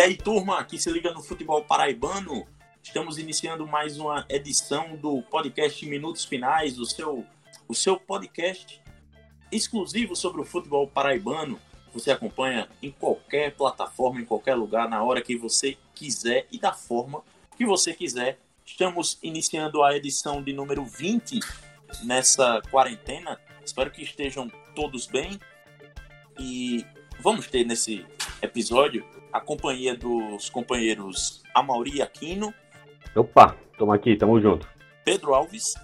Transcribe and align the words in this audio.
E 0.00 0.02
aí, 0.02 0.16
turma, 0.16 0.64
que 0.64 0.78
se 0.78 0.90
liga 0.90 1.12
no 1.12 1.22
futebol 1.22 1.62
paraibano, 1.62 2.46
estamos 2.82 3.18
iniciando 3.18 3.66
mais 3.66 3.98
uma 3.98 4.24
edição 4.30 4.96
do 4.96 5.20
podcast 5.20 5.84
Minutos 5.84 6.24
Finais, 6.24 6.78
o 6.78 6.86
seu, 6.86 7.26
o 7.68 7.74
seu 7.74 8.00
podcast 8.00 8.80
exclusivo 9.52 10.16
sobre 10.16 10.40
o 10.40 10.44
futebol 10.46 10.88
paraibano. 10.88 11.60
Você 11.92 12.10
acompanha 12.10 12.66
em 12.82 12.90
qualquer 12.90 13.54
plataforma, 13.54 14.22
em 14.22 14.24
qualquer 14.24 14.54
lugar, 14.54 14.88
na 14.88 15.02
hora 15.02 15.20
que 15.20 15.36
você 15.36 15.76
quiser 15.94 16.46
e 16.50 16.58
da 16.58 16.72
forma 16.72 17.22
que 17.54 17.66
você 17.66 17.92
quiser. 17.92 18.38
Estamos 18.64 19.18
iniciando 19.22 19.82
a 19.82 19.94
edição 19.94 20.42
de 20.42 20.54
número 20.54 20.82
20 20.82 21.40
nessa 22.04 22.62
quarentena. 22.70 23.38
Espero 23.62 23.90
que 23.90 24.02
estejam 24.02 24.50
todos 24.74 25.06
bem. 25.06 25.38
E 26.38 26.86
vamos 27.20 27.48
ter 27.48 27.66
nesse 27.66 28.06
episódio 28.40 29.19
a 29.32 29.40
companhia 29.40 29.96
dos 29.96 30.50
companheiros 30.50 31.42
Amauri 31.54 32.02
Aquino. 32.02 32.52
Opa, 33.14 33.56
tamo 33.78 33.92
aqui, 33.92 34.16
tamo 34.16 34.40
junto. 34.40 34.68
Pedro 35.04 35.34
Alves. 35.34 35.74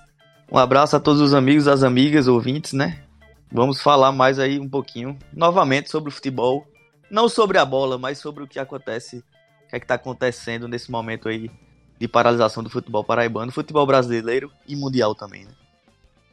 Um 0.51 0.59
abraço 0.59 0.97
a 0.97 1.01
todos 1.01 1.21
os 1.21 1.35
amigos, 1.35 1.67
as 1.67 1.83
amigas, 1.83 2.29
ouvintes, 2.29 2.73
né? 2.73 3.03
Vamos 3.51 3.81
falar 3.81 4.13
mais 4.13 4.39
aí 4.39 4.59
um 4.59 4.69
pouquinho, 4.69 5.19
novamente, 5.33 5.91
sobre 5.91 6.11
o 6.11 6.13
futebol. 6.13 6.67
Não 7.11 7.29
sobre 7.29 7.59
a 7.59 7.65
bola, 7.65 7.97
mas 7.99 8.19
sobre 8.19 8.43
o 8.43 8.49
que 8.49 8.59
acontece, 8.59 9.19
o 9.19 9.69
que 9.69 9.77
é 9.77 9.81
que 9.81 9.87
tá 9.87 9.95
acontecendo 9.95 10.67
nesse 10.69 10.91
momento 10.91 11.29
aí 11.29 11.51
de 11.99 12.09
paralisação 12.09 12.63
do 12.63 12.71
futebol 12.71 13.05
paraibano, 13.05 13.51
futebol 13.53 13.87
brasileiro 13.87 14.53
e 14.67 14.77
mundial 14.77 15.15
também, 15.15 15.45
né? 15.45 15.53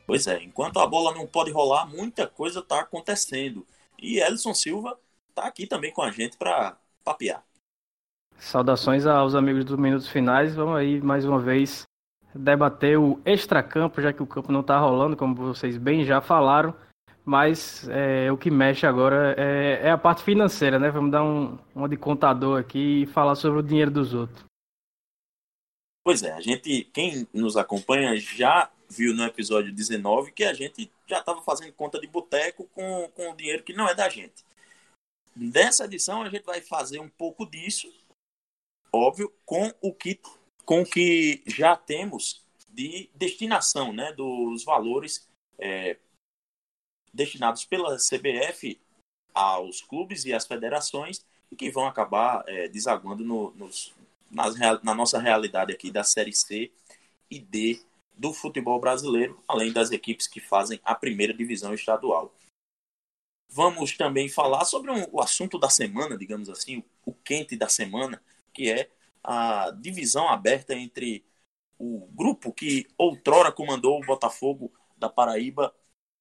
Pois 0.06 0.28
é, 0.28 0.44
enquanto 0.44 0.80
a 0.80 0.88
bola 0.88 1.14
não 1.14 1.26
pode 1.26 1.52
rolar, 1.52 1.86
muita 1.86 2.28
coisa 2.28 2.62
tá 2.62 2.82
acontecendo. 2.82 3.66
E 4.02 4.20
Ellison 4.20 4.54
Silva 4.54 4.98
tá 5.34 5.46
aqui 5.46 5.66
também 5.66 5.92
com 5.92 6.02
a 6.02 6.12
gente 6.12 6.38
para 6.38 6.76
papear. 7.04 7.44
Saudações 8.38 9.06
aos 9.06 9.36
amigos 9.36 9.64
dos 9.64 9.78
Minutos 9.78 10.08
Finais. 10.08 10.56
Vamos 10.56 10.76
aí 10.76 11.02
mais 11.02 11.26
uma 11.26 11.40
vez 11.40 11.86
debater 12.36 12.98
o 12.98 13.22
extracampo, 13.26 14.02
já 14.02 14.12
que 14.12 14.24
o 14.24 14.28
campo 14.28 14.52
não 14.52 14.62
está 14.62 14.80
rolando, 14.80 15.16
como 15.16 15.36
vocês 15.36 15.78
bem 15.78 16.04
já 16.04 16.22
falaram. 16.22 16.76
Mas 17.26 17.88
é, 17.88 18.30
o 18.32 18.38
que 18.38 18.52
mexe 18.52 18.86
agora 18.86 19.34
é, 19.38 19.88
é, 19.88 19.92
a 19.92 19.98
parte 19.98 20.24
financeira, 20.24 20.78
né? 20.78 20.92
Vamos 20.92 21.12
dar 21.12 21.24
um, 21.24 21.58
uma 21.74 21.88
de 21.88 21.96
contador 21.96 22.60
aqui 22.60 23.04
e 23.04 23.06
falar 23.06 23.36
sobre 23.36 23.60
o 23.60 23.64
dinheiro 23.64 23.90
dos 23.90 24.14
outros. 24.14 24.44
Pois 26.04 26.22
é, 26.22 26.34
a 26.34 26.42
gente, 26.42 26.84
quem 26.94 27.26
nos 27.34 27.56
acompanha 27.56 28.18
já 28.18 28.70
viu 28.90 29.14
no 29.14 29.24
episódio 29.24 29.74
19 29.74 30.34
que 30.34 30.44
a 30.44 30.54
gente 30.54 30.92
já 31.08 31.20
estava 31.20 31.42
fazendo 31.42 31.72
conta 31.74 32.00
de 32.00 32.08
boteco 32.08 32.66
com, 32.74 33.10
com 33.16 33.32
o 33.32 33.36
dinheiro 33.36 33.64
que 33.64 33.74
não 33.74 33.88
é 33.88 33.96
da 33.96 34.10
gente. 34.10 34.44
Nessa 35.36 35.86
edição 35.86 36.22
a 36.22 36.30
gente 36.30 36.44
vai 36.44 36.62
fazer 36.62 37.00
um 37.00 37.10
pouco 37.10 37.46
disso, 37.46 37.92
óbvio, 38.92 39.34
com 39.46 39.74
o 39.82 39.94
que, 39.94 40.20
com 40.64 40.82
o 40.82 40.86
que 40.86 41.44
já 41.48 41.76
temos 41.76 42.44
de 42.70 43.10
destinação, 43.16 43.92
né, 43.92 44.14
dos 44.14 44.64
valores 44.64 45.28
é, 45.58 45.98
destinados 47.14 47.66
pela 47.66 47.98
CBF 47.98 48.80
aos 49.34 49.82
clubes 49.82 50.26
e 50.26 50.34
às 50.34 50.46
federações 50.46 51.26
e 51.52 51.56
que 51.56 51.72
vão 51.72 51.88
acabar 51.88 52.44
é, 52.48 52.68
desaguando 52.68 53.24
no, 53.24 53.52
nos, 53.52 53.94
nas, 54.30 54.56
na 54.84 54.94
nossa 54.94 55.20
realidade 55.20 55.72
aqui 55.72 55.92
da 55.92 56.04
Série 56.04 56.34
C 56.34 56.72
e 57.30 57.40
D 57.40 57.82
do 58.16 58.34
futebol 58.34 58.80
brasileiro, 58.80 59.40
além 59.48 59.74
das 59.74 59.92
equipes 59.92 60.28
que 60.28 60.40
fazem 60.40 60.80
a 60.84 60.94
primeira 60.94 61.34
divisão 61.34 61.74
estadual. 61.74 62.32
Vamos 63.56 63.96
também 63.96 64.28
falar 64.28 64.66
sobre 64.66 64.90
um, 64.90 65.06
o 65.12 65.22
assunto 65.22 65.60
da 65.60 65.70
semana, 65.70 66.18
digamos 66.18 66.50
assim, 66.50 66.80
o, 67.06 67.12
o 67.12 67.14
quente 67.14 67.56
da 67.56 67.70
semana, 67.70 68.20
que 68.52 68.72
é 68.72 68.90
a 69.24 69.70
divisão 69.70 70.28
aberta 70.28 70.74
entre 70.74 71.24
o 71.78 72.08
grupo 72.08 72.52
que 72.52 72.88
outrora 72.98 73.52
comandou 73.52 74.02
o 74.02 74.06
Botafogo 74.06 74.74
da 74.98 75.08
Paraíba 75.08 75.72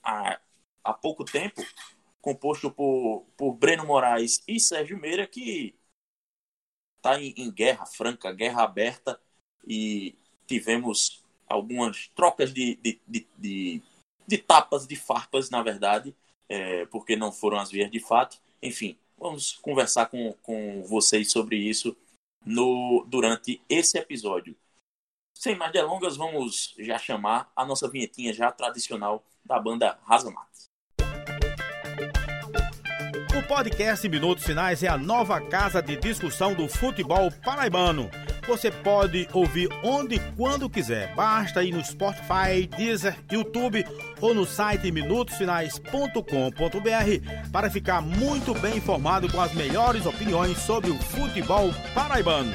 há, 0.02 0.38
há 0.84 0.92
pouco 0.92 1.24
tempo, 1.24 1.64
composto 2.20 2.70
por, 2.70 3.24
por 3.34 3.54
Breno 3.54 3.86
Moraes 3.86 4.42
e 4.46 4.60
Sérgio 4.60 4.98
Meira, 4.98 5.26
que 5.26 5.74
está 6.98 7.18
em, 7.18 7.32
em, 7.38 7.50
guerra 7.50 7.86
franca, 7.86 8.30
guerra 8.30 8.64
aberta, 8.64 9.18
e 9.66 10.14
tivemos 10.46 11.24
algumas 11.48 12.08
trocas 12.08 12.52
de, 12.52 12.76
de, 12.76 13.00
de, 13.08 13.26
de, 13.38 13.82
de 14.26 14.38
tapas, 14.38 14.86
de 14.86 14.96
farpas, 14.96 15.48
na 15.48 15.62
verdade, 15.62 16.14
é, 16.52 16.84
porque 16.84 17.16
não 17.16 17.32
foram 17.32 17.58
as 17.58 17.70
vias 17.70 17.90
de 17.90 17.98
fato. 17.98 18.38
Enfim, 18.62 18.98
vamos 19.16 19.54
conversar 19.54 20.06
com, 20.06 20.34
com 20.42 20.82
vocês 20.82 21.32
sobre 21.32 21.56
isso 21.56 21.96
no, 22.44 23.06
durante 23.08 23.62
esse 23.70 23.96
episódio. 23.96 24.54
Sem 25.34 25.56
mais 25.56 25.72
delongas, 25.72 26.14
vamos 26.14 26.74
já 26.78 26.98
chamar 26.98 27.50
a 27.56 27.64
nossa 27.64 27.88
vinhetinha 27.88 28.34
já 28.34 28.52
tradicional 28.52 29.24
da 29.42 29.58
banda 29.58 29.98
Razamatas. 30.04 30.66
O 33.34 33.48
podcast 33.48 34.06
Minutos 34.06 34.44
Finais 34.44 34.82
é 34.82 34.88
a 34.88 34.98
nova 34.98 35.40
casa 35.40 35.82
de 35.82 35.96
discussão 35.96 36.54
do 36.54 36.68
futebol 36.68 37.30
paraibano 37.42 38.10
você 38.46 38.70
pode 38.70 39.28
ouvir 39.32 39.68
onde 39.82 40.16
e 40.16 40.32
quando 40.36 40.68
quiser. 40.68 41.14
Basta 41.14 41.62
ir 41.62 41.72
no 41.72 41.84
Spotify, 41.84 42.66
Deezer, 42.76 43.16
YouTube 43.30 43.84
ou 44.20 44.34
no 44.34 44.44
site 44.44 44.90
minutosfinais.com.br 44.90 47.50
para 47.52 47.70
ficar 47.70 48.00
muito 48.00 48.54
bem 48.54 48.76
informado 48.76 49.30
com 49.30 49.40
as 49.40 49.54
melhores 49.54 50.06
opiniões 50.06 50.58
sobre 50.58 50.90
o 50.90 50.98
futebol 50.98 51.70
paraibano. 51.94 52.52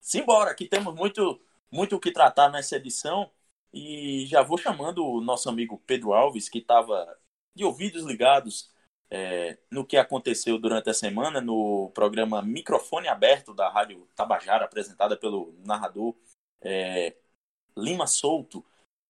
Simbora, 0.00 0.50
aqui 0.50 0.66
temos 0.66 0.94
muito 0.94 1.40
muito 1.70 1.96
o 1.96 2.00
que 2.00 2.12
tratar 2.12 2.48
nessa 2.48 2.76
edição 2.76 3.30
e 3.72 4.24
já 4.26 4.42
vou 4.42 4.56
chamando 4.56 5.04
o 5.04 5.20
nosso 5.20 5.48
amigo 5.48 5.82
Pedro 5.86 6.12
Alves, 6.12 6.48
que 6.48 6.58
estava 6.58 7.06
de 7.54 7.64
ouvidos 7.64 8.04
ligados 8.04 8.70
é, 9.10 9.56
no 9.70 9.84
que 9.84 9.96
aconteceu 9.96 10.58
durante 10.58 10.90
a 10.90 10.94
semana 10.94 11.40
no 11.40 11.90
programa 11.94 12.42
Microfone 12.42 13.08
Aberto 13.08 13.54
da 13.54 13.68
Rádio 13.68 14.06
Tabajara, 14.14 14.64
apresentada 14.64 15.16
pelo 15.16 15.54
narrador 15.64 16.14
é, 16.60 17.14
Lima 17.76 18.06
Souto. 18.06 18.64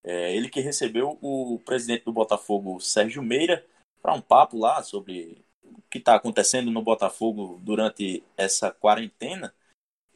É, 0.05 0.35
ele 0.35 0.49
que 0.49 0.61
recebeu 0.61 1.19
o 1.21 1.61
presidente 1.65 2.05
do 2.05 2.13
Botafogo, 2.13 2.81
Sérgio 2.81 3.23
Meira, 3.23 3.65
para 4.01 4.15
um 4.15 4.21
papo 4.21 4.57
lá 4.59 4.83
sobre 4.83 5.45
o 5.65 5.83
que 5.91 5.99
está 5.99 6.15
acontecendo 6.15 6.71
no 6.71 6.83
Botafogo 6.83 7.59
durante 7.63 8.23
essa 8.37 8.71
quarentena. 8.71 9.53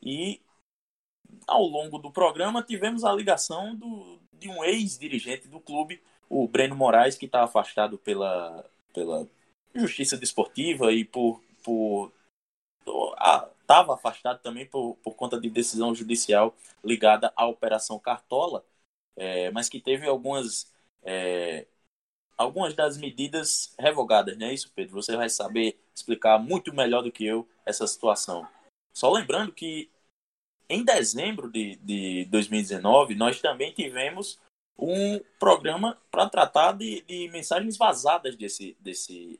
E 0.02 0.40
ao 1.46 1.64
longo 1.64 1.98
do 1.98 2.10
programa 2.10 2.62
tivemos 2.62 3.04
a 3.04 3.12
ligação 3.12 3.74
do, 3.74 4.20
de 4.32 4.48
um 4.48 4.62
ex-dirigente 4.62 5.48
do 5.48 5.58
clube, 5.58 6.00
o 6.28 6.46
Breno 6.46 6.76
Moraes, 6.76 7.16
que 7.16 7.26
está 7.26 7.42
afastado 7.42 7.98
pela, 7.98 8.64
pela 8.94 9.26
justiça 9.74 10.16
desportiva 10.16 10.92
e 10.92 11.04
por 11.04 11.42
por 11.62 12.12
estava 13.60 13.94
afastado 13.94 14.40
também 14.40 14.66
por, 14.66 14.96
por 14.96 15.14
conta 15.14 15.40
de 15.40 15.48
decisão 15.48 15.94
judicial 15.94 16.56
ligada 16.82 17.32
à 17.36 17.46
operação 17.46 17.98
Cartola, 18.00 18.64
é, 19.16 19.50
mas 19.52 19.68
que 19.68 19.80
teve 19.80 20.08
algumas 20.08 20.72
é, 21.02 21.66
algumas 22.36 22.74
das 22.74 22.96
medidas 22.96 23.74
revogadas, 23.78 24.36
não 24.36 24.46
é 24.46 24.54
isso, 24.54 24.72
Pedro? 24.74 24.94
Você 24.94 25.16
vai 25.16 25.28
saber 25.28 25.78
explicar 25.94 26.38
muito 26.38 26.74
melhor 26.74 27.02
do 27.02 27.12
que 27.12 27.24
eu 27.24 27.46
essa 27.64 27.86
situação. 27.86 28.48
Só 28.92 29.10
lembrando 29.12 29.52
que 29.52 29.90
em 30.68 30.84
dezembro 30.84 31.50
de, 31.50 31.76
de 31.76 32.24
2019 32.26 33.14
nós 33.14 33.40
também 33.40 33.72
tivemos 33.72 34.38
um 34.78 35.20
programa 35.38 36.00
para 36.10 36.28
tratar 36.28 36.72
de, 36.72 37.02
de 37.02 37.28
mensagens 37.28 37.76
vazadas 37.76 38.34
desse, 38.36 38.76
desse, 38.80 39.38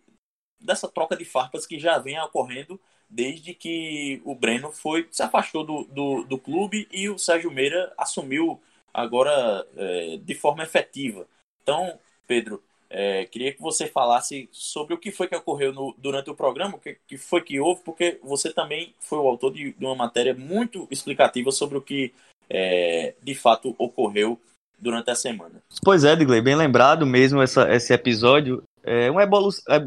dessa 0.61 0.89
troca 0.89 1.17
de 1.17 1.25
farpas 1.25 1.67
que 1.67 1.79
já 1.79 1.99
vem 1.99 2.21
ocorrendo 2.21 2.79
desde 3.09 3.53
que 3.55 4.23
o 4.25 4.35
Breno 4.35 4.71
foi 4.71 5.09
se 5.11 5.23
afastou 5.23 5.65
do, 5.65 5.85
do, 5.85 6.25
do 6.25 6.39
clube 6.39 6.87
e 6.93 7.09
o 7.09 7.19
Sérgio 7.19 7.51
Meira 7.51 7.93
assumiu 7.99 8.61
agora 8.95 9.67
é, 9.77 10.19
de 10.23 10.35
forma 10.35 10.62
efetiva. 10.62 11.27
Então, 11.62 11.99
Pedro, 12.27 12.62
é, 12.89 13.25
queria 13.25 13.53
que 13.53 13.61
você 13.61 13.87
falasse 13.87 14.49
sobre 14.53 14.95
o 14.95 14.99
que 14.99 15.11
foi 15.11 15.29
que 15.29 15.37
ocorreu 15.37 15.73
no, 15.73 15.95
durante 15.99 16.31
o 16.31 16.35
programa, 16.35 16.77
o 16.77 16.81
que, 16.81 16.97
que, 17.06 17.17
foi 17.17 17.41
que 17.41 17.59
houve, 17.61 17.83
porque 17.85 18.19
você 18.23 18.53
também 18.53 18.95
foi 19.01 19.19
o 19.19 19.29
autor 19.29 19.53
de, 19.53 19.73
de 19.73 19.85
uma 19.85 19.95
matéria 19.95 20.35
muito 20.35 20.87
explicativa 20.91 21.51
sobre 21.51 21.79
o 21.79 21.83
que 21.83 22.13
é, 22.49 23.15
de 23.23 23.35
fato 23.35 23.75
ocorreu 23.79 24.39
durante 24.79 25.11
a 25.11 25.15
semana. 25.15 25.63
Pois 25.85 26.05
é, 26.05 26.17
Digley, 26.17 26.41
bem 26.41 26.56
lembrado 26.56 27.06
mesmo 27.06 27.41
essa, 27.43 27.73
esse 27.73 27.93
episódio. 27.93 28.63
É 28.83 29.11
uma 29.11 29.23
evolução, 29.23 29.63
é 29.73 29.79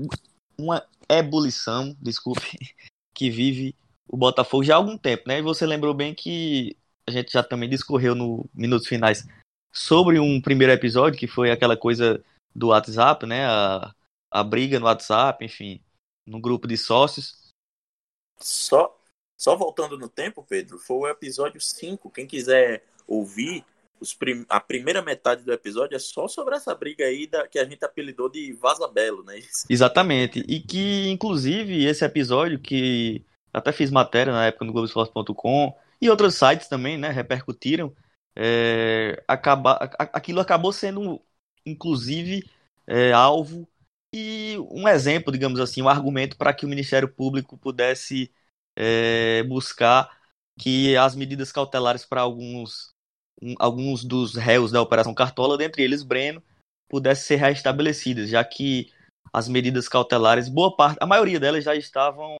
uma 0.57 0.85
ebulição, 1.09 1.95
desculpe, 2.01 2.41
que 3.13 3.29
vive 3.29 3.75
o 4.07 4.17
Botafogo 4.17 4.63
já 4.63 4.75
há 4.75 4.77
algum 4.77 4.97
tempo, 4.97 5.23
né? 5.27 5.39
E 5.39 5.41
você 5.41 5.65
lembrou 5.65 5.93
bem 5.93 6.13
que 6.13 6.77
a 7.07 7.11
gente 7.11 7.31
já 7.31 7.43
também 7.43 7.69
discorreu 7.69 8.15
no 8.15 8.49
minutos 8.53 8.87
finais 8.87 9.27
sobre 9.73 10.19
um 10.19 10.39
primeiro 10.39 10.71
episódio 10.71 11.19
que 11.19 11.27
foi 11.27 11.51
aquela 11.51 11.75
coisa 11.75 12.23
do 12.55 12.67
WhatsApp, 12.67 13.25
né? 13.25 13.45
A, 13.45 13.93
a 14.31 14.43
briga 14.43 14.79
no 14.79 14.85
WhatsApp, 14.85 15.43
enfim, 15.43 15.81
no 16.25 16.39
grupo 16.39 16.67
de 16.67 16.77
sócios. 16.77 17.49
Só, 18.39 18.95
só 19.37 19.55
voltando 19.55 19.97
no 19.97 20.09
tempo, 20.09 20.43
Pedro, 20.43 20.77
foi 20.77 20.97
o 20.97 21.07
episódio 21.07 21.59
5. 21.59 22.09
Quem 22.11 22.27
quiser 22.27 22.85
ouvir, 23.07 23.65
prim... 24.11 24.43
a 24.49 24.59
primeira 24.59 25.01
metade 25.01 25.43
do 25.43 25.53
episódio 25.53 25.95
é 25.95 25.99
só 25.99 26.27
sobre 26.27 26.55
essa 26.55 26.73
briga 26.73 27.05
aí 27.05 27.27
da... 27.27 27.47
que 27.47 27.59
a 27.59 27.65
gente 27.65 27.85
apelidou 27.85 28.27
de 28.29 28.53
Vaza 28.53 28.87
Belo, 28.87 29.23
né? 29.23 29.39
Exatamente. 29.69 30.43
E 30.47 30.59
que, 30.59 31.09
inclusive, 31.09 31.85
esse 31.85 32.03
episódio 32.03 32.59
que 32.59 33.23
até 33.53 33.71
fiz 33.71 33.91
matéria 33.91 34.33
na 34.33 34.47
época 34.47 34.65
no 34.65 34.73
Globoesporte.com 34.73 35.77
e 36.01 36.09
outros 36.09 36.35
sites 36.35 36.67
também, 36.67 36.97
né, 36.97 37.09
repercutiram. 37.09 37.95
É, 38.35 39.23
acaba, 39.27 39.73
aquilo 39.73 40.41
acabou 40.41 40.73
sendo, 40.73 41.21
inclusive, 41.65 42.43
é, 42.87 43.13
alvo 43.13 43.67
e 44.13 44.57
um 44.69 44.87
exemplo, 44.87 45.31
digamos 45.31 45.59
assim, 45.59 45.81
um 45.81 45.89
argumento 45.89 46.37
para 46.37 46.53
que 46.53 46.65
o 46.65 46.69
Ministério 46.69 47.07
Público 47.07 47.57
pudesse 47.57 48.31
é, 48.75 49.41
buscar 49.43 50.09
que 50.59 50.95
as 50.95 51.15
medidas 51.15 51.51
cautelares 51.51 52.05
para 52.05 52.21
alguns, 52.21 52.92
um, 53.43 53.55
alguns 53.59 54.03
dos 54.03 54.35
réus 54.35 54.71
da 54.71 54.81
Operação 54.81 55.13
Cartola, 55.13 55.57
dentre 55.57 55.83
eles 55.83 56.03
Breno, 56.03 56.41
pudessem 56.89 57.37
ser 57.37 57.43
restabelecidas, 57.43 58.29
já 58.29 58.43
que 58.43 58.91
as 59.31 59.47
medidas 59.47 59.89
cautelares, 59.89 60.47
boa 60.47 60.75
parte, 60.75 60.97
a 61.01 61.05
maioria 61.05 61.39
delas 61.39 61.63
já 61.63 61.75
estavam 61.75 62.37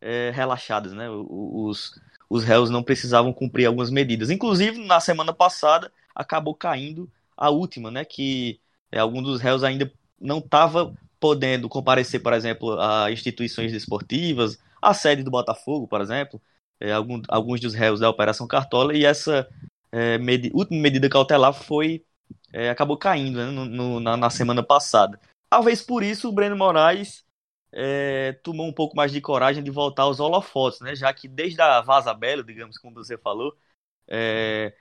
é, 0.00 0.30
relaxadas, 0.34 0.92
né? 0.92 1.08
Os, 1.08 1.98
os 2.28 2.42
réus 2.42 2.68
não 2.68 2.82
precisavam 2.82 3.32
cumprir 3.32 3.66
algumas 3.66 3.90
medidas. 3.90 4.28
Inclusive, 4.28 4.84
na 4.84 4.98
semana 5.00 5.32
passada, 5.32 5.92
acabou 6.14 6.54
caindo 6.54 7.08
a 7.36 7.48
última, 7.48 7.90
né? 7.90 8.04
Que 8.04 8.60
é, 8.90 8.98
algum 8.98 9.22
dos 9.22 9.40
réus 9.40 9.62
ainda 9.62 9.90
não 10.20 10.38
estava 10.38 10.92
podendo 11.20 11.68
comparecer, 11.68 12.20
por 12.20 12.32
exemplo, 12.32 12.80
a 12.80 13.10
instituições 13.12 13.70
desportivas, 13.70 14.58
a 14.80 14.92
sede 14.92 15.22
do 15.22 15.30
Botafogo, 15.30 15.86
por 15.86 16.00
exemplo, 16.00 16.42
é, 16.80 16.90
algum, 16.90 17.22
alguns 17.28 17.60
dos 17.60 17.74
réus 17.74 18.00
da 18.00 18.10
Operação 18.10 18.48
Cartola, 18.48 18.96
e 18.96 19.04
essa 19.04 19.48
é, 19.92 20.18
medi 20.18 20.50
última 20.54 20.80
medida 20.80 21.08
cautelar 21.08 21.52
foi 21.52 22.04
é, 22.52 22.70
acabou 22.70 22.96
caindo 22.96 23.38
né, 23.38 23.46
no, 23.46 23.64
no, 23.66 24.00
na, 24.00 24.16
na, 24.16 24.30
semana 24.30 24.62
passada. 24.62 25.20
Talvez 25.50 25.82
por 25.82 26.02
isso 26.02 26.28
o 26.28 26.32
Breno 26.32 26.56
Moraes 26.56 27.24
é, 27.72 28.32
tomou 28.42 28.66
um 28.66 28.72
pouco 28.72 28.96
mais 28.96 29.12
de 29.12 29.20
coragem 29.20 29.62
de 29.62 29.70
voltar 29.70 30.04
aos 30.04 30.20
holofotes, 30.20 30.80
né? 30.80 30.94
Já 30.94 31.12
que 31.12 31.28
desde 31.28 31.60
a 31.60 31.80
Vaza 31.80 32.12
Belo, 32.14 32.44
digamos, 32.44 32.78
como 32.78 32.94
você 32.94 33.16
falou, 33.18 33.56
é, 34.08 34.74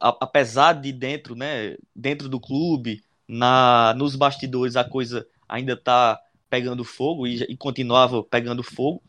a, 0.00 0.08
apesar 0.20 0.74
de 0.74 0.92
dentro, 0.92 1.34
né, 1.34 1.76
dentro 1.94 2.28
do 2.28 2.40
clube, 2.40 3.02
na, 3.28 3.94
nos 3.96 4.16
bastidores 4.16 4.76
a 4.76 4.84
coisa 4.84 5.26
ainda 5.48 5.74
está 5.74 6.20
pegando 6.48 6.84
fogo 6.84 7.26
e, 7.26 7.42
e, 7.44 7.56
continuava 7.56 8.24
pegando 8.24 8.62
fogo, 8.62 9.02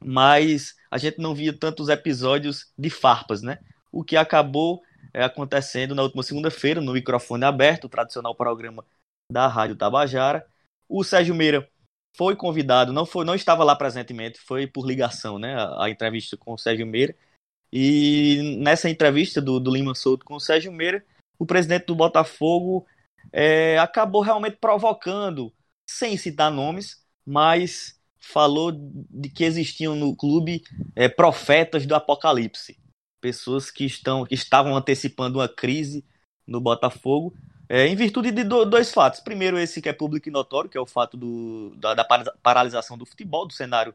mas 0.00 0.74
a 0.90 0.98
gente 0.98 1.18
não 1.20 1.34
via 1.34 1.56
tantos 1.56 1.88
episódios 1.88 2.72
de 2.76 2.90
farpas, 2.90 3.42
né? 3.42 3.58
O 3.92 4.02
que 4.02 4.16
acabou 4.16 4.82
é, 5.12 5.22
acontecendo 5.22 5.94
na 5.94 6.02
última 6.02 6.22
segunda-feira, 6.22 6.80
no 6.80 6.94
microfone 6.94 7.44
aberto, 7.44 7.84
o 7.84 7.88
tradicional 7.88 8.34
programa 8.34 8.84
da 9.30 9.46
Rádio 9.46 9.76
Tabajara. 9.76 10.46
O 10.88 11.04
Sérgio 11.04 11.34
Meira 11.34 11.68
foi 12.16 12.36
convidado, 12.36 12.92
não 12.92 13.06
foi, 13.06 13.24
não 13.24 13.34
estava 13.34 13.64
lá 13.64 13.76
presentemente, 13.76 14.38
foi 14.40 14.66
por 14.66 14.86
ligação, 14.86 15.38
né, 15.38 15.54
a, 15.54 15.84
a 15.84 15.90
entrevista 15.90 16.36
com 16.36 16.52
o 16.54 16.58
Sérgio 16.58 16.86
Meira. 16.86 17.14
E 17.72 18.58
nessa 18.58 18.90
entrevista 18.90 19.40
do, 19.40 19.58
do 19.58 19.72
Lima 19.72 19.94
Souto 19.94 20.24
com 20.24 20.34
o 20.34 20.40
Sérgio 20.40 20.72
Meira, 20.72 21.04
o 21.38 21.46
presidente 21.46 21.86
do 21.86 21.94
Botafogo 21.94 22.86
é, 23.32 23.78
acabou 23.78 24.20
realmente 24.20 24.56
provocando, 24.60 25.52
sem 25.88 26.16
citar 26.16 26.50
nomes, 26.50 27.02
mas 27.24 27.98
falou 28.20 28.72
de 28.72 29.28
que 29.30 29.44
existiam 29.44 29.96
no 29.96 30.14
clube 30.14 30.62
é, 30.94 31.08
profetas 31.08 31.86
do 31.86 31.94
apocalipse, 31.94 32.78
pessoas 33.22 33.70
que 33.70 33.86
estão 33.86 34.26
que 34.26 34.34
estavam 34.34 34.76
antecipando 34.76 35.38
uma 35.38 35.48
crise 35.48 36.04
no 36.46 36.60
Botafogo 36.60 37.34
é, 37.68 37.86
em 37.86 37.96
virtude 37.96 38.30
de 38.30 38.44
dois 38.44 38.92
fatos. 38.92 39.20
Primeiro, 39.20 39.58
esse 39.58 39.80
que 39.80 39.88
é 39.88 39.94
público 39.94 40.28
e 40.28 40.32
notório, 40.32 40.68
que 40.68 40.76
é 40.76 40.80
o 40.80 40.84
fato 40.84 41.16
do, 41.16 41.74
da, 41.76 41.94
da 41.94 42.04
paralisação 42.42 42.98
do 42.98 43.06
futebol, 43.06 43.46
do 43.46 43.54
cenário 43.54 43.94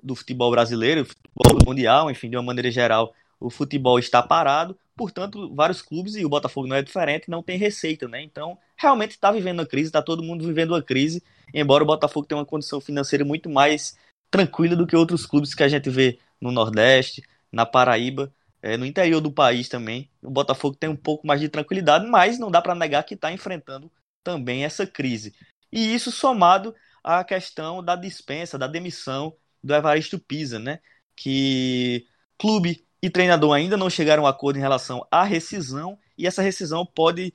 do 0.00 0.14
futebol 0.14 0.50
brasileiro, 0.50 1.04
futebol 1.04 1.58
mundial, 1.66 2.08
enfim, 2.08 2.30
de 2.30 2.36
uma 2.36 2.42
maneira 2.44 2.70
geral, 2.70 3.12
o 3.40 3.50
futebol 3.50 3.98
está 3.98 4.22
parado. 4.22 4.78
Portanto, 4.94 5.52
vários 5.54 5.82
clubes, 5.82 6.14
e 6.14 6.24
o 6.24 6.28
Botafogo 6.28 6.68
não 6.68 6.76
é 6.76 6.82
diferente, 6.82 7.28
não 7.28 7.42
tem 7.42 7.58
receita, 7.58 8.06
né? 8.06 8.22
Então, 8.22 8.56
realmente 8.76 9.12
está 9.12 9.32
vivendo 9.32 9.58
uma 9.58 9.66
crise, 9.66 9.88
está 9.88 10.00
todo 10.00 10.22
mundo 10.22 10.46
vivendo 10.46 10.70
uma 10.70 10.82
crise, 10.82 11.20
embora 11.52 11.82
o 11.82 11.86
Botafogo 11.86 12.26
tenha 12.26 12.38
uma 12.38 12.46
condição 12.46 12.80
financeira 12.80 13.24
muito 13.24 13.50
mais 13.50 13.98
tranquila 14.30 14.76
do 14.76 14.86
que 14.86 14.94
outros 14.94 15.26
clubes 15.26 15.52
que 15.54 15.64
a 15.64 15.68
gente 15.68 15.90
vê 15.90 16.18
no 16.40 16.52
Nordeste, 16.52 17.22
na 17.50 17.66
Paraíba 17.66 18.32
é, 18.66 18.76
no 18.76 18.84
interior 18.84 19.20
do 19.20 19.30
país 19.30 19.68
também, 19.68 20.10
o 20.20 20.28
Botafogo 20.28 20.74
tem 20.74 20.90
um 20.90 20.96
pouco 20.96 21.24
mais 21.24 21.40
de 21.40 21.48
tranquilidade, 21.48 22.04
mas 22.04 22.36
não 22.36 22.50
dá 22.50 22.60
para 22.60 22.74
negar 22.74 23.04
que 23.04 23.14
está 23.14 23.30
enfrentando 23.30 23.88
também 24.24 24.64
essa 24.64 24.84
crise. 24.84 25.32
E 25.70 25.94
isso 25.94 26.10
somado 26.10 26.74
à 27.02 27.22
questão 27.22 27.80
da 27.80 27.94
dispensa, 27.94 28.58
da 28.58 28.66
demissão 28.66 29.36
do 29.62 29.72
Evaristo 29.72 30.18
Pisa, 30.18 30.58
né? 30.58 30.80
Que 31.14 32.08
clube 32.36 32.84
e 33.00 33.08
treinador 33.08 33.54
ainda 33.54 33.76
não 33.76 33.88
chegaram 33.88 34.26
a 34.26 34.30
acordo 34.30 34.56
em 34.56 34.62
relação 34.62 35.06
à 35.12 35.22
rescisão, 35.22 35.96
e 36.18 36.26
essa 36.26 36.42
rescisão 36.42 36.84
pode 36.84 37.32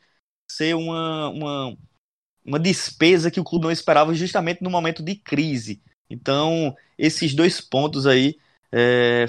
ser 0.51 0.75
uma, 0.75 1.29
uma, 1.29 1.77
uma 2.43 2.59
despesa 2.59 3.31
que 3.31 3.39
o 3.39 3.43
clube 3.45 3.63
não 3.63 3.71
esperava 3.71 4.13
justamente 4.13 4.61
no 4.61 4.69
momento 4.69 5.01
de 5.01 5.15
crise. 5.15 5.81
Então, 6.09 6.75
esses 6.97 7.33
dois 7.33 7.61
pontos 7.61 8.05
aí 8.05 8.37
é, 8.69 9.27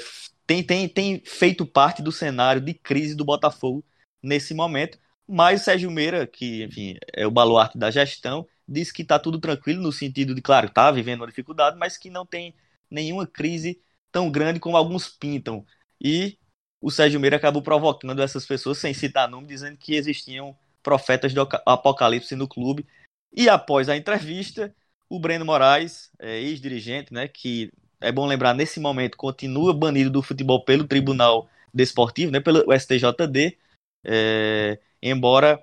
tem, 0.52 0.62
tem, 0.62 0.88
tem 0.88 1.22
feito 1.24 1.64
parte 1.64 2.02
do 2.02 2.12
cenário 2.12 2.60
de 2.60 2.74
crise 2.74 3.14
do 3.14 3.24
Botafogo 3.24 3.82
nesse 4.22 4.52
momento. 4.52 4.98
Mas 5.26 5.62
o 5.62 5.64
Sérgio 5.64 5.90
Meira, 5.90 6.26
que 6.26 6.64
enfim, 6.64 6.96
é 7.14 7.26
o 7.26 7.30
baluarte 7.30 7.78
da 7.78 7.90
gestão, 7.90 8.46
diz 8.68 8.92
que 8.92 9.02
está 9.02 9.18
tudo 9.18 9.38
tranquilo 9.38 9.82
no 9.82 9.92
sentido 9.92 10.34
de, 10.34 10.42
claro, 10.42 10.66
está 10.66 10.90
vivendo 10.90 11.20
uma 11.20 11.26
dificuldade, 11.26 11.78
mas 11.78 11.96
que 11.96 12.10
não 12.10 12.26
tem 12.26 12.54
nenhuma 12.90 13.26
crise 13.26 13.80
tão 14.10 14.30
grande 14.30 14.60
como 14.60 14.76
alguns 14.76 15.08
pintam. 15.08 15.64
E 16.00 16.36
o 16.80 16.90
Sérgio 16.90 17.20
Meira 17.20 17.36
acabou 17.36 17.62
provocando 17.62 18.20
essas 18.20 18.44
pessoas, 18.44 18.78
sem 18.78 18.92
citar 18.92 19.28
nome, 19.28 19.46
dizendo 19.46 19.78
que 19.78 19.94
existiam 19.94 20.56
profetas 20.82 21.32
do 21.32 21.48
apocalipse 21.64 22.34
no 22.34 22.48
clube. 22.48 22.86
E 23.32 23.48
após 23.48 23.88
a 23.88 23.96
entrevista, 23.96 24.74
o 25.08 25.18
Breno 25.18 25.44
Moraes, 25.44 26.10
é, 26.18 26.40
ex-dirigente, 26.40 27.14
né, 27.14 27.28
que 27.28 27.72
é 28.02 28.12
bom 28.12 28.26
lembrar, 28.26 28.54
nesse 28.54 28.80
momento, 28.80 29.16
continua 29.16 29.72
banido 29.74 30.10
do 30.10 30.22
futebol 30.22 30.64
pelo 30.64 30.86
Tribunal 30.86 31.48
Desportivo, 31.72 32.32
né, 32.32 32.40
pelo 32.40 32.72
STJD, 32.72 33.56
é, 34.04 34.78
embora 35.02 35.62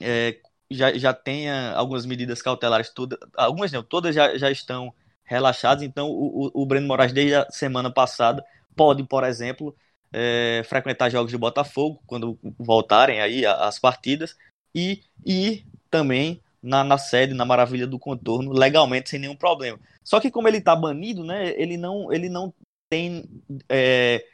é, 0.00 0.38
já, 0.70 0.96
já 0.96 1.12
tenha 1.14 1.72
algumas 1.72 2.06
medidas 2.06 2.42
cautelares, 2.42 2.90
todas, 2.90 3.18
algumas 3.36 3.72
não, 3.72 3.82
todas 3.82 4.14
já, 4.14 4.36
já 4.36 4.50
estão 4.50 4.92
relaxadas, 5.24 5.82
então 5.82 6.08
o, 6.10 6.46
o, 6.46 6.62
o 6.62 6.66
Breno 6.66 6.86
Moraes, 6.86 7.12
desde 7.12 7.34
a 7.34 7.50
semana 7.50 7.90
passada, 7.90 8.44
pode, 8.74 9.02
por 9.04 9.24
exemplo, 9.24 9.74
é, 10.12 10.62
frequentar 10.64 11.10
jogos 11.10 11.30
de 11.30 11.38
Botafogo, 11.38 12.00
quando 12.06 12.38
voltarem 12.58 13.20
aí 13.20 13.44
as 13.44 13.78
partidas, 13.78 14.36
e, 14.74 15.02
e 15.24 15.64
também 15.90 16.40
na, 16.66 16.84
na 16.84 16.98
sede, 16.98 17.34
na 17.34 17.44
Maravilha 17.44 17.86
do 17.86 17.98
Contorno, 17.98 18.52
legalmente, 18.52 19.10
sem 19.10 19.18
nenhum 19.18 19.36
problema. 19.36 19.78
Só 20.04 20.20
que 20.20 20.30
como 20.30 20.48
ele 20.48 20.58
está 20.58 20.74
banido, 20.74 21.24
né, 21.24 21.54
ele 21.60 21.76
não, 21.76 22.12
ele 22.12 22.28
não 22.28 22.52
tem 22.90 23.24
é, 23.68 24.24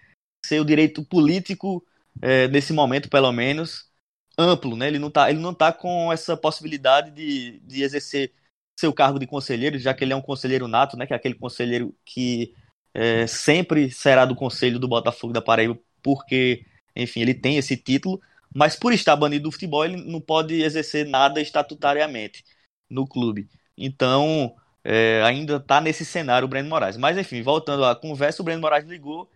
seu 0.44 0.64
direito 0.64 1.04
político, 1.04 1.84
é, 2.20 2.48
nesse 2.48 2.72
momento, 2.72 3.08
pelo 3.08 3.32
menos, 3.32 3.90
amplo, 4.38 4.76
né? 4.76 4.88
Ele 4.88 4.98
não 4.98 5.08
está 5.08 5.30
ele 5.30 5.40
não 5.40 5.54
tá 5.54 5.72
com 5.72 6.12
essa 6.12 6.36
possibilidade 6.36 7.10
de, 7.10 7.60
de 7.60 7.82
exercer 7.82 8.32
seu 8.78 8.92
cargo 8.92 9.18
de 9.18 9.26
conselheiro, 9.26 9.78
já 9.78 9.94
que 9.94 10.04
ele 10.04 10.12
é 10.12 10.16
um 10.16 10.22
conselheiro 10.22 10.66
nato, 10.68 10.96
né? 10.96 11.06
Que 11.06 11.12
é 11.12 11.16
aquele 11.16 11.34
conselheiro 11.34 11.94
que 12.04 12.54
é, 12.94 13.26
sempre 13.26 13.90
será 13.90 14.24
do 14.24 14.34
conselho 14.34 14.78
do 14.78 14.88
Botafogo 14.88 15.32
da 15.32 15.40
Paraíba, 15.42 15.78
porque, 16.02 16.64
enfim, 16.96 17.20
ele 17.20 17.34
tem 17.34 17.56
esse 17.56 17.76
título, 17.76 18.20
mas 18.54 18.76
por 18.76 18.92
estar 18.92 19.16
banido 19.16 19.44
do 19.44 19.52
futebol, 19.52 19.84
ele 19.84 19.96
não 19.96 20.20
pode 20.20 20.62
exercer 20.62 21.06
nada 21.06 21.40
estatutariamente 21.40 22.44
no 22.90 23.06
clube. 23.06 23.48
Então, 23.76 24.54
é, 24.84 25.22
ainda 25.22 25.56
está 25.56 25.80
nesse 25.80 26.04
cenário 26.04 26.46
o 26.46 26.48
Breno 26.48 26.68
Moraes. 26.68 26.96
Mas, 26.96 27.16
enfim, 27.16 27.42
voltando 27.42 27.84
à 27.84 27.96
conversa, 27.96 28.42
o 28.42 28.44
Breno 28.44 28.60
Moraes 28.60 28.86
ligou 28.86 29.30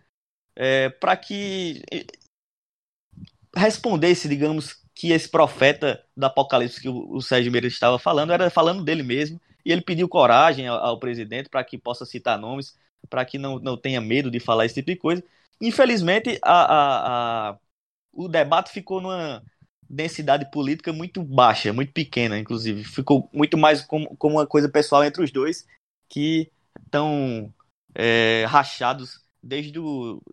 é, 0.55 0.89
para 0.89 1.15
que 1.17 1.81
respondesse, 3.55 4.27
digamos, 4.29 4.81
que 4.93 5.11
esse 5.11 5.29
profeta 5.29 6.03
do 6.15 6.25
Apocalipse 6.25 6.81
que 6.81 6.89
o, 6.89 7.15
o 7.15 7.21
Sérgio 7.21 7.51
Meira 7.51 7.67
estava 7.67 7.99
falando 7.99 8.33
era 8.33 8.49
falando 8.49 8.83
dele 8.83 9.03
mesmo. 9.03 9.39
E 9.65 9.71
ele 9.71 9.81
pediu 9.81 10.07
coragem 10.07 10.67
ao, 10.67 10.77
ao 10.77 10.99
presidente 10.99 11.49
para 11.49 11.63
que 11.63 11.77
possa 11.77 12.05
citar 12.05 12.37
nomes, 12.39 12.75
para 13.09 13.25
que 13.25 13.37
não, 13.37 13.59
não 13.59 13.77
tenha 13.77 14.01
medo 14.01 14.31
de 14.31 14.39
falar 14.39 14.65
esse 14.65 14.75
tipo 14.75 14.91
de 14.91 14.97
coisa. 14.97 15.23
Infelizmente, 15.61 16.39
a, 16.43 16.61
a, 16.61 17.49
a 17.51 17.57
o 18.17 18.27
debate 18.27 18.71
ficou 18.71 18.99
numa, 18.99 19.43
densidade 19.89 20.49
política 20.51 20.91
muito 20.91 21.23
baixa, 21.23 21.71
muito 21.71 21.93
pequena, 21.93 22.37
inclusive. 22.37 22.83
Ficou 22.83 23.29
muito 23.33 23.57
mais 23.57 23.81
como, 23.81 24.15
como 24.17 24.35
uma 24.35 24.47
coisa 24.47 24.69
pessoal 24.69 25.03
entre 25.03 25.23
os 25.23 25.31
dois, 25.31 25.65
que 26.09 26.51
estão 26.85 27.53
é, 27.95 28.45
rachados 28.47 29.21
desde 29.41 29.71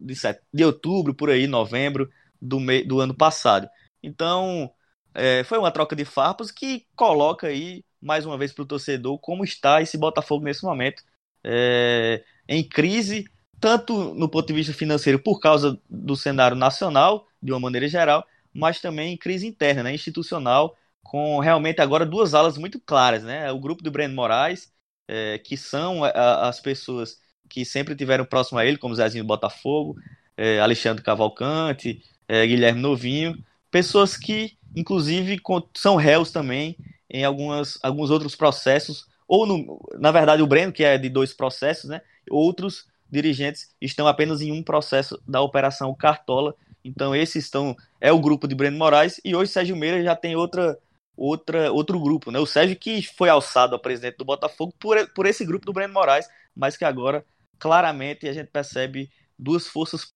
de, 0.00 0.16
set... 0.16 0.40
de 0.52 0.64
outubro, 0.64 1.14
por 1.14 1.30
aí, 1.30 1.46
novembro 1.46 2.10
do, 2.40 2.58
me... 2.58 2.82
do 2.82 3.00
ano 3.00 3.14
passado. 3.14 3.68
Então, 4.02 4.70
é, 5.14 5.44
foi 5.44 5.58
uma 5.58 5.70
troca 5.70 5.94
de 5.94 6.04
farpas 6.04 6.50
que 6.50 6.86
coloca 6.96 7.46
aí, 7.46 7.84
mais 8.00 8.26
uma 8.26 8.36
vez, 8.36 8.52
para 8.52 8.62
o 8.62 8.66
torcedor, 8.66 9.18
como 9.18 9.44
está 9.44 9.80
esse 9.80 9.96
Botafogo 9.96 10.44
nesse 10.44 10.64
momento. 10.64 11.02
É, 11.44 12.24
em 12.48 12.66
crise, 12.66 13.24
tanto 13.61 14.14
no 14.14 14.28
ponto 14.28 14.46
de 14.46 14.52
vista 14.52 14.73
financeiro, 14.73 15.18
por 15.18 15.40
causa 15.40 15.78
do 15.88 16.16
cenário 16.16 16.56
nacional, 16.56 17.26
de 17.42 17.52
uma 17.52 17.61
maneira 17.61 17.88
geral, 17.88 18.26
mas 18.52 18.80
também 18.80 19.16
crise 19.16 19.46
interna, 19.46 19.84
né, 19.84 19.94
institucional, 19.94 20.76
com 21.02 21.38
realmente 21.40 21.80
agora 21.80 22.06
duas 22.06 22.34
alas 22.34 22.56
muito 22.56 22.80
claras. 22.80 23.23
Né? 23.23 23.50
O 23.52 23.58
grupo 23.58 23.82
do 23.82 23.90
Breno 23.90 24.14
Moraes, 24.14 24.73
é, 25.08 25.38
que 25.38 25.56
são 25.56 26.04
a, 26.04 26.49
as 26.49 26.61
pessoas 26.61 27.18
que 27.49 27.64
sempre 27.64 27.94
tiveram 27.94 28.25
próximo 28.25 28.58
a 28.58 28.64
ele, 28.66 28.78
como 28.78 28.94
Zezinho 28.94 29.25
Botafogo, 29.25 29.96
é, 30.37 30.58
Alexandre 30.61 31.04
Cavalcante, 31.04 32.02
é, 32.26 32.46
Guilherme 32.46 32.80
Novinho, 32.80 33.38
pessoas 33.70 34.16
que, 34.16 34.56
inclusive, 34.75 35.40
são 35.76 35.96
réus 35.96 36.30
também 36.30 36.76
em 37.11 37.25
algumas, 37.25 37.78
alguns 37.82 38.11
outros 38.11 38.34
processos, 38.34 39.06
ou, 39.28 39.46
no, 39.46 39.80
na 39.99 40.11
verdade, 40.11 40.42
o 40.42 40.46
Breno, 40.46 40.73
que 40.73 40.84
é 40.84 40.99
de 40.99 41.08
dois 41.08 41.32
processos, 41.32 41.88
né? 41.88 42.00
outros 42.30 42.87
dirigentes 43.14 43.75
estão 43.80 44.06
apenas 44.06 44.42
em 44.42 44.52
um 44.52 44.62
processo 44.62 45.21
da 45.26 45.40
Operação 45.40 45.94
Cartola. 45.94 46.54
Então, 46.85 47.14
esses 47.14 47.44
estão. 47.44 47.75
É 48.00 48.12
o 48.12 48.21
grupo 48.21 48.47
de 48.47 48.54
Breno 48.54 48.76
Moraes, 48.76 49.21
e 49.25 49.35
hoje 49.35 49.52
Sérgio 49.52 49.76
Meira 49.76 50.02
já 50.02 50.14
tem 50.14 50.37
outra, 50.37 50.78
outra, 51.16 51.73
outro 51.73 51.99
grupo, 51.99 52.30
né? 52.30 52.38
O 52.38 52.47
Sérgio 52.47 52.76
que 52.76 53.02
foi 53.16 53.30
alçado 53.30 53.75
a 53.75 53.78
presidente 53.78 54.18
do 54.18 54.25
Botafogo 54.25 54.75
por, 54.78 55.09
por 55.14 55.25
esse 55.25 55.44
grupo 55.47 55.64
do 55.64 55.73
Breno 55.73 55.94
Moraes, 55.94 56.28
mas 56.54 56.76
que 56.76 56.85
agora 56.85 57.25
claramente 57.59 58.28
a 58.28 58.33
gente 58.33 58.50
percebe 58.50 59.11
duas 59.38 59.66
forças 59.66 60.09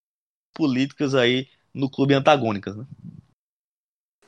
políticas 0.55 1.15
aí 1.15 1.49
no 1.73 1.89
clube 1.91 2.13
antagônicas, 2.13 2.77
né? 2.77 2.85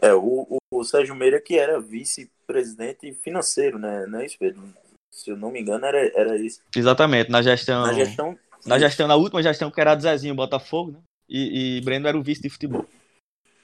É, 0.00 0.14
o, 0.14 0.58
o, 0.72 0.84
Sérgio 0.84 1.14
Meira 1.14 1.40
que 1.40 1.58
era 1.58 1.78
vice-presidente 1.78 3.12
financeiro, 3.12 3.78
né? 3.78 4.06
Não 4.06 4.20
é 4.20 4.26
isso, 4.26 4.38
Pedro? 4.38 4.62
Se 5.10 5.30
eu 5.30 5.36
não 5.36 5.50
me 5.50 5.60
engano, 5.60 5.84
era, 5.84 5.98
era 6.18 6.36
isso. 6.38 6.62
Exatamente, 6.74 7.30
na 7.30 7.42
gestão. 7.42 7.82
Na 7.82 7.92
gestão. 7.92 8.38
Na 8.66 8.78
gestão, 8.78 9.06
na 9.08 9.16
última 9.16 9.42
gestão, 9.42 9.70
que 9.70 9.80
era 9.80 9.94
do 9.94 10.02
Zezinho 10.02 10.34
Botafogo, 10.34 10.92
né? 10.92 11.02
E, 11.28 11.78
e 11.78 11.80
Breno 11.80 12.08
era 12.08 12.18
o 12.18 12.22
vice 12.22 12.42
de 12.42 12.50
futebol. 12.50 12.86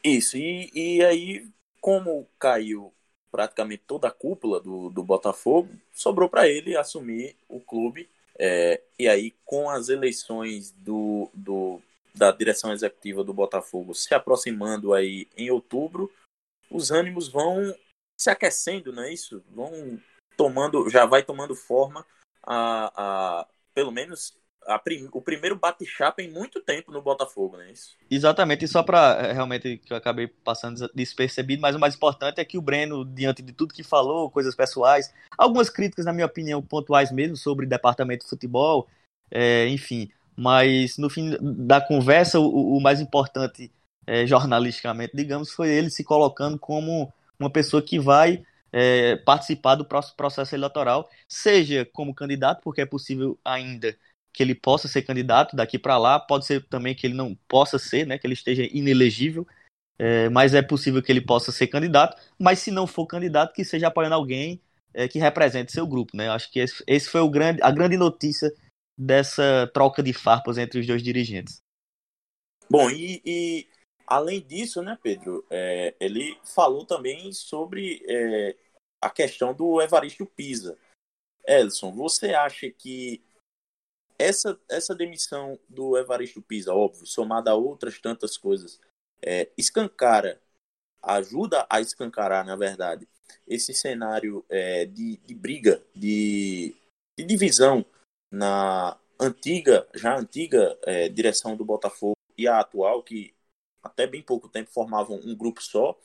Isso, 0.02 0.36
e, 0.36 0.70
e 0.72 1.04
aí, 1.04 1.48
como 1.80 2.28
caiu 2.38 2.92
praticamente 3.30 3.82
toda 3.86 4.08
a 4.08 4.12
cúpula 4.12 4.60
do, 4.60 4.88
do 4.88 5.02
Botafogo, 5.02 5.68
sobrou 5.92 6.28
para 6.28 6.48
ele 6.48 6.76
assumir 6.76 7.36
o 7.48 7.60
clube 7.60 8.08
é, 8.38 8.82
e 8.98 9.08
aí, 9.08 9.34
com 9.44 9.68
as 9.70 9.88
eleições 9.88 10.70
do, 10.72 11.30
do, 11.32 11.80
da 12.14 12.30
direção 12.30 12.72
executiva 12.72 13.24
do 13.24 13.32
Botafogo 13.32 13.94
se 13.94 14.14
aproximando 14.14 14.92
aí 14.92 15.28
em 15.36 15.50
outubro, 15.50 16.12
os 16.70 16.90
ânimos 16.90 17.28
vão 17.28 17.74
se 18.18 18.30
aquecendo, 18.30 18.92
não 18.92 19.04
é 19.04 19.12
isso? 19.12 19.42
Vão 19.50 20.00
tomando, 20.36 20.88
já 20.90 21.06
vai 21.06 21.22
tomando 21.22 21.54
forma 21.54 22.04
a, 22.42 22.92
a 23.40 23.48
pelo 23.74 23.90
menos 23.90 24.36
prim, 24.82 25.08
o 25.12 25.20
primeiro 25.20 25.56
bate-chapa 25.56 26.20
em 26.20 26.30
muito 26.30 26.60
tempo 26.60 26.90
no 26.90 27.00
Botafogo, 27.00 27.56
né? 27.56 27.70
Isso. 27.70 27.96
Exatamente, 28.10 28.64
e 28.64 28.68
só 28.68 28.82
para 28.82 29.26
é, 29.26 29.32
realmente 29.32 29.78
que 29.78 29.92
eu 29.92 29.96
acabei 29.96 30.26
passando 30.26 30.90
despercebido, 30.94 31.62
mas 31.62 31.76
o 31.76 31.78
mais 31.78 31.94
importante 31.94 32.40
é 32.40 32.44
que 32.44 32.58
o 32.58 32.62
Breno, 32.62 33.04
diante 33.04 33.42
de 33.42 33.52
tudo 33.52 33.74
que 33.74 33.82
falou, 33.82 34.30
coisas 34.30 34.54
pessoais, 34.54 35.12
algumas 35.38 35.70
críticas, 35.70 36.04
na 36.04 36.12
minha 36.12 36.26
opinião, 36.26 36.60
pontuais 36.60 37.12
mesmo 37.12 37.36
sobre 37.36 37.66
departamento 37.66 38.24
de 38.24 38.30
futebol, 38.30 38.88
é, 39.30 39.68
enfim, 39.68 40.10
mas 40.36 40.98
no 40.98 41.08
fim 41.08 41.36
da 41.40 41.80
conversa, 41.80 42.40
o, 42.40 42.76
o 42.76 42.80
mais 42.80 43.00
importante 43.00 43.70
é, 44.06 44.26
jornalisticamente, 44.26 45.16
digamos, 45.16 45.52
foi 45.52 45.70
ele 45.70 45.90
se 45.90 46.04
colocando 46.04 46.58
como 46.58 47.12
uma 47.38 47.50
pessoa 47.50 47.82
que 47.82 47.98
vai 47.98 48.44
é, 48.72 49.16
participar 49.16 49.74
do 49.74 49.84
próximo 49.84 50.16
processo 50.16 50.54
eleitoral, 50.54 51.08
seja 51.28 51.88
como 51.92 52.14
candidato, 52.14 52.60
porque 52.62 52.80
é 52.80 52.86
possível 52.86 53.38
ainda 53.44 53.96
que 54.36 54.42
ele 54.42 54.54
possa 54.54 54.86
ser 54.86 55.00
candidato 55.00 55.56
daqui 55.56 55.78
para 55.78 55.96
lá, 55.96 56.20
pode 56.20 56.44
ser 56.44 56.62
também 56.68 56.94
que 56.94 57.06
ele 57.06 57.14
não 57.14 57.34
possa 57.48 57.78
ser, 57.78 58.06
né, 58.06 58.18
que 58.18 58.26
ele 58.26 58.34
esteja 58.34 58.68
inelegível, 58.70 59.46
é, 59.98 60.28
mas 60.28 60.52
é 60.52 60.60
possível 60.60 61.02
que 61.02 61.10
ele 61.10 61.22
possa 61.22 61.50
ser 61.50 61.68
candidato, 61.68 62.20
mas 62.38 62.58
se 62.58 62.70
não 62.70 62.86
for 62.86 63.06
candidato, 63.06 63.54
que 63.54 63.64
seja 63.64 63.86
apoiando 63.86 64.14
alguém 64.14 64.60
é, 64.92 65.08
que 65.08 65.18
represente 65.18 65.72
seu 65.72 65.86
grupo, 65.86 66.14
né? 66.14 66.28
Acho 66.28 66.50
que 66.50 66.60
esse, 66.60 66.84
esse 66.86 67.08
foi 67.08 67.22
o 67.22 67.30
grande, 67.30 67.62
a 67.62 67.70
grande 67.70 67.96
notícia 67.96 68.52
dessa 68.98 69.70
troca 69.72 70.02
de 70.02 70.12
farpas 70.12 70.58
entre 70.58 70.80
os 70.80 70.86
dois 70.86 71.02
dirigentes. 71.02 71.62
Bom, 72.68 72.90
e, 72.90 73.22
e 73.24 73.66
além 74.06 74.42
disso, 74.42 74.82
né, 74.82 74.98
Pedro, 75.02 75.46
é, 75.48 75.94
ele 75.98 76.36
falou 76.44 76.84
também 76.84 77.32
sobre 77.32 78.04
é, 78.06 78.54
a 79.00 79.08
questão 79.08 79.54
do 79.54 79.80
Evaristo 79.80 80.26
Pisa. 80.26 80.76
Elson, 81.46 81.90
você 81.92 82.34
acha 82.34 82.70
que 82.70 83.22
essa, 84.18 84.58
essa 84.68 84.94
demissão 84.94 85.58
do 85.68 85.96
Evaristo 85.96 86.42
Pisa, 86.42 86.74
óbvio, 86.74 87.06
somada 87.06 87.50
a 87.50 87.54
outras 87.54 87.98
tantas 87.98 88.36
coisas, 88.36 88.80
é, 89.22 89.50
escancara, 89.56 90.40
ajuda 91.02 91.66
a 91.68 91.80
escancarar, 91.80 92.44
na 92.44 92.56
verdade, 92.56 93.08
esse 93.46 93.74
cenário 93.74 94.44
é, 94.48 94.84
de, 94.84 95.16
de 95.18 95.34
briga, 95.34 95.82
de, 95.94 96.74
de 97.18 97.24
divisão 97.24 97.84
na 98.30 98.98
antiga, 99.20 99.88
já 99.94 100.16
antiga 100.16 100.78
é, 100.82 101.08
direção 101.08 101.56
do 101.56 101.64
Botafogo 101.64 102.16
e 102.36 102.46
a 102.46 102.60
atual, 102.60 103.02
que 103.02 103.34
até 103.82 104.06
bem 104.06 104.22
pouco 104.22 104.48
tempo 104.48 104.70
formavam 104.70 105.20
um 105.24 105.34
grupo 105.34 105.62
só, 105.62 105.98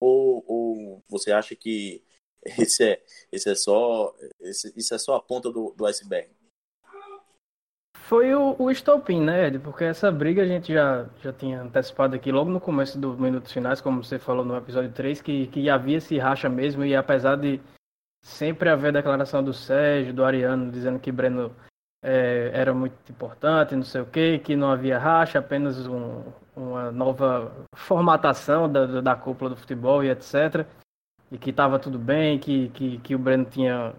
ou, 0.00 0.44
ou 0.46 1.02
você 1.08 1.32
acha 1.32 1.54
que 1.54 2.02
esse 2.58 2.84
é, 2.84 3.02
esse 3.32 3.50
é 3.50 3.54
só 3.54 4.14
esse, 4.40 4.72
isso 4.76 4.94
é 4.94 4.98
só 4.98 5.16
a 5.16 5.22
ponta 5.22 5.50
do, 5.50 5.72
do 5.72 5.86
iceberg? 5.86 6.30
Foi 8.06 8.32
o, 8.36 8.54
o 8.56 8.70
estopim, 8.70 9.20
né, 9.20 9.48
Ed? 9.48 9.58
Porque 9.58 9.82
essa 9.82 10.12
briga 10.12 10.42
a 10.42 10.46
gente 10.46 10.72
já, 10.72 11.06
já 11.20 11.32
tinha 11.32 11.62
antecipado 11.62 12.14
aqui 12.14 12.30
logo 12.30 12.48
no 12.48 12.60
começo 12.60 12.96
dos 13.00 13.18
minutos 13.18 13.50
finais, 13.50 13.80
como 13.80 14.02
você 14.02 14.16
falou 14.16 14.44
no 14.44 14.56
episódio 14.56 14.92
3, 14.92 15.20
que, 15.20 15.48
que 15.48 15.68
havia 15.68 15.96
esse 15.96 16.16
racha 16.16 16.48
mesmo, 16.48 16.84
e 16.84 16.94
apesar 16.94 17.36
de 17.36 17.60
sempre 18.22 18.68
haver 18.68 18.92
declaração 18.92 19.42
do 19.42 19.52
Sérgio, 19.52 20.14
do 20.14 20.24
Ariano, 20.24 20.70
dizendo 20.70 21.00
que 21.00 21.10
Breno 21.10 21.52
é, 22.00 22.52
era 22.54 22.72
muito 22.72 22.94
importante, 23.10 23.74
não 23.74 23.82
sei 23.82 24.02
o 24.02 24.06
quê, 24.06 24.38
que 24.38 24.54
não 24.54 24.70
havia 24.70 25.00
racha, 25.00 25.40
apenas 25.40 25.84
um, 25.88 26.22
uma 26.54 26.92
nova 26.92 27.52
formatação 27.74 28.70
da, 28.70 29.00
da 29.00 29.16
cúpula 29.16 29.50
do 29.50 29.56
futebol 29.56 30.04
e 30.04 30.10
etc. 30.10 30.64
E 31.32 31.36
que 31.36 31.50
estava 31.50 31.76
tudo 31.76 31.98
bem, 31.98 32.38
que, 32.38 32.68
que, 32.68 32.98
que 32.98 33.16
o 33.16 33.18
Breno 33.18 33.46
tinha, 33.46 33.92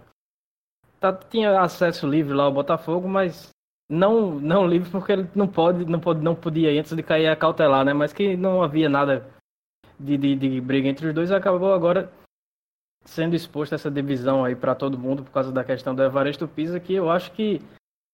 tá, 0.98 1.12
tinha 1.12 1.60
acesso 1.60 2.08
livre 2.08 2.34
lá 2.34 2.46
ao 2.46 2.54
Botafogo, 2.54 3.06
mas 3.06 3.52
não 3.89 4.32
não 4.39 4.67
livre 4.67 4.89
porque 4.89 5.12
ele 5.12 5.29
não 5.34 5.48
pode 5.48 5.86
não 5.86 6.00
pode 6.00 6.22
não 6.22 6.36
podia 6.36 6.77
antes 6.79 6.96
de 6.96 7.01
cair 7.01 7.27
a 7.27 7.36
cautelar 7.36 7.86
né 7.86 7.94
mas 7.94 8.12
que 8.12 8.36
não 8.36 8.62
havia 8.62 8.89
nada 8.89 9.25
de, 10.00 10.17
de, 10.17 10.36
de 10.36 10.62
briga 10.62 10.89
entre 10.89 11.08
os 11.08 11.13
dois 11.13 11.32
acabou 11.32 11.74
agora 11.74 12.12
sendo 13.06 13.36
exposto 13.36 13.74
essa 13.74 13.89
divisão 13.89 14.44
aí 14.44 14.56
para 14.56 14.75
todo 14.75 15.00
mundo 15.00 15.24
por 15.24 15.32
causa 15.32 15.51
da 15.51 15.63
questão 15.63 15.96
do 15.96 16.03
Evaristo 16.03 16.48
Pisa 16.48 16.79
que 16.79 16.94
eu 16.94 17.10
acho 17.10 17.32
que 17.32 17.62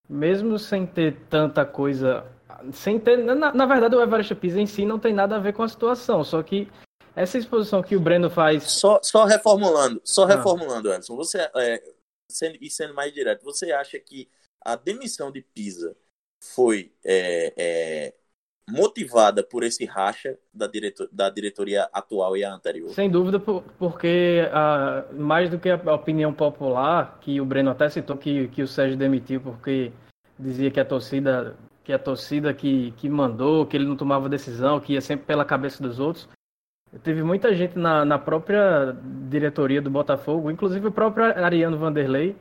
mesmo 0.08 0.58
sem 0.58 0.86
ter 0.86 1.16
tanta 1.28 1.64
coisa 1.66 2.24
sem 2.72 3.00
ter 3.00 3.16
na, 3.18 3.52
na 3.52 3.66
verdade 3.66 3.96
o 3.96 4.00
Evaristo 4.00 4.36
Pisa 4.36 4.60
em 4.60 4.66
si 4.66 4.86
não 4.86 4.98
tem 4.98 5.12
nada 5.12 5.36
a 5.36 5.40
ver 5.40 5.52
com 5.52 5.64
a 5.64 5.68
situação 5.68 6.22
só 6.22 6.40
que 6.42 6.70
essa 7.16 7.36
exposição 7.36 7.82
que 7.82 7.96
o 7.96 8.00
Breno 8.00 8.30
faz 8.30 8.70
só 8.70 9.00
só 9.02 9.24
reformulando 9.24 10.00
só 10.04 10.22
ah. 10.22 10.28
reformulando 10.28 10.88
Anderson 10.88 11.16
você 11.16 11.50
é, 11.56 11.82
sendo, 12.30 12.58
e 12.60 12.70
sendo 12.70 12.94
mais 12.94 13.12
direto 13.12 13.44
você 13.44 13.72
acha 13.72 13.98
que 13.98 14.28
a 14.64 14.76
demissão 14.76 15.30
de 15.30 15.42
Pisa 15.42 15.96
foi 16.40 16.92
é, 17.04 17.52
é, 17.56 18.14
motivada 18.68 19.42
por 19.42 19.62
esse 19.62 19.84
racha 19.84 20.38
da, 20.52 20.66
diretor, 20.66 21.08
da 21.12 21.28
diretoria 21.28 21.88
atual 21.92 22.36
e 22.36 22.44
a 22.44 22.52
anterior? 22.52 22.90
Sem 22.90 23.10
dúvida, 23.10 23.38
porque 23.38 24.42
uh, 24.48 25.14
mais 25.14 25.50
do 25.50 25.58
que 25.58 25.68
a 25.68 25.94
opinião 25.94 26.32
popular, 26.32 27.18
que 27.20 27.40
o 27.40 27.44
Breno 27.44 27.70
até 27.70 27.88
citou 27.88 28.16
que, 28.16 28.48
que 28.48 28.62
o 28.62 28.68
Sérgio 28.68 28.96
demitiu 28.96 29.40
porque 29.40 29.92
dizia 30.38 30.70
que 30.70 30.80
a 30.80 30.84
torcida 30.84 31.56
que 31.84 31.92
a 31.92 31.98
torcida 31.98 32.54
que, 32.54 32.92
que 32.92 33.10
mandou, 33.10 33.66
que 33.66 33.76
ele 33.76 33.84
não 33.84 33.94
tomava 33.94 34.26
decisão, 34.26 34.80
que 34.80 34.94
ia 34.94 35.02
sempre 35.02 35.26
pela 35.26 35.44
cabeça 35.44 35.82
dos 35.82 36.00
outros. 36.00 36.26
Teve 37.02 37.22
muita 37.22 37.54
gente 37.54 37.78
na, 37.78 38.04
na 38.04 38.18
própria 38.18 38.96
diretoria 39.28 39.82
do 39.82 39.90
Botafogo, 39.90 40.50
inclusive 40.50 40.86
o 40.86 40.92
próprio 40.92 41.24
Ariano 41.24 41.76
Vanderlei, 41.76 42.36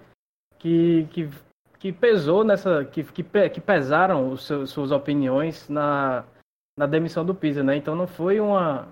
que, 0.60 1.08
que 1.12 1.30
que 1.84 1.92
pesou 1.92 2.46
nessa. 2.46 2.86
que, 2.86 3.04
que, 3.04 3.24
que 3.50 3.60
pesaram 3.60 4.32
os 4.32 4.48
seus, 4.48 4.70
suas 4.70 4.90
opiniões 4.90 5.68
na, 5.68 6.24
na 6.78 6.86
demissão 6.86 7.26
do 7.26 7.36
Pisa, 7.36 7.62
né? 7.62 7.76
Então 7.76 7.94
não 7.94 8.08
foi 8.08 8.40
uma, 8.40 8.88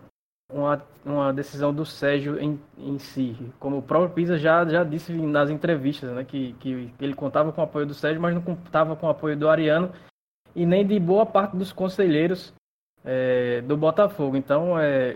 uma, 0.51 0.83
uma 1.05 1.31
decisão 1.31 1.73
do 1.73 1.85
Sérgio 1.85 2.37
em, 2.37 2.59
em 2.77 2.99
si. 2.99 3.37
Como 3.57 3.77
o 3.77 3.81
próprio 3.81 4.13
Pisa 4.13 4.37
já, 4.37 4.65
já 4.65 4.83
disse 4.83 5.13
nas 5.13 5.49
entrevistas, 5.49 6.11
né, 6.11 6.25
que, 6.25 6.51
que 6.59 6.93
ele 6.99 7.13
contava 7.13 7.53
com 7.53 7.61
o 7.61 7.63
apoio 7.63 7.85
do 7.85 7.93
Sérgio, 7.93 8.21
mas 8.21 8.35
não 8.35 8.41
contava 8.41 8.93
com 8.93 9.07
o 9.07 9.09
apoio 9.09 9.37
do 9.37 9.47
Ariano 9.47 9.89
e 10.53 10.65
nem 10.65 10.85
de 10.85 10.99
boa 10.99 11.25
parte 11.25 11.55
dos 11.55 11.71
conselheiros 11.71 12.53
é, 13.05 13.61
do 13.61 13.77
Botafogo. 13.77 14.35
Então, 14.35 14.77
é, 14.77 15.15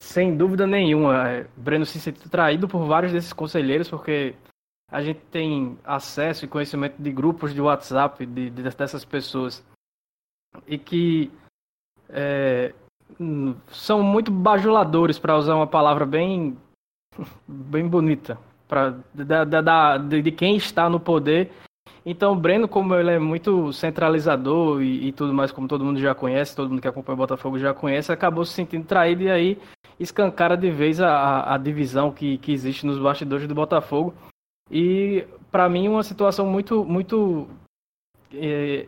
sem 0.00 0.36
dúvida 0.36 0.66
nenhuma, 0.66 1.28
é, 1.28 1.46
Breno 1.56 1.84
se 1.84 2.00
sentiu 2.00 2.30
traído 2.30 2.68
por 2.68 2.84
vários 2.86 3.12
desses 3.12 3.32
conselheiros, 3.32 3.88
porque 3.88 4.34
a 4.90 5.02
gente 5.02 5.20
tem 5.30 5.78
acesso 5.84 6.44
e 6.44 6.48
conhecimento 6.48 7.00
de 7.00 7.10
grupos 7.10 7.52
de 7.52 7.60
WhatsApp 7.60 8.24
de, 8.24 8.50
de 8.50 8.62
dessas 8.62 9.04
pessoas 9.04 9.64
e 10.66 10.78
que 10.78 11.30
é, 12.08 12.72
são 13.68 14.02
muito 14.02 14.30
bajuladores, 14.30 15.18
para 15.18 15.36
usar 15.36 15.54
uma 15.54 15.66
palavra 15.66 16.06
bem, 16.06 16.56
bem 17.46 17.86
bonita, 17.86 18.38
pra, 18.66 18.94
da, 19.12 19.44
da, 19.44 19.60
da, 19.60 19.98
de 19.98 20.32
quem 20.32 20.56
está 20.56 20.88
no 20.88 21.00
poder. 21.00 21.50
Então, 22.04 22.32
o 22.32 22.36
Breno, 22.36 22.68
como 22.68 22.94
ele 22.94 23.10
é 23.10 23.18
muito 23.18 23.72
centralizador 23.72 24.80
e, 24.82 25.08
e, 25.08 25.12
tudo 25.12 25.34
mais, 25.34 25.52
como 25.52 25.68
todo 25.68 25.84
mundo 25.84 26.00
já 26.00 26.14
conhece, 26.14 26.56
todo 26.56 26.70
mundo 26.70 26.80
que 26.80 26.88
acompanha 26.88 27.14
o 27.14 27.18
Botafogo 27.18 27.58
já 27.58 27.74
conhece, 27.74 28.12
acabou 28.12 28.44
se 28.44 28.54
sentindo 28.54 28.86
traído 28.86 29.22
e 29.22 29.30
aí 29.30 29.58
escancara 29.98 30.56
de 30.56 30.70
vez 30.70 31.00
a, 31.00 31.54
a 31.54 31.58
divisão 31.58 32.10
que, 32.12 32.38
que 32.38 32.52
existe 32.52 32.86
nos 32.86 32.98
bastidores 32.98 33.46
do 33.46 33.54
Botafogo. 33.54 34.14
E, 34.70 35.24
para 35.50 35.68
mim, 35.68 35.88
uma 35.88 36.02
situação 36.02 36.46
muito, 36.46 36.84
muito 36.84 37.48
é, 38.34 38.86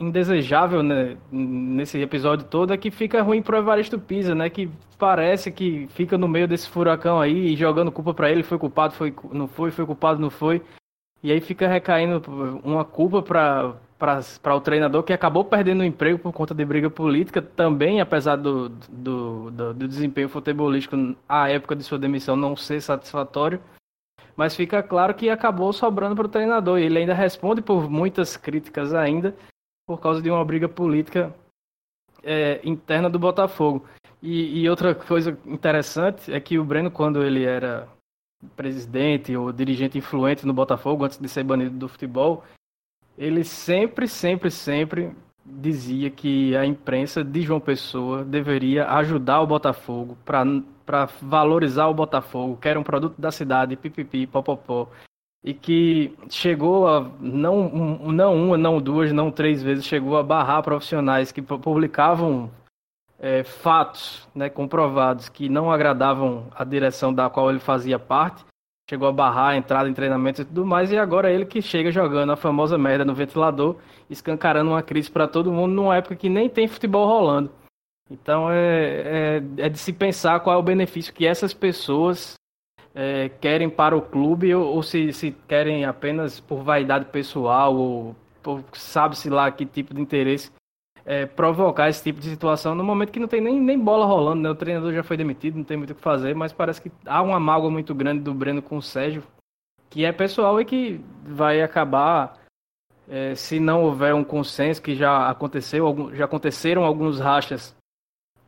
indesejável 0.00 0.82
né, 0.82 1.16
nesse 1.30 2.00
episódio 2.00 2.46
todo 2.46 2.72
é 2.72 2.78
que 2.78 2.90
fica 2.90 3.22
ruim 3.22 3.42
pro 3.42 3.56
Evaristo 3.56 3.98
Pisa, 3.98 4.34
né? 4.34 4.48
Que 4.48 4.70
parece 4.98 5.52
que 5.52 5.86
fica 5.88 6.16
no 6.16 6.26
meio 6.26 6.48
desse 6.48 6.68
furacão 6.68 7.20
aí 7.20 7.52
e 7.52 7.56
jogando 7.56 7.92
culpa 7.92 8.14
para 8.14 8.30
ele, 8.30 8.42
foi 8.42 8.58
culpado, 8.58 8.94
foi, 8.94 9.14
não 9.30 9.46
foi, 9.46 9.70
foi 9.70 9.86
culpado, 9.86 10.20
não 10.20 10.30
foi. 10.30 10.62
E 11.22 11.32
aí 11.32 11.40
fica 11.40 11.68
recaindo 11.68 12.22
uma 12.64 12.84
culpa 12.84 13.22
para 13.22 13.74
para 13.98 14.54
o 14.54 14.60
treinador 14.60 15.02
que 15.02 15.12
acabou 15.12 15.44
perdendo 15.44 15.80
o 15.80 15.84
emprego 15.84 16.18
por 16.18 16.32
conta 16.32 16.54
de 16.54 16.64
briga 16.64 16.88
política 16.88 17.42
também, 17.42 18.00
apesar 18.00 18.36
do, 18.36 18.68
do, 18.68 19.50
do, 19.50 19.74
do 19.74 19.88
desempenho 19.88 20.28
futebolístico 20.28 20.96
à 21.28 21.50
época 21.50 21.74
de 21.74 21.82
sua 21.82 21.98
demissão 21.98 22.36
não 22.36 22.54
ser 22.54 22.80
satisfatório 22.80 23.60
mas 24.38 24.54
fica 24.54 24.80
claro 24.84 25.14
que 25.14 25.28
acabou 25.28 25.72
sobrando 25.72 26.14
para 26.14 26.26
o 26.26 26.30
treinador. 26.30 26.78
E 26.78 26.84
ele 26.84 27.00
ainda 27.00 27.12
responde 27.12 27.60
por 27.60 27.90
muitas 27.90 28.36
críticas 28.36 28.94
ainda, 28.94 29.34
por 29.84 30.00
causa 30.00 30.22
de 30.22 30.30
uma 30.30 30.44
briga 30.44 30.68
política 30.68 31.34
é, 32.22 32.60
interna 32.62 33.10
do 33.10 33.18
Botafogo. 33.18 33.84
E, 34.22 34.60
e, 34.62 34.70
outra 34.70 34.94
coisa 34.94 35.36
interessante 35.44 36.32
é 36.32 36.38
que 36.38 36.56
o 36.56 36.64
Breno, 36.64 36.88
quando 36.88 37.20
ele 37.20 37.44
era 37.44 37.88
presidente 38.54 39.36
ou 39.36 39.52
dirigente 39.52 39.98
influente 39.98 40.46
no 40.46 40.54
Botafogo, 40.54 41.04
antes 41.04 41.18
de 41.18 41.28
ser 41.28 41.42
banido 41.42 41.76
do 41.76 41.88
futebol, 41.88 42.44
ele 43.18 43.42
sempre, 43.42 44.06
sempre, 44.06 44.50
sempre 44.50 45.10
dizia 45.44 46.08
que 46.08 46.56
a 46.56 46.64
imprensa 46.64 47.24
de 47.24 47.42
João 47.42 47.58
Pessoa 47.58 48.24
deveria 48.24 48.86
ajudar 48.92 49.40
o 49.40 49.46
Botafogo 49.46 50.16
para 50.24 51.06
valorizar 51.20 51.88
o 51.88 51.94
Botafogo, 51.94 52.56
que 52.56 52.68
era 52.68 52.78
um 52.78 52.84
produto 52.84 53.20
da 53.20 53.32
cidade, 53.32 53.76
pipipi, 53.76 54.26
popopó, 54.26 54.88
e 55.42 55.52
que 55.52 56.16
chegou 56.28 56.86
a, 56.86 57.10
não, 57.20 57.68
não 57.68 58.36
uma, 58.36 58.56
não 58.56 58.80
duas, 58.80 59.12
não 59.12 59.30
três 59.30 59.62
vezes, 59.62 59.84
chegou 59.84 60.16
a 60.16 60.22
barrar 60.22 60.62
profissionais 60.62 61.32
que 61.32 61.42
publicavam 61.42 62.50
é, 63.18 63.42
fatos 63.42 64.28
né, 64.34 64.48
comprovados 64.48 65.28
que 65.28 65.48
não 65.48 65.70
agradavam 65.70 66.46
a 66.54 66.62
direção 66.62 67.12
da 67.12 67.28
qual 67.28 67.50
ele 67.50 67.58
fazia 67.58 67.98
parte, 67.98 68.44
chegou 68.88 69.08
a 69.08 69.12
barrar 69.12 69.50
a 69.50 69.56
entrada 69.56 69.88
em 69.88 69.94
treinamento 69.94 70.42
e 70.42 70.44
tudo 70.44 70.64
mais, 70.64 70.90
e 70.90 70.96
agora 70.96 71.30
é 71.30 71.34
ele 71.34 71.44
que 71.44 71.60
chega 71.60 71.90
jogando 71.90 72.32
a 72.32 72.36
famosa 72.36 72.78
merda 72.78 73.04
no 73.04 73.14
ventilador, 73.14 73.76
escancarando 74.08 74.70
uma 74.70 74.82
crise 74.82 75.10
para 75.10 75.28
todo 75.28 75.52
mundo 75.52 75.74
numa 75.74 75.96
época 75.96 76.16
que 76.16 76.28
nem 76.28 76.48
tem 76.48 76.66
futebol 76.66 77.06
rolando. 77.06 77.50
Então 78.10 78.50
é, 78.50 79.36
é, 79.36 79.42
é, 79.58 79.68
de 79.68 79.78
se 79.78 79.92
pensar 79.92 80.40
qual 80.40 80.56
é 80.56 80.58
o 80.58 80.62
benefício 80.62 81.12
que 81.12 81.26
essas 81.26 81.52
pessoas 81.52 82.34
é, 82.94 83.28
querem 83.28 83.68
para 83.68 83.94
o 83.94 84.00
clube 84.00 84.54
ou, 84.54 84.64
ou 84.76 84.82
se, 84.82 85.12
se, 85.12 85.32
querem 85.46 85.84
apenas 85.84 86.40
por 86.40 86.62
vaidade 86.62 87.04
pessoal 87.06 87.76
ou 87.76 88.16
sabe-se 88.72 89.28
lá 89.28 89.50
que 89.50 89.66
tipo 89.66 89.92
de 89.92 90.00
interesse 90.00 90.50
é, 91.08 91.24
provocar 91.24 91.88
esse 91.88 92.02
tipo 92.04 92.20
de 92.20 92.28
situação 92.28 92.74
no 92.74 92.84
momento 92.84 93.10
que 93.10 93.18
não 93.18 93.26
tem 93.26 93.40
nem, 93.40 93.58
nem 93.58 93.78
bola 93.78 94.04
rolando, 94.04 94.42
né? 94.42 94.50
O 94.50 94.54
treinador 94.54 94.92
já 94.92 95.02
foi 95.02 95.16
demitido, 95.16 95.56
não 95.56 95.64
tem 95.64 95.78
muito 95.78 95.92
o 95.92 95.94
que 95.94 96.02
fazer, 96.02 96.34
mas 96.34 96.52
parece 96.52 96.82
que 96.82 96.92
há 97.06 97.22
uma 97.22 97.40
mágoa 97.40 97.70
muito 97.70 97.94
grande 97.94 98.20
do 98.20 98.34
Breno 98.34 98.60
com 98.60 98.76
o 98.76 98.82
Sérgio, 98.82 99.22
que 99.88 100.04
é 100.04 100.12
pessoal 100.12 100.60
e 100.60 100.66
que 100.66 101.00
vai 101.24 101.62
acabar 101.62 102.36
é, 103.08 103.34
se 103.34 103.58
não 103.58 103.84
houver 103.84 104.14
um 104.14 104.22
consenso 104.22 104.82
que 104.82 104.94
já 104.94 105.30
aconteceu, 105.30 106.14
já 106.14 106.26
aconteceram 106.26 106.84
alguns 106.84 107.18
rachas 107.18 107.74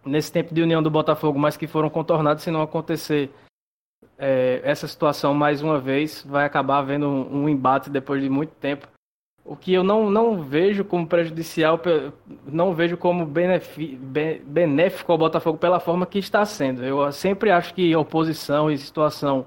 nesse 0.05 0.31
tempo 0.31 0.53
de 0.53 0.61
união 0.61 0.83
do 0.83 0.90
Botafogo, 0.90 1.38
mas 1.38 1.57
que 1.57 1.66
foram 1.66 1.88
contornados 1.88 2.42
se 2.42 2.51
não 2.51 2.61
acontecer 2.61 3.31
é, 4.18 4.61
essa 4.62 4.87
situação 4.87 5.33
mais 5.33 5.62
uma 5.62 5.81
vez, 5.81 6.23
vai 6.29 6.44
acabar 6.44 6.81
havendo 6.81 7.09
um, 7.09 7.44
um, 7.44 7.49
embate 7.49 7.88
depois 7.88 8.23
de 8.23 8.29
muito 8.29 8.53
tempo. 8.57 8.87
O 9.44 9.57
que 9.57 9.72
eu 9.72 9.83
não, 9.83 10.11
não 10.11 10.42
vejo 10.42 10.85
como 10.85 11.07
prejudicial, 11.07 11.81
não 12.46 12.74
vejo 12.74 12.96
como 12.96 13.26
benéfico 13.26 15.11
ao 15.11 15.18
Botafogo 15.18 15.59
pela 15.59 15.81
forma 15.81 16.07
que 16.07 16.18
está 16.18 16.44
sendo. 16.44 16.85
Eu 16.85 17.11
sempre 17.11 17.50
acho 17.50 17.74
que 17.74 17.96
oposição 17.96 18.70
e 18.70 18.79
situação 18.79 19.46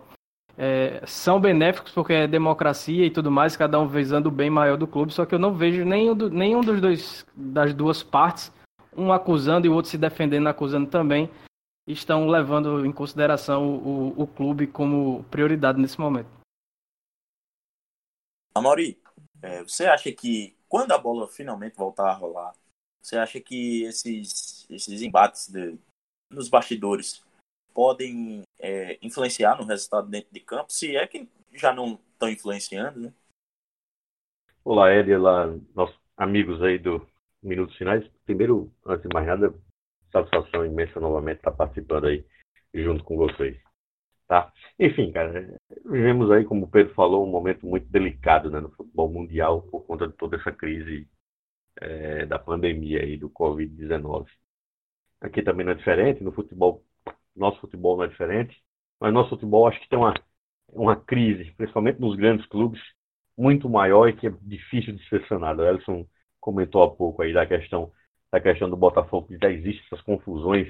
é, 0.57 1.01
são 1.05 1.39
benéficos 1.39 1.91
porque 1.91 2.13
é 2.13 2.27
democracia 2.27 3.05
e 3.05 3.09
tudo 3.09 3.31
mais, 3.31 3.55
cada 3.55 3.79
um 3.79 3.87
visando 3.87 4.29
o 4.29 4.31
bem 4.31 4.49
maior 4.49 4.77
do 4.77 4.87
clube, 4.87 5.13
só 5.13 5.25
que 5.25 5.33
eu 5.33 5.39
não 5.39 5.53
vejo 5.53 5.83
nenhum, 5.85 6.15
do, 6.15 6.29
nenhum 6.29 6.61
dos 6.61 6.79
dois, 6.79 7.25
das 7.35 7.73
duas 7.73 8.03
partes 8.03 8.51
um 8.95 9.11
acusando 9.11 9.65
e 9.65 9.69
o 9.69 9.73
outro 9.73 9.89
se 9.89 9.97
defendendo, 9.97 10.47
acusando 10.47 10.87
também, 10.87 11.29
estão 11.87 12.27
levando 12.27 12.85
em 12.85 12.91
consideração 12.91 13.75
o, 13.77 14.21
o, 14.21 14.27
clube 14.27 14.67
como 14.67 15.23
prioridade 15.25 15.79
nesse 15.79 15.99
momento. 15.99 16.29
Amori, 18.55 18.97
é, 19.43 19.61
você 19.61 19.85
acha 19.85 20.09
que 20.11 20.55
quando 20.69 20.93
a 20.93 20.97
bola 20.97 21.27
finalmente 21.27 21.75
voltar 21.75 22.09
a 22.09 22.13
rolar, 22.13 22.55
você 23.01 23.17
acha 23.17 23.41
que 23.41 23.83
esses, 23.83 24.65
esses 24.69 25.01
embates 25.01 25.49
de, 25.49 25.77
nos 26.31 26.47
bastidores 26.49 27.21
podem 27.73 28.43
é, 28.57 28.97
influenciar 29.01 29.57
no 29.57 29.65
resultado 29.65 30.07
dentro 30.07 30.31
de 30.31 30.39
campo? 30.39 30.71
Se 30.71 30.95
é 30.95 31.05
que 31.05 31.29
já 31.51 31.73
não 31.73 31.99
estão 32.13 32.29
influenciando, 32.29 33.01
né? 33.01 33.13
Olá, 34.63 34.93
Ed, 34.93 35.13
olá, 35.13 35.47
nossos 35.75 35.99
amigos 36.15 36.63
aí 36.63 36.79
do 36.79 37.05
minutos 37.41 37.75
finais. 37.75 38.09
Primeiro, 38.23 38.71
antes 38.85 39.07
de 39.07 39.13
mais 39.13 39.27
nada, 39.27 39.53
satisfação 40.09 40.65
imensa 40.65 41.01
novamente 41.01 41.39
estar 41.39 41.51
participando 41.51 42.07
aí 42.07 42.25
junto 42.73 43.03
com 43.03 43.17
vocês. 43.17 43.61
Tá? 44.27 44.51
Enfim, 44.79 45.11
cara, 45.11 45.59
vivemos 45.85 46.31
aí, 46.31 46.45
como 46.45 46.65
o 46.65 46.69
Pedro 46.69 46.93
falou, 46.93 47.25
um 47.25 47.31
momento 47.31 47.65
muito 47.67 47.87
delicado 47.87 48.49
né, 48.49 48.59
no 48.59 48.71
futebol 48.71 49.09
mundial 49.09 49.61
por 49.63 49.85
conta 49.85 50.07
de 50.07 50.13
toda 50.13 50.37
essa 50.37 50.51
crise 50.51 51.07
é, 51.81 52.25
da 52.25 52.39
pandemia 52.39 53.01
aí 53.01 53.17
do 53.17 53.29
Covid-19. 53.29 54.25
Aqui 55.21 55.41
também 55.41 55.65
não 55.65 55.73
é 55.73 55.75
diferente, 55.75 56.23
no 56.23 56.31
futebol, 56.31 56.83
nosso 57.35 57.59
futebol 57.61 57.97
não 57.97 58.05
é 58.05 58.07
diferente, 58.07 58.57
mas 58.99 59.13
nosso 59.13 59.31
futebol 59.31 59.67
acho 59.67 59.79
que 59.81 59.89
tem 59.89 59.99
uma, 59.99 60.13
uma 60.69 60.95
crise, 60.95 61.51
principalmente 61.57 61.99
nos 61.99 62.15
grandes 62.15 62.45
clubes, 62.47 62.81
muito 63.37 63.69
maior 63.69 64.07
e 64.07 64.13
que 64.13 64.27
é 64.27 64.33
difícil 64.41 64.95
de 64.95 65.07
ser 65.09 65.25
sanada. 65.27 65.63
O 65.63 65.65
Elson 65.65 66.07
comentou 66.39 66.83
há 66.83 66.91
pouco 66.95 67.21
aí 67.21 67.33
da 67.33 67.45
questão 67.45 67.91
da 68.31 68.41
questão 68.41 68.67
do 68.67 68.75
Botafogo, 68.75 69.27
que 69.27 69.37
já 69.37 69.51
existem 69.51 69.83
essas 69.85 70.01
confusões 70.01 70.67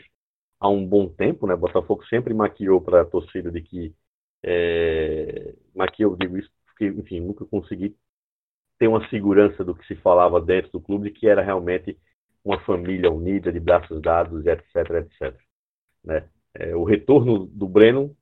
há 0.63 0.69
um 0.69 0.87
bom 0.87 1.09
tempo, 1.09 1.45
né? 1.45 1.55
Botafogo 1.57 2.05
sempre 2.05 2.33
maquiou 2.33 2.79
para 2.79 3.01
a 3.01 3.05
torcida 3.05 3.51
de 3.51 3.61
que 3.61 3.93
é, 4.41 5.53
maquiou, 5.75 6.15
digo 6.15 6.37
isso 6.37 6.49
porque, 6.65 6.87
enfim, 6.87 7.19
nunca 7.19 7.45
consegui 7.45 7.95
ter 8.79 8.87
uma 8.87 9.05
segurança 9.09 9.63
do 9.63 9.75
que 9.75 9.85
se 9.85 9.95
falava 9.97 10.39
dentro 10.41 10.71
do 10.71 10.81
clube, 10.81 11.11
que 11.11 11.27
era 11.27 11.41
realmente 11.41 11.99
uma 12.45 12.59
família 12.61 13.11
unida, 13.11 13.51
de 13.51 13.59
braços 13.59 14.01
dados, 14.01 14.45
etc, 14.45 14.75
etc. 14.75 15.37
Né? 16.03 16.29
É, 16.53 16.73
o 16.75 16.85
retorno 16.85 17.45
do 17.45 17.67
Breno 17.67 18.15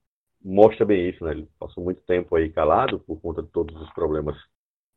mostra 0.44 0.84
bem 0.84 1.10
isso, 1.10 1.24
né? 1.24 1.32
Ele 1.34 1.48
passou 1.60 1.84
muito 1.84 2.02
tempo 2.04 2.36
aí 2.36 2.50
calado 2.50 3.00
por 3.02 3.22
conta 3.22 3.44
de 3.44 3.50
todos 3.50 3.80
os 3.80 3.94
problemas 3.94 4.36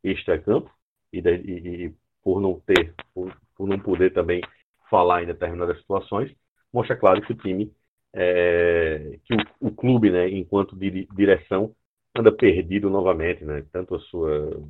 extra-campo 0.02 0.70
e, 1.12 1.18
e, 1.18 1.86
e, 1.86 1.94
por 2.22 2.40
não 2.40 2.58
ter, 2.60 2.94
por, 3.12 3.36
por 3.54 3.68
não 3.68 3.78
poder 3.78 4.14
também 4.14 4.40
falar 4.88 5.22
em 5.22 5.26
determinadas 5.26 5.78
situações, 5.78 6.34
mostra 6.74 6.96
claro 6.96 7.22
que 7.22 7.32
o 7.32 7.36
time, 7.36 7.72
é, 8.12 9.18
que 9.24 9.34
o, 9.34 9.68
o, 9.68 9.70
clube, 9.70 10.10
né, 10.10 10.28
enquanto 10.28 10.76
di, 10.76 11.06
direção, 11.14 11.74
anda 12.16 12.32
perdido 12.32 12.90
novamente, 12.90 13.44
né? 13.44 13.64
Tanto 13.72 13.94
a 13.94 14.00
sua 14.00 14.62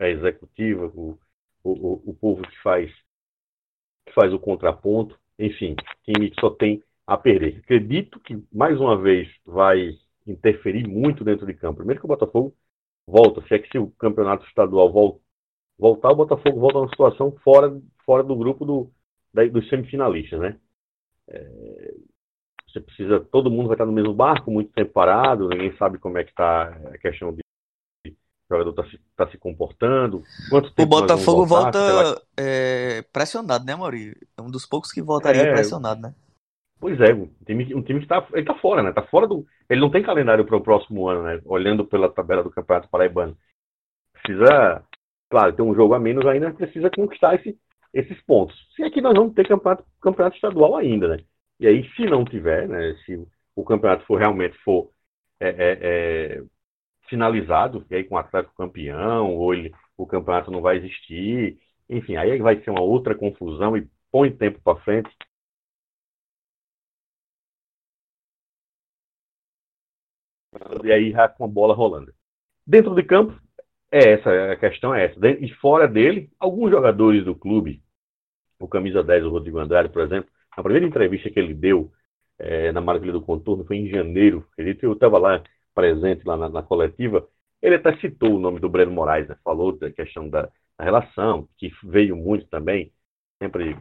a 0.00 0.08
executiva, 0.08 0.86
o, 0.94 1.18
o, 1.62 2.10
o 2.10 2.14
povo 2.14 2.42
que 2.42 2.58
faz 2.62 2.90
que 4.06 4.12
faz 4.14 4.32
o 4.32 4.38
contraponto, 4.38 5.18
enfim, 5.38 5.76
time 6.04 6.30
que 6.30 6.40
só 6.40 6.50
tem 6.50 6.82
a 7.06 7.16
perder. 7.16 7.58
Acredito 7.58 8.18
que, 8.20 8.42
mais 8.52 8.80
uma 8.80 9.00
vez, 9.00 9.28
vai 9.46 9.96
interferir 10.26 10.86
muito 10.88 11.24
dentro 11.24 11.46
de 11.46 11.54
campo. 11.54 11.78
Primeiro 11.78 12.00
que 12.00 12.06
o 12.06 12.08
Botafogo 12.08 12.54
volta, 13.06 13.42
se 13.46 13.54
é 13.54 13.58
que 13.58 13.68
se 13.70 13.78
o 13.78 13.90
campeonato 13.92 14.44
estadual 14.46 14.92
volta, 14.92 15.20
voltar, 15.78 16.10
o 16.10 16.16
Botafogo 16.16 16.60
volta 16.60 16.78
a 16.78 16.80
uma 16.82 16.88
situação 16.88 17.32
fora, 17.44 17.80
fora 18.04 18.22
do 18.24 18.36
grupo 18.36 18.64
do, 18.64 18.90
da, 19.32 19.44
dos 19.46 19.68
semifinalistas, 19.68 20.40
né? 20.40 20.58
É, 21.32 21.94
você 22.68 22.80
precisa, 22.80 23.20
todo 23.20 23.50
mundo 23.50 23.66
vai 23.66 23.74
estar 23.74 23.86
no 23.86 23.92
mesmo 23.92 24.14
barco, 24.14 24.50
muito 24.50 24.72
tempo 24.72 24.92
parado, 24.92 25.48
ninguém 25.48 25.76
sabe 25.76 25.98
como 25.98 26.18
é 26.18 26.24
que 26.24 26.30
está 26.30 26.68
a 26.92 26.98
questão 26.98 27.32
de 27.34 27.42
o 28.06 28.54
jogador 28.54 28.70
está 28.70 28.84
se, 28.84 29.00
tá 29.16 29.30
se 29.30 29.38
comportando. 29.38 30.22
Quanto 30.50 30.72
tempo 30.74 30.96
o 30.96 31.00
Botafogo 31.00 31.46
volta 31.46 31.78
é, 32.36 33.02
pressionado, 33.10 33.64
né, 33.64 33.74
Mauri? 33.74 34.14
É 34.36 34.42
um 34.42 34.50
dos 34.50 34.66
poucos 34.66 34.92
que 34.92 35.00
voltaria 35.00 35.42
é, 35.42 35.52
pressionado, 35.52 36.02
né? 36.02 36.14
Pois 36.78 37.00
é, 37.00 37.14
um 37.14 37.30
time, 37.46 37.74
um 37.74 37.82
time 37.82 38.00
que 38.00 38.04
está 38.04 38.26
ele 38.34 38.44
tá 38.44 38.54
fora, 38.56 38.82
né? 38.82 38.92
Tá 38.92 39.02
fora 39.02 39.26
do. 39.26 39.46
Ele 39.70 39.80
não 39.80 39.90
tem 39.90 40.02
calendário 40.02 40.44
para 40.44 40.56
o 40.56 40.62
próximo 40.62 41.08
ano, 41.08 41.22
né? 41.22 41.40
Olhando 41.46 41.84
pela 41.86 42.12
tabela 42.12 42.42
do 42.42 42.50
Campeonato 42.50 42.88
Paraibano. 42.90 43.36
Precisa, 44.12 44.84
claro, 45.30 45.54
ter 45.54 45.62
um 45.62 45.74
jogo 45.74 45.94
a 45.94 45.98
menos 45.98 46.26
ainda, 46.26 46.52
precisa 46.52 46.90
conquistar 46.90 47.36
esse, 47.36 47.58
esses 47.92 48.20
pontos. 48.22 48.56
Se 48.74 48.82
é 48.82 49.00
nós 49.00 49.14
vamos 49.14 49.34
ter 49.34 49.46
campeonato, 49.46 49.84
campeonato 50.00 50.36
estadual 50.36 50.76
ainda, 50.76 51.08
né? 51.16 51.24
E 51.60 51.66
aí, 51.66 51.88
se 51.94 52.04
não 52.06 52.24
tiver, 52.24 52.68
né? 52.68 52.94
Se 53.04 53.16
o 53.54 53.64
campeonato 53.64 54.04
for 54.06 54.18
realmente 54.18 54.56
for 54.64 54.90
é, 55.40 55.48
é, 55.48 56.36
é, 56.38 56.44
finalizado, 57.08 57.86
e 57.90 57.96
aí 57.96 58.04
com 58.04 58.14
o 58.16 58.18
Atlético 58.18 58.54
campeão, 58.56 59.34
ou 59.36 59.54
ele, 59.54 59.72
o 59.96 60.06
campeonato 60.06 60.50
não 60.50 60.60
vai 60.62 60.78
existir, 60.78 61.58
enfim, 61.88 62.16
aí 62.16 62.38
vai 62.40 62.62
ser 62.62 62.70
uma 62.70 62.82
outra 62.82 63.14
confusão 63.14 63.76
e 63.76 63.88
põe 64.10 64.30
tempo 64.32 64.60
para 64.62 64.80
frente. 64.82 65.10
E 70.84 70.92
aí 70.92 71.10
já 71.12 71.28
com 71.28 71.44
a 71.44 71.48
bola 71.48 71.74
rolando. 71.74 72.12
Dentro 72.66 72.94
de 72.94 73.02
campo, 73.04 73.40
é 73.92 74.12
essa, 74.14 74.52
a 74.52 74.56
questão 74.56 74.94
é 74.94 75.04
essa. 75.04 75.18
E 75.40 75.48
fora 75.56 75.86
dele, 75.86 76.30
alguns 76.40 76.70
jogadores 76.70 77.24
do 77.24 77.34
clube, 77.34 77.82
o 78.58 78.66
camisa 78.66 79.02
10, 79.02 79.24
o 79.24 79.30
Rodrigo 79.30 79.58
Andrade, 79.58 79.90
por 79.90 80.02
exemplo, 80.02 80.30
a 80.50 80.62
primeira 80.62 80.86
entrevista 80.86 81.30
que 81.30 81.38
ele 81.38 81.54
deu 81.54 81.92
é, 82.38 82.72
na 82.72 82.80
Maravilha 82.80 83.12
do 83.12 83.22
Contorno 83.22 83.64
foi 83.64 83.76
em 83.76 83.88
janeiro. 83.88 84.46
Ele, 84.56 84.78
eu 84.82 84.94
estava 84.94 85.18
lá 85.18 85.42
presente 85.74 86.24
lá 86.26 86.36
na, 86.36 86.48
na, 86.48 86.62
coletiva. 86.62 87.28
Ele 87.60 87.76
até 87.76 87.96
citou 87.98 88.34
o 88.34 88.40
nome 88.40 88.60
do 88.60 88.68
Breno 88.68 88.90
Moraes, 88.90 89.28
né? 89.28 89.36
falou 89.44 89.76
da 89.76 89.90
questão 89.90 90.28
da, 90.28 90.42
da, 90.78 90.84
relação, 90.84 91.48
que 91.58 91.70
veio 91.84 92.16
muito 92.16 92.46
também, 92.48 92.92
sempre 93.42 93.76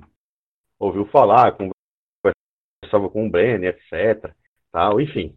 ouviu 0.80 1.06
falar, 1.08 1.54
conversava 1.54 3.10
com 3.10 3.28
o 3.28 3.30
Breno, 3.30 3.66
etc. 3.66 4.34
Tal. 4.72 5.00
Enfim, 5.00 5.36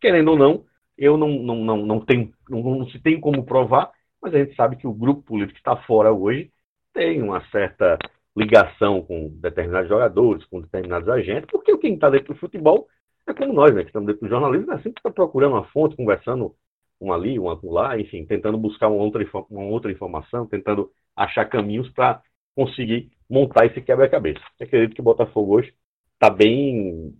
querendo 0.00 0.32
ou 0.32 0.36
não, 0.36 0.64
eu 0.96 1.16
não, 1.16 1.28
não, 1.28 1.56
não, 1.56 1.76
não 1.78 2.00
tenho, 2.04 2.32
não, 2.48 2.62
não 2.62 2.88
se 2.90 3.00
tem 3.00 3.20
como 3.20 3.44
provar, 3.44 3.90
mas 4.22 4.34
a 4.34 4.38
gente 4.38 4.54
sabe 4.54 4.76
que 4.76 4.86
o 4.86 4.92
grupo 4.92 5.22
político 5.22 5.54
que 5.54 5.60
está 5.60 5.76
fora 5.84 6.12
hoje 6.12 6.50
tem 6.92 7.22
uma 7.22 7.40
certa 7.50 7.98
ligação 8.36 9.02
com 9.02 9.28
determinados 9.40 9.88
jogadores, 9.88 10.44
com 10.46 10.60
determinados 10.60 11.08
agentes, 11.08 11.48
porque 11.50 11.76
quem 11.78 11.94
está 11.94 12.10
dentro 12.10 12.34
do 12.34 12.40
futebol 12.40 12.86
é 13.26 13.34
como 13.34 13.52
nós, 13.52 13.74
né, 13.74 13.82
que 13.82 13.88
estamos 13.88 14.06
dentro 14.06 14.22
do 14.22 14.30
jornalismo, 14.30 14.66
né, 14.66 14.76
sempre 14.76 14.98
está 14.98 15.10
procurando 15.10 15.52
uma 15.52 15.64
fonte, 15.66 15.96
conversando 15.96 16.54
um 17.00 17.12
ali, 17.12 17.38
um 17.38 17.48
lá, 17.70 17.98
enfim, 17.98 18.24
tentando 18.26 18.58
buscar 18.58 18.88
uma 18.88 19.02
outra, 19.02 19.26
uma 19.50 19.64
outra 19.64 19.90
informação, 19.90 20.46
tentando 20.46 20.90
achar 21.16 21.46
caminhos 21.46 21.88
para 21.90 22.22
conseguir 22.54 23.10
montar 23.28 23.66
esse 23.66 23.80
quebra-cabeça. 23.80 24.40
Acredito 24.60 24.94
que 24.94 25.00
o 25.00 25.04
Botafogo 25.04 25.54
hoje 25.54 25.72
está 26.14 26.28
bem, 26.28 27.14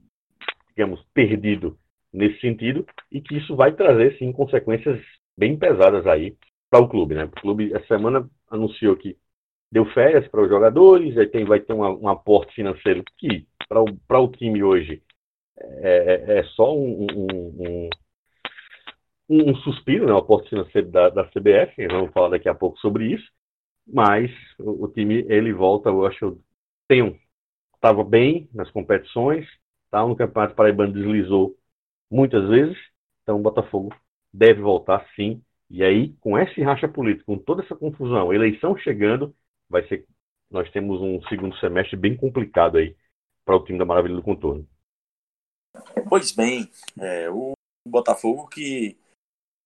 digamos, 0.68 1.02
perdido 1.14 1.78
nesse 2.12 2.40
sentido 2.40 2.86
e 3.10 3.20
que 3.20 3.36
isso 3.36 3.56
vai 3.56 3.72
trazer, 3.72 4.18
sim, 4.18 4.32
consequências 4.32 5.00
bem 5.36 5.56
pesadas 5.56 6.06
aí 6.06 6.36
para 6.70 6.80
o 6.80 6.88
clube, 6.88 7.14
né? 7.14 7.24
O 7.24 7.30
clube, 7.30 7.74
essa 7.74 7.86
semana, 7.88 8.30
anunciou 8.48 8.96
que 8.96 9.16
deu 9.70 9.84
férias 9.86 10.26
para 10.28 10.42
os 10.42 10.48
jogadores, 10.48 11.16
aí 11.18 11.26
tem, 11.26 11.44
vai 11.44 11.60
ter 11.60 11.72
uma, 11.72 11.90
um 11.90 12.08
aporte 12.08 12.54
financeiro 12.54 13.04
que, 13.18 13.46
para 13.68 13.82
o, 13.82 14.24
o 14.24 14.28
time 14.28 14.62
hoje, 14.62 15.02
é, 15.58 16.36
é, 16.36 16.38
é 16.38 16.44
só 16.44 16.76
um, 16.76 17.06
um, 17.12 17.88
um, 19.28 19.50
um, 19.50 19.54
suspiro, 19.56 20.06
né, 20.06 20.12
o 20.12 20.18
aporte 20.18 20.48
financeiro 20.48 20.90
da, 20.90 21.08
da 21.10 21.24
CBF, 21.24 21.86
vamos 21.88 22.12
falar 22.12 22.30
daqui 22.30 22.48
a 22.48 22.54
pouco 22.54 22.78
sobre 22.78 23.12
isso, 23.12 23.30
mas 23.86 24.30
o, 24.58 24.84
o 24.84 24.88
time, 24.88 25.24
ele 25.28 25.52
volta, 25.52 25.88
eu 25.90 26.06
acho, 26.06 26.38
tem 26.88 27.02
um, 27.02 27.16
estava 27.74 28.02
bem 28.02 28.48
nas 28.52 28.70
competições, 28.70 29.46
tá, 29.90 30.06
no 30.06 30.16
Campeonato 30.16 30.54
Paraibano 30.54 30.92
deslizou 30.92 31.56
muitas 32.10 32.48
vezes, 32.48 32.76
então 33.22 33.38
o 33.38 33.42
Botafogo 33.42 33.94
deve 34.32 34.60
voltar 34.60 35.06
sim, 35.14 35.42
e 35.70 35.84
aí, 35.84 36.12
com 36.14 36.36
esse 36.36 36.60
racha 36.62 36.88
político, 36.88 37.26
com 37.26 37.38
toda 37.38 37.62
essa 37.62 37.76
confusão, 37.76 38.32
eleição 38.32 38.76
chegando, 38.76 39.34
vai 39.68 39.86
ser. 39.86 40.04
Nós 40.50 40.68
temos 40.72 41.00
um 41.00 41.22
segundo 41.28 41.56
semestre 41.58 41.96
bem 41.96 42.16
complicado 42.16 42.76
aí 42.76 42.96
para 43.44 43.54
o 43.54 43.64
time 43.64 43.78
da 43.78 43.84
Maravilha 43.84 44.16
do 44.16 44.22
Contorno. 44.22 44.68
Pois 46.08 46.32
bem, 46.32 46.68
é, 46.98 47.30
o 47.30 47.52
Botafogo 47.86 48.48
que 48.48 48.98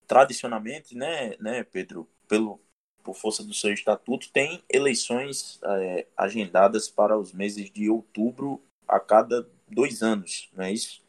tradicionalmente, 0.07 0.95
né, 0.95 1.37
né, 1.39 1.65
Pedro, 1.65 2.07
pelo 2.29 2.61
por 3.03 3.15
força 3.15 3.45
do 3.45 3.53
seu 3.53 3.73
estatuto, 3.73 4.33
tem 4.33 4.65
eleições 4.69 5.61
é, 5.63 6.07
agendadas 6.17 6.89
para 6.89 7.19
os 7.19 7.35
meses 7.35 7.71
de 7.71 7.91
outubro 7.91 8.63
a 8.89 8.99
cada 8.99 9.47
dois 9.69 10.03
anos, 10.03 10.51
não 10.55 10.65
é 10.65 10.73
isso? 10.73 11.03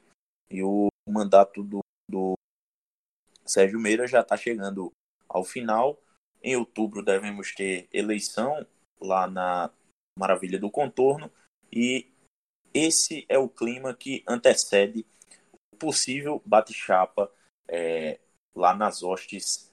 E 0.51 0.61
o 0.61 0.87
mandato 1.07 1.63
do, 1.63 1.79
do 2.09 2.33
Sérgio 3.45 3.79
Meira 3.79 4.07
já 4.07 4.21
está 4.21 4.35
chegando 4.35 4.91
ao 5.27 5.43
final. 5.43 5.99
Em 6.41 6.55
outubro 6.55 7.03
devemos 7.03 7.53
ter 7.53 7.87
eleição 7.91 8.65
lá 8.99 9.27
na 9.27 9.71
Maravilha 10.17 10.59
do 10.59 10.71
Contorno 10.71 11.31
e 11.71 12.09
esse 12.73 13.25
é 13.29 13.37
o 13.37 13.49
clima 13.49 13.93
que 13.93 14.23
antecede 14.27 15.05
o 15.73 15.77
possível 15.77 16.41
bate-chapa 16.45 17.31
é, 17.67 18.19
lá 18.53 18.75
nas 18.75 19.01
hostes 19.01 19.71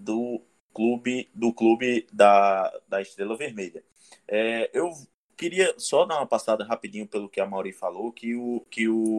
do 0.00 0.42
clube 0.74 1.30
do 1.34 1.52
clube 1.52 2.06
da, 2.12 2.68
da 2.88 3.00
Estrela 3.00 3.36
Vermelha. 3.36 3.84
É, 4.26 4.70
eu 4.76 4.90
queria 5.36 5.78
só 5.78 6.04
dar 6.04 6.18
uma 6.18 6.26
passada 6.26 6.64
rapidinho 6.64 7.06
pelo 7.06 7.28
que 7.28 7.40
a 7.40 7.46
Mauri 7.46 7.72
falou, 7.72 8.12
que 8.12 8.34
o, 8.34 8.60
que 8.70 8.88
o, 8.88 9.16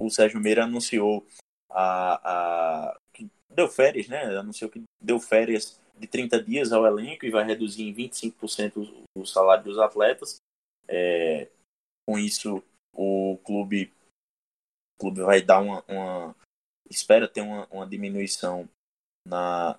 o 0.00 0.10
Sérgio 0.10 0.40
Meira 0.40 0.64
anunciou 0.64 1.26
a, 1.72 2.90
a 2.92 3.00
que 3.12 3.28
deu 3.50 3.68
férias, 3.68 4.08
né? 4.08 4.36
Anunciou 4.36 4.70
que 4.70 4.82
deu 5.00 5.18
férias 5.18 5.80
de 5.96 6.06
30 6.06 6.42
dias 6.42 6.72
ao 6.72 6.86
elenco 6.86 7.24
e 7.24 7.30
vai 7.30 7.44
reduzir 7.44 7.82
em 7.82 7.94
25% 7.94 9.06
o 9.16 9.26
salário 9.26 9.64
dos 9.64 9.78
atletas. 9.78 10.36
É, 10.88 11.48
com 12.06 12.18
isso, 12.18 12.62
o 12.94 13.38
clube, 13.44 13.92
o 14.96 15.00
clube 15.00 15.22
vai 15.22 15.40
dar 15.40 15.60
uma, 15.60 15.84
uma 15.88 16.36
espera 16.90 17.28
ter 17.28 17.40
uma, 17.40 17.66
uma 17.70 17.86
diminuição 17.86 18.68
na, 19.26 19.78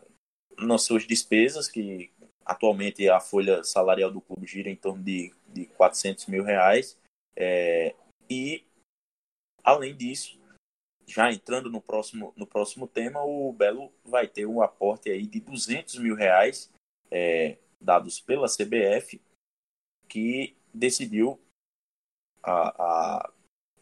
nas 0.57 0.83
suas 0.83 1.05
despesas, 1.05 1.67
que 1.67 2.11
atualmente 2.45 3.07
a 3.09 3.19
folha 3.19 3.63
salarial 3.63 4.11
do 4.11 4.21
clube 4.21 4.47
gira 4.47 4.69
em 4.69 4.75
torno 4.75 5.03
de, 5.03 5.33
de 5.47 5.65
400 5.67 6.25
mil 6.27 6.43
reais. 6.43 6.97
É, 7.35 7.95
e, 8.29 8.63
além 9.63 9.95
disso, 9.95 10.39
já 11.13 11.31
entrando 11.31 11.69
no 11.69 11.79
próximo, 11.79 12.33
no 12.35 12.47
próximo 12.47 12.87
tema, 12.87 13.21
o 13.21 13.53
Belo 13.53 13.93
vai 14.03 14.27
ter 14.27 14.47
um 14.47 14.63
aporte 14.63 15.11
aí 15.11 15.27
de 15.27 15.39
200 15.39 15.99
mil 15.99 16.15
reais 16.15 16.71
é, 17.11 17.59
dados 17.79 18.19
pela 18.19 18.47
CBF, 18.47 19.21
que 20.09 20.57
decidiu, 20.73 21.39
a, 22.41 22.83
a, 22.83 23.31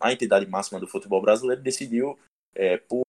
a 0.02 0.12
entidade 0.12 0.46
máxima 0.46 0.78
do 0.78 0.88
futebol 0.88 1.22
brasileiro 1.22 1.62
decidiu 1.62 2.20
é, 2.54 2.76
por 2.76 3.04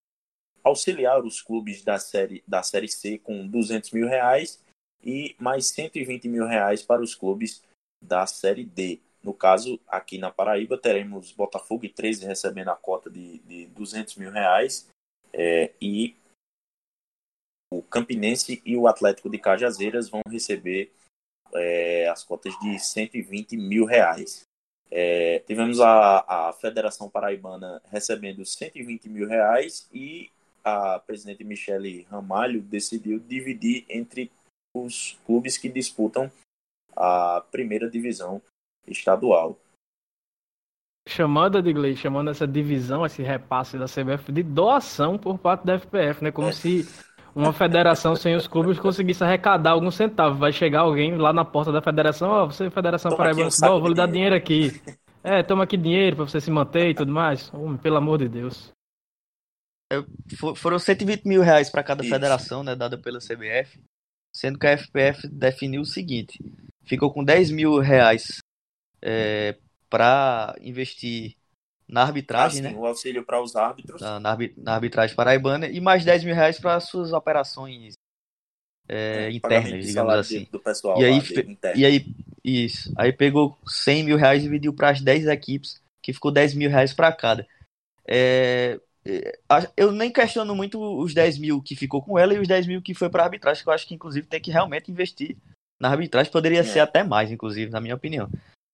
auxiliar 0.63 1.25
os 1.25 1.43
clubes 1.43 1.83
da 1.83 1.99
série, 1.99 2.45
da 2.47 2.63
série 2.63 2.87
C 2.87 3.19
com 3.19 3.45
200 3.49 3.91
mil 3.91 4.07
reais 4.07 4.63
e 5.03 5.35
mais 5.41 5.67
120 5.67 6.29
mil 6.29 6.47
reais 6.47 6.81
para 6.81 7.03
os 7.03 7.17
clubes 7.17 7.61
da 8.01 8.25
série 8.25 8.65
D. 8.65 9.01
No 9.23 9.33
caso, 9.33 9.79
aqui 9.87 10.19
na 10.19 10.31
Paraíba, 10.31 10.77
teremos 10.77 11.33
Botafogo 11.33 11.85
e 11.85 11.89
13 11.89 12.27
recebendo 12.27 12.71
a 12.71 12.77
cota 12.77 13.09
de, 13.09 13.39
de 13.41 13.67
200 13.67 14.17
mil 14.17 14.31
reais 14.31 14.89
é, 15.33 15.73
e 15.81 16.17
o 17.73 17.83
Campinense 17.83 18.61
e 18.67 18.77
o 18.77 18.87
Atlético 18.87 19.31
de 19.31 19.39
Cajazeiras 19.39 20.09
vão 20.09 20.21
receber 20.29 20.93
é, 21.55 22.09
as 22.09 22.23
cotas 22.23 22.53
de 22.61 22.79
120 22.79 23.57
mil 23.57 23.85
reais. 23.85 24.43
É, 24.91 25.39
tivemos 25.41 25.81
a, 25.81 26.49
a 26.49 26.53
Federação 26.53 27.09
Paraibana 27.09 27.81
recebendo 27.87 28.45
120 28.45 29.09
mil 29.09 29.27
reais 29.27 29.89
e 29.93 30.31
a 30.63 30.99
presidente 30.99 31.43
Michele 31.45 32.07
Ramalho 32.11 32.61
decidiu 32.61 33.19
dividir 33.19 33.87
entre 33.89 34.31
os 34.75 35.19
clubes 35.25 35.57
que 35.57 35.69
disputam 35.69 36.31
a 36.95 37.43
primeira 37.51 37.89
divisão 37.89 38.43
estadual. 38.87 39.59
chamando, 41.09 41.59
Edgley, 41.59 41.97
chamando 41.97 42.31
essa 42.31 42.47
divisão, 42.47 43.05
esse 43.05 43.23
repasse 43.23 43.77
da 43.77 43.87
CBF 43.87 44.31
de 44.31 44.43
doação 44.43 45.19
por 45.19 45.39
parte 45.39 45.67
da 45.67 45.79
FPF, 45.79 46.23
né? 46.23 46.31
Como 46.31 46.49
é. 46.49 46.53
se 46.53 46.87
uma 47.35 47.53
federação 47.53 48.15
sem 48.15 48.35
os 48.35 48.47
clubes 48.47 48.79
conseguisse 48.79 49.25
arrecadar 49.25 49.71
algum 49.71 49.91
centavo. 49.91 50.39
Vai 50.39 50.53
chegar 50.53 50.81
alguém 50.81 51.17
lá 51.17 51.33
na 51.33 51.45
porta 51.45 51.73
da 51.73 51.81
federação, 51.81 52.29
ó, 52.29 52.45
oh, 52.45 52.47
você, 52.47 52.71
Federação 52.71 53.17
Paraibana, 53.17 53.49
um 53.49 53.81
vou 53.81 53.89
lhe 53.89 53.95
dar 53.95 54.07
dinheiro 54.07 54.35
aqui. 54.35 54.71
É, 55.25 55.41
toma 55.41 55.63
aqui 55.63 55.77
dinheiro 55.77 56.17
para 56.17 56.25
você 56.27 56.41
se 56.41 56.51
manter 56.51 56.89
e 56.89 56.95
tudo 56.97 57.13
mais. 57.13 57.49
Oh, 57.55 57.79
pelo 57.79 57.97
amor 57.97 58.19
de 58.19 58.29
Deus. 58.29 58.73
É, 59.93 60.03
foram 60.57 60.81
120 60.81 61.27
mil 61.27 61.43
reais 61.43 61.71
para 61.71 61.85
cada 61.85 62.03
Isso. 62.03 62.13
federação, 62.13 62.65
né, 62.65 62.75
dada 62.75 62.99
pela 62.99 63.21
CBF, 63.21 63.81
sendo 64.35 64.59
que 64.59 64.67
a 64.67 64.77
FPF 64.77 65.29
definiu 65.29 65.83
o 65.83 65.87
seguinte: 65.87 66.41
ficou 66.83 67.13
com 67.13 67.23
10 67.23 67.53
mil 67.53 67.79
reais 67.79 68.39
é, 69.03 69.57
para 69.91 70.55
investir 70.61 71.37
na 71.89 72.03
arbitragem, 72.03 72.65
ah, 72.65 72.71
sim, 72.71 72.75
né? 72.75 72.81
O 72.81 72.87
auxílio 72.87 73.25
para 73.25 73.43
os 73.43 73.55
árbitros. 73.55 74.01
Na, 74.01 74.19
na, 74.19 74.39
na, 74.57 74.75
arbitragem 74.75 75.15
paraibana 75.15 75.67
e 75.67 75.81
mais 75.81 76.05
10 76.05 76.25
mil 76.25 76.35
reais 76.35 76.59
para 76.59 76.81
suas 76.81 77.13
operações 77.13 77.95
é, 78.89 79.27
é, 79.27 79.31
internas, 79.31 79.85
digamos 79.85 80.15
assim. 80.15 80.49
Do 80.51 80.61
pessoal 80.61 81.01
e, 81.01 81.05
aí, 81.05 81.21
e 81.75 81.85
aí, 81.85 82.07
isso. 82.43 82.93
Aí 82.97 83.13
pegou 83.13 83.59
100 83.67 84.05
mil 84.05 84.17
reais 84.17 84.41
e 84.41 84.45
dividiu 84.45 84.73
para 84.73 84.91
as 84.91 85.01
10 85.01 85.27
equipes, 85.27 85.83
que 86.03 86.13
ficou 86.13 86.31
10 86.31 86.55
mil 86.55 86.71
reais 86.71 86.95
para 86.95 87.13
cada. 87.13 87.47
É, 88.09 88.81
é 89.05 89.39
eu 89.77 89.93
nem 89.93 90.11
questiono 90.11 90.55
muito 90.55 90.81
os 90.81 91.13
10 91.13 91.39
mil 91.39 91.61
que 91.61 91.77
ficou 91.77 92.01
com 92.01 92.19
ela 92.19 92.33
e 92.33 92.39
os 92.39 92.49
10 92.49 92.67
mil 92.67 92.81
que 92.81 92.95
foi 92.95 93.11
para 93.11 93.25
arbitragem, 93.25 93.63
que 93.63 93.69
eu 93.69 93.73
acho 93.73 93.87
que 93.87 93.95
inclusive 93.95 94.27
tem 94.27 94.41
que 94.41 94.51
realmente 94.51 94.91
investir 94.91 95.37
na 95.79 95.91
arbitragem, 95.91 96.33
poderia 96.33 96.61
é. 96.61 96.65
ser 96.65 96.81
até 96.81 97.03
mais, 97.03 97.31
inclusive, 97.31 97.71
na 97.71 97.81
minha 97.81 97.97
opinião. 97.97 98.31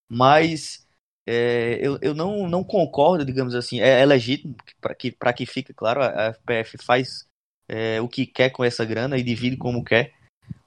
Mas 0.09 0.87
é, 1.27 1.79
eu, 1.83 1.99
eu 2.01 2.14
não, 2.14 2.49
não 2.49 2.64
concordo, 2.64 3.25
digamos 3.25 3.55
assim, 3.55 3.81
é, 3.81 4.01
é 4.01 4.07
legítimo 4.07 4.57
para 4.81 4.94
que, 4.94 5.14
que 5.37 5.47
fique 5.47 5.75
claro, 5.75 6.03
a 6.03 6.33
FPF 6.33 6.79
faz 6.79 7.27
é, 7.68 8.01
o 8.01 8.09
que 8.09 8.25
quer 8.25 8.51
com 8.51 8.64
essa 8.64 8.85
grana 8.85 9.18
e 9.18 9.23
divide 9.23 9.57
como 9.57 9.85
quer, 9.85 10.14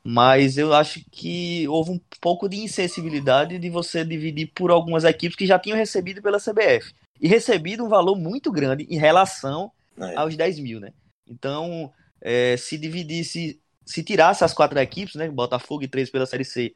mas 0.04 0.58
eu 0.58 0.74
acho 0.74 1.04
que 1.12 1.68
houve 1.68 1.92
um 1.92 2.00
pouco 2.20 2.48
de 2.48 2.58
insensibilidade 2.58 3.58
de 3.58 3.70
você 3.70 4.06
dividir 4.06 4.52
por 4.54 4.70
algumas 4.70 5.04
equipes 5.04 5.36
que 5.36 5.48
já 5.48 5.58
tinham 5.58 5.78
recebido 5.78 6.22
pela 6.22 6.40
CBF 6.40 6.94
e 7.20 7.28
recebido 7.28 7.84
um 7.84 7.90
valor 7.90 8.16
muito 8.16 8.52
grande 8.52 8.86
em 8.90 8.98
relação 8.98 9.72
é. 9.98 10.16
aos 10.16 10.36
10 10.36 10.60
mil, 10.60 10.80
né? 10.80 10.92
Então, 11.28 11.92
é, 12.22 12.56
se 12.58 12.78
dividisse, 12.78 13.60
se 13.86 14.04
tirasse 14.04 14.44
as 14.44 14.54
quatro 14.54 14.78
equipes, 14.80 15.16
né, 15.16 15.30
Botafogo 15.30 15.84
e 15.84 15.88
três 15.88 16.10
pela 16.10 16.26
Série 16.26 16.46
C, 16.46 16.74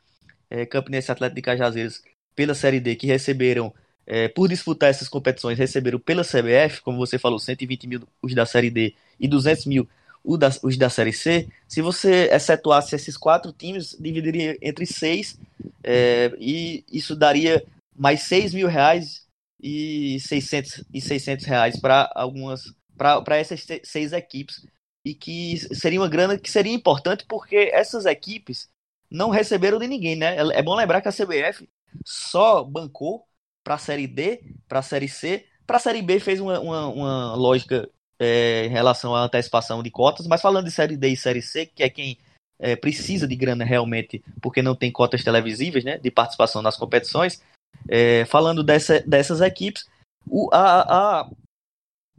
é, 0.49 0.65
Campinense 0.65 1.11
Atlético 1.11 1.35
de 1.35 1.41
Cajazeiras 1.41 2.01
pela 2.35 2.53
Série 2.53 2.79
D 2.79 2.95
que 2.95 3.07
receberam, 3.07 3.73
é, 4.05 4.27
por 4.27 4.49
disputar 4.49 4.89
essas 4.89 5.07
competições, 5.07 5.57
receberam 5.57 5.99
pela 5.99 6.23
CBF, 6.23 6.81
como 6.81 6.97
você 6.97 7.17
falou, 7.17 7.39
120 7.39 7.87
mil 7.87 8.01
os 8.21 8.33
da 8.33 8.45
Série 8.45 8.69
D 8.69 8.93
e 9.19 9.27
200 9.27 9.65
mil 9.65 9.87
os 10.23 10.75
da 10.77 10.89
Série 10.89 11.13
C. 11.13 11.47
Se 11.67 11.81
você 11.81 12.29
excetuasse 12.31 12.95
esses 12.95 13.15
quatro 13.15 13.51
times, 13.51 13.95
dividiria 13.99 14.57
entre 14.61 14.85
seis 14.85 15.37
é, 15.83 16.35
e 16.39 16.83
isso 16.91 17.15
daria 17.15 17.63
mais 17.95 18.23
6 18.23 18.53
mil 18.53 18.67
reais 18.67 19.25
e 19.61 20.19
600, 20.19 20.83
e 20.93 20.99
600 20.99 21.45
reais 21.45 21.79
para 21.79 22.11
algumas 22.15 22.73
para 22.97 23.37
essas 23.37 23.65
seis 23.83 24.13
equipes 24.13 24.65
e 25.03 25.13
que 25.13 25.57
seria 25.75 25.99
uma 25.99 26.07
grana 26.07 26.37
que 26.37 26.49
seria 26.49 26.73
importante 26.73 27.25
porque 27.27 27.69
essas 27.73 28.05
equipes 28.05 28.69
não 29.11 29.29
receberam 29.29 29.77
de 29.77 29.87
ninguém, 29.87 30.15
né? 30.15 30.37
É 30.53 30.63
bom 30.63 30.75
lembrar 30.75 31.01
que 31.01 31.07
a 31.07 31.11
CBF 31.11 31.67
só 32.03 32.63
bancou 32.63 33.25
para 33.63 33.75
a 33.75 33.79
Série 33.79 34.07
D, 34.07 34.43
para 34.67 34.79
a 34.79 34.83
Série 34.83 35.07
C, 35.07 35.45
para 35.65 35.77
a 35.77 35.79
Série 35.79 36.01
B 36.01 36.19
fez 36.19 36.39
uma, 36.39 36.59
uma, 36.59 36.87
uma 36.87 37.35
lógica 37.35 37.89
é, 38.19 38.65
em 38.65 38.69
relação 38.69 39.15
à 39.15 39.23
antecipação 39.23 39.81
de 39.81 39.89
cotas, 39.89 40.27
mas 40.27 40.41
falando 40.41 40.65
de 40.65 40.71
Série 40.71 40.95
D 40.95 41.09
e 41.09 41.17
Série 41.17 41.41
C, 41.41 41.65
que 41.65 41.83
é 41.83 41.89
quem 41.89 42.17
é, 42.59 42.75
precisa 42.75 43.27
de 43.27 43.35
grana 43.35 43.65
realmente, 43.65 44.23
porque 44.41 44.61
não 44.61 44.75
tem 44.75 44.91
cotas 44.91 45.23
televisíveis, 45.23 45.83
né, 45.83 45.97
de 45.97 46.11
participação 46.11 46.61
nas 46.61 46.77
competições, 46.77 47.41
é, 47.89 48.25
falando 48.25 48.63
dessa, 48.63 49.01
dessas 49.01 49.41
equipes, 49.41 49.85
o, 50.27 50.49
a, 50.53 51.21
a, 51.21 51.29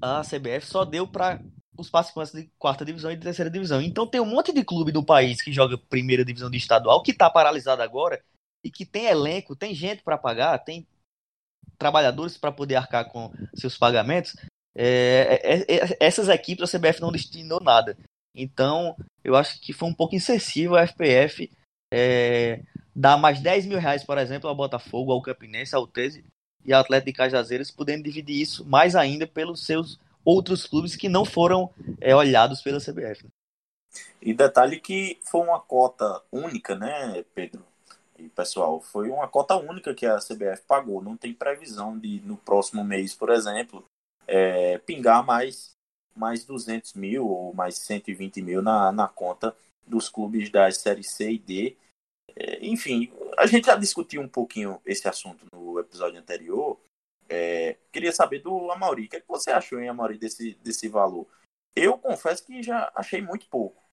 a 0.02 0.22
CBF 0.22 0.66
só 0.66 0.84
deu 0.84 1.06
para 1.06 1.40
os 1.78 1.90
participantes 1.90 2.32
de 2.32 2.50
quarta 2.58 2.84
divisão 2.84 3.10
e 3.10 3.16
de 3.16 3.22
terceira 3.22 3.50
divisão. 3.50 3.80
Então 3.80 4.06
tem 4.06 4.20
um 4.20 4.26
monte 4.26 4.52
de 4.52 4.64
clube 4.64 4.92
do 4.92 5.04
país 5.04 5.42
que 5.42 5.52
joga 5.52 5.76
primeira 5.76 6.24
divisão 6.24 6.50
de 6.50 6.56
estadual 6.56 7.02
que 7.02 7.10
está 7.10 7.28
paralisado 7.28 7.82
agora 7.82 8.22
e 8.66 8.70
que 8.70 8.84
tem 8.84 9.06
elenco, 9.06 9.54
tem 9.54 9.72
gente 9.72 10.02
para 10.02 10.18
pagar, 10.18 10.58
tem 10.58 10.84
trabalhadores 11.78 12.36
para 12.36 12.50
poder 12.50 12.74
arcar 12.74 13.08
com 13.08 13.32
seus 13.54 13.78
pagamentos, 13.78 14.34
é, 14.74 15.40
é, 15.42 15.76
é, 15.76 15.96
essas 16.00 16.28
equipes 16.28 16.74
a 16.74 16.78
CBF 16.78 17.00
não 17.00 17.12
destinou 17.12 17.60
nada. 17.62 17.96
Então, 18.34 18.96
eu 19.22 19.36
acho 19.36 19.60
que 19.60 19.72
foi 19.72 19.88
um 19.88 19.94
pouco 19.94 20.16
insensível 20.16 20.74
a 20.74 20.86
FPF 20.86 21.50
é, 21.92 22.60
dar 22.94 23.16
mais 23.16 23.40
10 23.40 23.66
mil 23.66 23.78
reais, 23.78 24.02
por 24.02 24.18
exemplo, 24.18 24.48
ao 24.48 24.54
Botafogo, 24.56 25.12
ao 25.12 25.22
Campinense, 25.22 25.74
ao 25.74 25.86
Tese 25.86 26.24
e 26.64 26.72
ao 26.72 26.80
Atlético 26.80 27.12
de 27.12 27.16
Cajazeiras, 27.16 27.70
podendo 27.70 28.02
dividir 28.02 28.40
isso 28.40 28.64
mais 28.66 28.96
ainda 28.96 29.28
pelos 29.28 29.64
seus 29.64 29.98
outros 30.24 30.66
clubes 30.66 30.96
que 30.96 31.08
não 31.08 31.24
foram 31.24 31.70
é, 32.00 32.14
olhados 32.14 32.60
pela 32.60 32.80
CBF. 32.80 33.26
E 34.20 34.34
detalhe 34.34 34.80
que 34.80 35.18
foi 35.22 35.40
uma 35.40 35.60
cota 35.60 36.20
única, 36.32 36.74
né, 36.74 37.24
Pedro? 37.32 37.64
E, 38.18 38.28
pessoal, 38.30 38.80
foi 38.80 39.10
uma 39.10 39.28
cota 39.28 39.56
única 39.56 39.94
que 39.94 40.06
a 40.06 40.18
CBF 40.18 40.62
pagou. 40.66 41.02
Não 41.02 41.16
tem 41.16 41.34
previsão 41.34 41.98
de, 41.98 42.20
no 42.20 42.36
próximo 42.36 42.82
mês, 42.82 43.14
por 43.14 43.30
exemplo, 43.30 43.84
é, 44.26 44.78
pingar 44.78 45.24
mais, 45.24 45.72
mais 46.14 46.44
200 46.44 46.94
mil 46.94 47.26
ou 47.26 47.54
mais 47.54 47.76
120 47.78 48.40
mil 48.42 48.62
na, 48.62 48.90
na 48.90 49.06
conta 49.06 49.54
dos 49.86 50.08
clubes 50.08 50.50
das 50.50 50.78
séries 50.78 51.10
C 51.10 51.32
e 51.32 51.38
D. 51.38 51.76
É, 52.34 52.66
enfim, 52.66 53.12
a 53.36 53.46
gente 53.46 53.66
já 53.66 53.76
discutiu 53.76 54.20
um 54.20 54.28
pouquinho 54.28 54.80
esse 54.84 55.06
assunto 55.08 55.44
no 55.52 55.78
episódio 55.78 56.18
anterior. 56.18 56.80
É, 57.28 57.76
queria 57.92 58.12
saber 58.12 58.40
do 58.40 58.70
Amauri. 58.70 59.06
O 59.06 59.08
que, 59.08 59.16
é 59.16 59.20
que 59.20 59.28
você 59.28 59.50
achou, 59.50 59.80
hein, 59.80 59.88
Amauri, 59.88 60.16
desse, 60.16 60.54
desse 60.62 60.88
valor? 60.88 61.26
Eu 61.74 61.98
confesso 61.98 62.44
que 62.46 62.62
já 62.62 62.90
achei 62.94 63.20
muito 63.20 63.46
pouco 63.48 63.85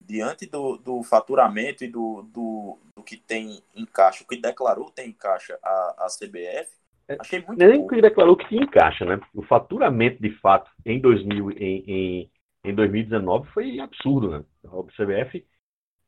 diante 0.00 0.46
do, 0.46 0.76
do 0.76 1.02
faturamento 1.02 1.84
e 1.84 1.88
do, 1.88 2.22
do, 2.32 2.78
do, 2.96 3.02
que 3.02 3.16
tem 3.16 3.62
em 3.74 3.84
caixa, 3.84 4.24
o 4.24 4.26
que 4.26 4.40
declarou 4.40 4.90
tem 4.90 5.10
em 5.10 5.12
caixa 5.12 5.58
a, 5.62 6.06
a 6.06 6.06
CBF, 6.06 6.78
é, 7.08 7.16
achei 7.18 7.38
muito 7.46 7.58
Nem 7.58 7.78
pouco. 7.78 7.94
que 7.94 8.02
declarou 8.02 8.36
que 8.36 8.48
tinha 8.48 8.62
em 8.62 8.66
caixa, 8.66 9.04
né? 9.04 9.18
O 9.34 9.42
faturamento, 9.42 10.20
de 10.20 10.30
fato, 10.40 10.70
em, 10.84 11.00
2000, 11.00 11.50
em, 11.52 11.84
em, 11.86 12.30
em 12.64 12.74
2019 12.74 13.48
foi 13.50 13.80
absurdo, 13.80 14.30
né? 14.30 14.44
A 14.64 14.82
CBF 14.92 15.44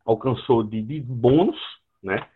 alcançou 0.05 0.62
de, 0.62 0.83
de 0.83 1.00
bônus, 1.00 1.59
né? 2.03 2.29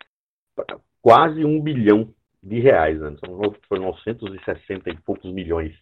Quase 1.02 1.44
um 1.44 1.60
bilhão 1.60 2.14
de 2.42 2.58
reais, 2.58 2.98
né? 2.98 3.14
São, 3.22 3.38
foi 3.68 3.78
960 3.78 4.90
e 4.90 4.96
poucos 5.02 5.30
milhões. 5.30 5.74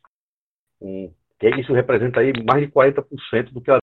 Um, 0.81 1.13
que 1.39 1.49
isso 1.61 1.73
representa 1.73 2.21
aí 2.21 2.33
mais 2.45 2.67
de 2.67 2.73
40% 2.73 3.53
do 3.53 3.61
que 3.61 3.71
ela 3.71 3.81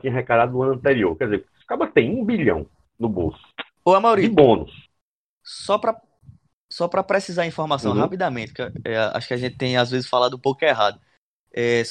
tinha 0.00 0.12
arrecadado 0.12 0.52
no 0.52 0.62
ano 0.62 0.74
anterior. 0.74 1.16
Quer 1.16 1.24
dizer, 1.24 1.46
acaba 1.64 1.86
tem 1.86 2.10
um 2.10 2.24
bilhão 2.24 2.66
no 2.98 3.08
bolso. 3.08 3.40
Ô, 3.84 3.94
Amaury, 3.94 4.22
de 4.22 4.34
bônus. 4.34 4.88
Só 5.42 5.78
para 5.78 6.00
só 6.70 6.88
para 6.88 7.02
precisar 7.02 7.42
a 7.42 7.46
informação 7.46 7.92
uhum. 7.92 7.98
rapidamente, 7.98 8.54
que, 8.54 8.62
é, 8.62 8.96
acho 8.96 9.28
que 9.28 9.34
a 9.34 9.36
gente 9.36 9.58
tem 9.58 9.76
às 9.76 9.90
vezes 9.90 10.08
falado 10.08 10.36
um 10.36 10.40
pouco 10.40 10.64
errado. 10.64 10.98
É, 11.54 11.82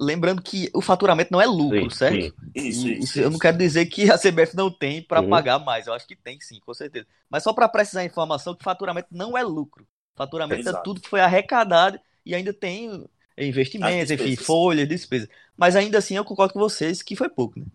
lembrando 0.00 0.40
que 0.40 0.70
o 0.72 0.80
faturamento 0.80 1.32
não 1.32 1.40
é 1.40 1.46
lucro, 1.46 1.90
sim, 1.90 1.96
certo? 1.96 2.22
Sim. 2.22 2.32
Isso, 2.54 2.88
isso, 2.88 3.02
isso, 3.02 3.20
Eu 3.20 3.30
não 3.30 3.38
quero 3.38 3.58
dizer 3.58 3.86
que 3.86 4.08
a 4.08 4.16
CBF 4.16 4.54
não 4.54 4.70
tem 4.70 5.02
para 5.02 5.20
uhum. 5.20 5.28
pagar 5.28 5.58
mais, 5.58 5.88
eu 5.88 5.92
acho 5.92 6.06
que 6.06 6.14
tem 6.14 6.40
sim, 6.40 6.60
com 6.60 6.72
certeza. 6.72 7.06
Mas 7.28 7.42
só 7.42 7.52
para 7.52 7.68
precisar 7.68 8.02
a 8.02 8.04
informação 8.04 8.54
que 8.54 8.62
faturamento 8.62 9.08
não 9.10 9.36
é 9.36 9.42
lucro. 9.42 9.84
Faturamento 10.14 10.60
é 10.60 10.60
Exato. 10.60 10.78
é 10.78 10.82
tudo 10.82 11.00
que 11.00 11.08
foi 11.08 11.20
arrecadado 11.20 11.98
e 12.24 12.32
ainda 12.32 12.52
tem 12.52 13.04
investimentos, 13.46 14.10
enfim, 14.10 14.36
folha, 14.36 14.86
despesa. 14.86 15.28
Mas 15.56 15.76
ainda 15.76 15.98
assim 15.98 16.16
eu 16.16 16.24
concordo 16.24 16.54
com 16.54 16.60
vocês 16.60 17.02
que 17.02 17.16
foi 17.16 17.28
pouco, 17.28 17.58
né? 17.58 17.66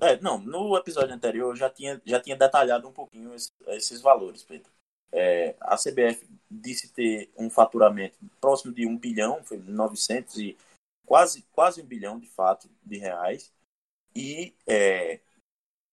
É, 0.00 0.20
não, 0.20 0.38
no 0.38 0.76
episódio 0.76 1.14
anterior 1.14 1.50
eu 1.50 1.56
já 1.56 1.68
tinha, 1.68 2.00
já 2.04 2.20
tinha 2.20 2.36
detalhado 2.36 2.86
um 2.88 2.92
pouquinho 2.92 3.34
esses, 3.34 3.52
esses 3.68 4.00
valores, 4.00 4.42
Pedro. 4.42 4.70
É, 5.12 5.56
a 5.60 5.76
CBF 5.76 6.24
disse 6.48 6.92
ter 6.92 7.30
um 7.36 7.50
faturamento 7.50 8.16
próximo 8.40 8.72
de 8.72 8.86
um 8.86 8.96
bilhão, 8.96 9.42
foi 9.42 9.58
900 9.58 10.38
e 10.38 10.56
quase, 11.04 11.42
quase 11.52 11.82
um 11.82 11.86
bilhão 11.86 12.18
de 12.20 12.28
fato 12.28 12.70
de 12.84 12.98
reais. 12.98 13.52
E 14.14 14.54
é, 14.66 15.18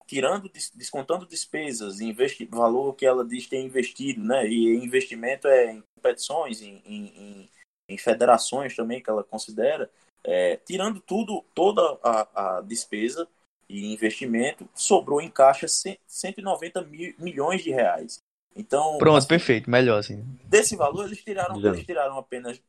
tirando, 0.06 0.50
descontando 0.76 1.26
despesas, 1.26 2.00
investi 2.00 2.46
valor 2.46 2.94
que 2.94 3.06
ela 3.06 3.26
diz 3.26 3.48
ter 3.48 3.62
investido, 3.62 4.24
né? 4.24 4.48
E 4.48 4.76
investimento 4.76 5.48
é 5.48 5.74
em 5.74 5.84
competições, 5.96 6.62
em, 6.62 6.82
em, 6.86 7.06
em 7.18 7.50
federações 7.95 8.76
também 8.76 9.02
que 9.02 9.10
ela 9.10 9.23
considera, 9.23 9.89
é, 10.23 10.58
tirando 10.58 11.00
tudo, 11.00 11.45
toda 11.54 11.82
a, 12.04 12.58
a, 12.58 12.62
despesa 12.62 13.28
e 13.69 13.93
investimento, 13.93 14.67
sobrou 14.73 15.21
em 15.21 15.30
caixa 15.30 15.67
190 15.67 16.82
mil, 16.82 17.13
milhões 17.19 17.62
de 17.63 17.69
reais. 17.69 18.19
Então, 18.56 18.97
Pronto, 18.97 19.17
assim, 19.17 19.28
perfeito, 19.28 19.69
melhor 19.69 20.00
assim. 20.00 20.23
desse 20.45 20.76
valor 20.76 21.06
eles 21.06 21.23
tiraram, 21.23 21.56
eles 21.63 21.86
tiraram 21.86 22.17
apenas 22.17 22.60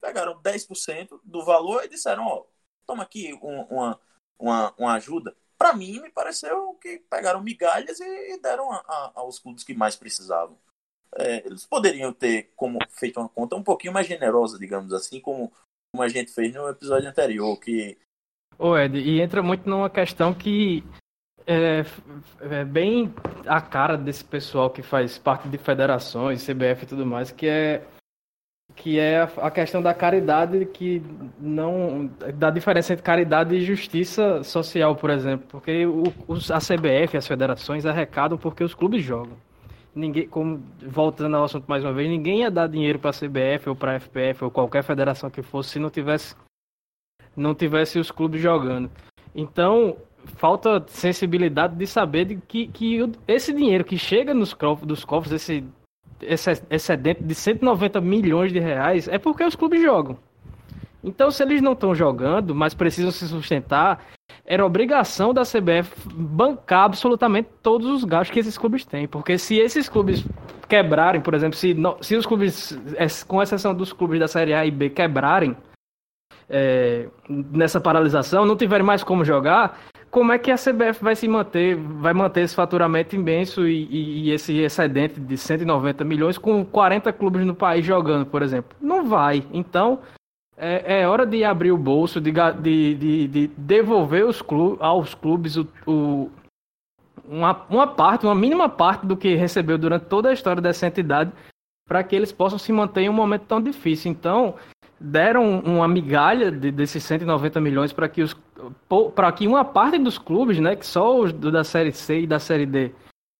pegaram 0.00 0.40
10% 0.40 1.20
do 1.24 1.44
valor 1.44 1.84
e 1.84 1.88
disseram, 1.88 2.24
ó, 2.26 2.44
toma 2.86 3.02
aqui 3.02 3.34
um- 3.42 3.62
uma, 3.62 4.00
uma, 4.38 4.74
uma 4.78 4.94
ajuda. 4.94 5.34
Para 5.56 5.72
mim, 5.74 6.00
me 6.00 6.10
pareceu 6.10 6.74
que 6.74 6.98
pegaram 7.10 7.42
migalhas 7.42 7.98
e 8.00 8.38
deram 8.40 8.70
a- 8.72 8.84
a- 8.86 9.12
aos 9.16 9.38
clubes 9.38 9.64
que 9.64 9.74
mais 9.74 9.96
precisavam. 9.96 10.56
É, 11.16 11.46
eles 11.46 11.66
poderiam 11.66 12.12
ter 12.12 12.50
como 12.54 12.78
feito 12.90 13.18
uma 13.18 13.28
conta 13.28 13.56
um 13.56 13.62
pouquinho 13.62 13.92
mais 13.92 14.06
generosa, 14.06 14.58
digamos 14.58 14.92
assim, 14.92 15.20
como, 15.20 15.52
como 15.92 16.02
a 16.02 16.08
gente 16.08 16.32
fez 16.32 16.54
no 16.54 16.68
episódio 16.68 17.08
anterior, 17.08 17.58
que 17.58 17.96
Ô 18.58 18.76
Ed, 18.76 18.98
e 18.98 19.20
entra 19.20 19.40
muito 19.42 19.68
numa 19.68 19.88
questão 19.88 20.34
que 20.34 20.82
é, 21.46 21.84
é 22.40 22.64
bem 22.64 23.14
a 23.46 23.60
cara 23.60 23.96
desse 23.96 24.24
pessoal 24.24 24.68
que 24.68 24.82
faz 24.82 25.16
parte 25.16 25.48
de 25.48 25.56
federações, 25.56 26.44
CBF 26.44 26.82
e 26.82 26.88
tudo 26.88 27.06
mais, 27.06 27.30
que 27.30 27.46
é 27.46 27.82
que 28.76 28.98
é 28.98 29.22
a- 29.22 29.50
questão 29.50 29.80
da 29.80 29.94
caridade 29.94 30.66
que 30.66 31.02
não 31.38 32.06
da 32.34 32.50
diferença 32.50 32.92
entre 32.92 33.02
caridade 33.02 33.54
e 33.54 33.64
justiça 33.64 34.42
social, 34.44 34.94
por 34.94 35.10
exemplo, 35.10 35.46
porque 35.48 35.86
o, 35.86 36.04
a 36.52 36.60
CBF, 36.60 37.16
as 37.16 37.26
federações 37.26 37.86
arrecadam 37.86 38.36
porque 38.36 38.62
os 38.62 38.74
clubes 38.74 39.02
jogam. 39.02 39.36
Ninguém, 39.94 40.28
como 40.28 40.62
voltando 40.82 41.36
ao 41.36 41.44
assunto 41.44 41.66
mais 41.66 41.82
uma 41.82 41.92
vez, 41.92 42.08
ninguém 42.08 42.40
ia 42.40 42.50
dar 42.50 42.68
dinheiro 42.68 42.98
para 42.98 43.10
a 43.10 43.12
CBF 43.12 43.68
ou 43.68 43.76
para 43.76 43.96
a 43.96 44.00
FPF 44.00 44.44
ou 44.44 44.50
qualquer 44.50 44.84
federação 44.84 45.30
que 45.30 45.42
fosse 45.42 45.70
se 45.70 45.78
não 45.78 45.90
tivesse 45.90 46.36
não 47.36 47.54
tivesse 47.54 47.98
os 47.98 48.10
clubes 48.10 48.40
jogando. 48.40 48.90
Então, 49.34 49.96
falta 50.36 50.84
sensibilidade 50.88 51.76
de 51.76 51.86
saber 51.86 52.24
de 52.24 52.36
que, 52.36 52.66
que 52.68 52.98
esse 53.26 53.52
dinheiro 53.52 53.84
que 53.84 53.96
chega 53.96 54.34
nos 54.34 54.52
cofres, 54.52 54.86
dos 54.86 55.04
cofres, 55.04 55.32
esse, 55.32 55.64
esse 56.20 56.50
excedente 56.68 57.22
de 57.22 57.34
190 57.34 58.00
milhões 58.00 58.52
de 58.52 58.58
reais, 58.58 59.08
é 59.08 59.18
porque 59.18 59.44
os 59.44 59.54
clubes 59.54 59.80
jogam. 59.80 60.18
Então, 61.02 61.30
se 61.30 61.42
eles 61.42 61.62
não 61.62 61.72
estão 61.72 61.94
jogando, 61.94 62.54
mas 62.54 62.74
precisam 62.74 63.12
se 63.12 63.26
sustentar, 63.28 64.04
era 64.44 64.64
obrigação 64.64 65.32
da 65.34 65.42
CBF 65.42 65.94
bancar 66.14 66.84
absolutamente 66.84 67.48
todos 67.62 67.86
os 67.88 68.04
gastos 68.04 68.30
que 68.32 68.40
esses 68.40 68.56
clubes 68.58 68.84
têm. 68.84 69.06
Porque 69.06 69.38
se 69.38 69.56
esses 69.58 69.88
clubes 69.88 70.24
quebrarem, 70.68 71.20
por 71.20 71.34
exemplo, 71.34 71.56
se, 71.56 71.74
não- 71.74 71.96
se 72.02 72.16
os 72.16 72.26
clubes, 72.26 72.78
com 73.26 73.42
exceção 73.42 73.74
dos 73.74 73.92
clubes 73.92 74.18
da 74.20 74.28
Série 74.28 74.54
A 74.54 74.64
e 74.66 74.70
B, 74.70 74.90
quebrarem, 74.90 75.56
é, 76.48 77.08
nessa 77.28 77.80
paralisação, 77.80 78.44
não 78.46 78.56
tiverem 78.56 78.84
mais 78.84 79.02
como 79.02 79.24
jogar, 79.24 79.78
como 80.10 80.32
é 80.32 80.38
que 80.38 80.50
a 80.50 80.56
CBF 80.56 81.02
vai 81.04 81.14
se 81.14 81.28
manter, 81.28 81.76
vai 81.76 82.14
manter 82.14 82.40
esse 82.40 82.54
faturamento 82.54 83.14
imenso 83.14 83.68
e, 83.68 83.84
e- 83.90 84.20
e 84.24 84.30
esse 84.30 84.56
excedente 84.58 85.20
de 85.20 85.36
190 85.36 86.04
milhões 86.04 86.38
com 86.38 86.64
40 86.64 87.12
clubes 87.12 87.44
no 87.44 87.54
país 87.54 87.84
jogando, 87.84 88.24
por 88.24 88.40
exemplo? 88.42 88.74
Não 88.80 89.04
vai. 89.06 89.44
Então, 89.52 90.00
é, 90.58 91.00
é 91.02 91.08
hora 91.08 91.24
de 91.24 91.44
abrir 91.44 91.72
o 91.72 91.78
bolso, 91.78 92.20
de, 92.20 92.32
de, 92.60 92.94
de- 92.94 93.28
de 93.28 93.46
devolver 93.56 94.24
os 94.26 94.42
aos 94.80 95.14
clubes 95.14 95.56
o, 95.56 95.66
o- 95.86 96.30
uma, 97.24 97.64
uma 97.68 97.86
parte, 97.86 98.26
uma 98.26 98.34
mínima 98.34 98.68
parte 98.68 99.06
do 99.06 99.16
que 99.16 99.34
recebeu 99.34 99.76
durante 99.78 100.06
toda 100.06 100.30
a 100.30 100.32
história 100.32 100.60
dessa 100.62 100.86
entidade, 100.86 101.30
para 101.86 102.02
que 102.02 102.16
eles 102.16 102.32
possam 102.32 102.58
se 102.58 102.72
manter 102.72 103.02
em 103.02 103.08
um 103.08 103.12
momento 103.12 103.42
tão 103.46 103.60
difícil. 103.62 104.10
Então, 104.10 104.54
deram 105.00 105.60
uma 105.60 105.86
migalha 105.86 106.50
de- 106.50 106.70
desses 106.72 107.02
190 107.04 107.60
milhões 107.60 107.92
para 107.92 108.08
que 108.08 108.22
que 109.32 109.46
uma 109.46 109.64
parte 109.64 109.98
dos 109.98 110.18
clubes, 110.18 110.58
né, 110.58 110.74
que 110.74 110.86
só 110.86 111.18
os 111.20 111.32
da 111.32 111.62
série 111.62 111.92
C 111.92 112.22
e 112.22 112.26
da 112.26 112.38
série 112.40 112.66
D 112.66 112.92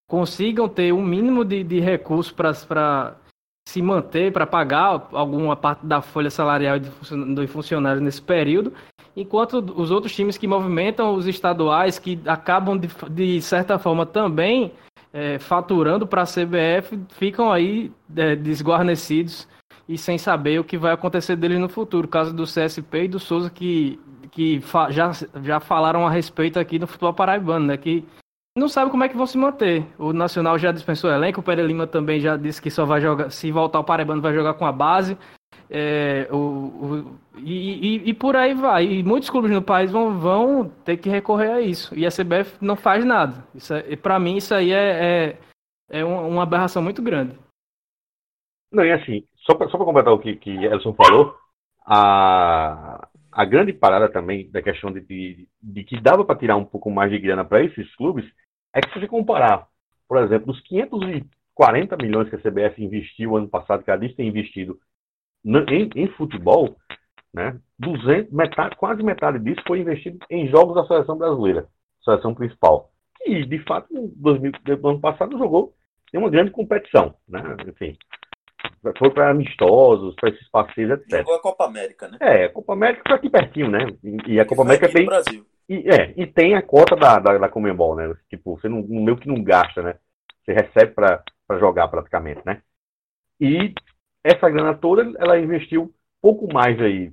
consigam 0.08 0.68
ter 0.68 0.92
um 0.92 1.02
mínimo 1.02 1.44
de, 1.44 1.62
de 1.64 1.80
recursos 1.80 2.32
para 2.32 3.16
se 3.68 3.82
manter, 3.82 4.32
para 4.32 4.46
pagar 4.46 5.08
alguma 5.12 5.54
parte 5.54 5.84
da 5.84 6.00
folha 6.00 6.30
salarial 6.30 6.80
dos 6.80 7.50
funcionários 7.50 8.02
nesse 8.02 8.22
período, 8.22 8.72
enquanto 9.14 9.58
os 9.76 9.90
outros 9.90 10.14
times 10.14 10.38
que 10.38 10.48
movimentam 10.48 11.12
os 11.12 11.26
estaduais, 11.26 11.98
que 11.98 12.18
acabam 12.24 12.78
de, 12.78 12.88
de 13.10 13.42
certa 13.42 13.78
forma 13.78 14.06
também 14.06 14.72
é, 15.12 15.38
faturando 15.38 16.06
para 16.06 16.22
a 16.22 16.24
CBF, 16.24 16.98
ficam 17.10 17.52
aí 17.52 17.92
é, 18.16 18.34
desguarnecidos 18.34 19.46
e 19.86 19.98
sem 19.98 20.16
saber 20.16 20.58
o 20.58 20.64
que 20.64 20.78
vai 20.78 20.94
acontecer 20.94 21.36
deles 21.36 21.58
no 21.58 21.68
futuro. 21.68 22.08
Caso 22.08 22.34
do 22.34 22.44
CSP 22.44 23.04
e 23.04 23.08
do 23.08 23.18
Souza, 23.18 23.50
que, 23.50 24.00
que 24.30 24.62
já, 24.88 25.12
já 25.42 25.60
falaram 25.60 26.06
a 26.06 26.10
respeito 26.10 26.58
aqui 26.58 26.78
no 26.78 26.86
futebol 26.86 27.12
paraibano, 27.12 27.66
né? 27.66 27.76
Que 27.76 28.02
não 28.58 28.68
sabe 28.68 28.90
como 28.90 29.04
é 29.04 29.08
que 29.08 29.16
vão 29.16 29.26
se 29.26 29.38
manter. 29.38 29.84
O 29.98 30.12
Nacional 30.12 30.58
já 30.58 30.72
dispensou 30.72 31.10
o 31.10 31.12
elenco, 31.12 31.40
o 31.40 31.42
Pere 31.42 31.62
Lima 31.62 31.86
também 31.86 32.20
já 32.20 32.36
disse 32.36 32.60
que 32.60 32.70
só 32.70 32.84
vai 32.84 33.00
jogar, 33.00 33.30
se 33.30 33.50
voltar 33.50 33.80
o 33.80 33.84
Paraibano, 33.84 34.20
vai 34.22 34.34
jogar 34.34 34.54
com 34.54 34.66
a 34.66 34.72
base. 34.72 35.16
É, 35.70 36.26
o, 36.30 36.36
o- 36.36 37.18
e, 37.36 37.96
e- 38.04 38.08
e 38.10 38.14
por 38.14 38.36
aí 38.36 38.54
vai. 38.54 38.84
E 38.86 39.02
muitos 39.02 39.30
clubes 39.30 39.50
no 39.50 39.62
país 39.62 39.90
vão, 39.90 40.18
vão 40.18 40.68
ter 40.84 40.96
que 40.96 41.08
recorrer 41.08 41.50
a 41.50 41.60
isso. 41.60 41.94
E 41.94 42.06
a 42.06 42.10
CBF 42.10 42.56
não 42.60 42.76
faz 42.76 43.04
nada. 43.04 43.46
Isso 43.54 43.72
é, 43.74 43.96
para 43.96 44.18
mim, 44.18 44.36
isso 44.36 44.54
aí 44.54 44.72
é, 44.72 45.36
é, 45.90 46.00
é 46.00 46.04
uma, 46.04 46.42
aberração 46.42 46.82
muito 46.82 47.02
grande. 47.02 47.38
Não, 48.72 48.84
e 48.84 48.92
assim, 48.92 49.24
só 49.36 49.54
para 49.54 49.68
completar 49.70 50.12
o 50.12 50.18
que, 50.18 50.36
que 50.36 50.50
Elson 50.64 50.92
falou, 50.92 51.34
a, 51.86 53.08
a 53.32 53.44
grande 53.44 53.72
parada 53.72 54.10
também 54.10 54.50
da 54.50 54.60
questão 54.60 54.92
de, 54.92 55.00
de, 55.00 55.48
de 55.62 55.84
que 55.84 56.00
dava 56.00 56.24
para 56.24 56.38
tirar 56.38 56.56
um 56.56 56.64
pouco 56.64 56.90
mais 56.90 57.10
de 57.10 57.18
grana 57.18 57.44
para 57.44 57.62
esses 57.64 57.94
clubes 57.96 58.24
é 58.74 58.80
que 58.80 58.92
se 58.92 59.00
você 59.00 59.08
comparar, 59.08 59.66
por 60.08 60.18
exemplo, 60.18 60.52
os 60.52 60.60
540 60.62 61.96
milhões 61.96 62.28
que 62.28 62.36
a 62.36 62.38
CBF 62.38 62.82
investiu 62.82 63.36
ano 63.36 63.48
passado, 63.48 63.82
que 63.82 63.90
a 63.90 63.94
Adidas 63.94 64.16
tem 64.16 64.28
investido 64.28 64.78
em, 65.44 65.90
em 65.94 66.08
futebol, 66.08 66.76
né, 67.32 67.58
200, 67.78 68.32
metade, 68.32 68.76
quase 68.76 69.02
metade 69.02 69.38
disso 69.38 69.62
foi 69.66 69.80
investido 69.80 70.18
em 70.30 70.48
jogos 70.48 70.74
da 70.74 70.86
seleção 70.86 71.16
brasileira, 71.16 71.68
seleção 72.04 72.34
principal. 72.34 72.90
E, 73.24 73.44
de 73.44 73.58
fato, 73.64 73.92
no 73.92 74.08
2000, 74.16 74.52
no 74.80 74.88
ano 74.88 75.00
passado 75.00 75.38
jogou 75.38 75.74
em 76.12 76.18
uma 76.18 76.30
grande 76.30 76.50
competição, 76.50 77.14
né? 77.28 77.40
Enfim, 77.66 77.96
foi 78.96 79.10
para 79.10 79.30
amistosos, 79.30 80.14
para 80.14 80.30
esses 80.30 80.48
parceiros, 80.50 81.00
etc. 81.00 81.18
jogou 81.18 81.34
a 81.34 81.40
Copa 81.42 81.66
América, 81.66 82.08
né? 82.08 82.18
É, 82.20 82.44
a 82.44 82.52
Copa 82.52 82.72
América 82.72 83.02
foi 83.06 83.16
aqui 83.16 83.28
pertinho, 83.28 83.70
né? 83.70 83.86
E, 84.26 84.40
a 84.40 84.46
Copa 84.46 84.62
América 84.62 84.88
tem, 84.88 85.06
Brasil. 85.06 85.46
E, 85.68 85.90
é, 85.90 86.14
e 86.16 86.26
tem 86.26 86.54
a 86.54 86.62
cota 86.62 86.96
da, 86.96 87.18
da, 87.18 87.36
da 87.36 87.48
Comembol, 87.48 87.94
né? 87.94 88.14
Tipo, 88.30 88.56
você 88.56 88.68
não, 88.68 88.82
meio 88.82 89.18
que 89.18 89.28
não 89.28 89.42
gasta, 89.42 89.82
né? 89.82 89.98
Você 90.44 90.52
recebe 90.52 90.94
para 90.94 91.22
jogar 91.58 91.88
praticamente, 91.88 92.40
né? 92.46 92.62
E 93.38 93.74
essa 94.24 94.48
grana 94.48 94.74
toda, 94.74 95.02
ela 95.18 95.38
investiu 95.38 95.94
pouco 96.22 96.52
mais 96.52 96.80
aí, 96.80 97.12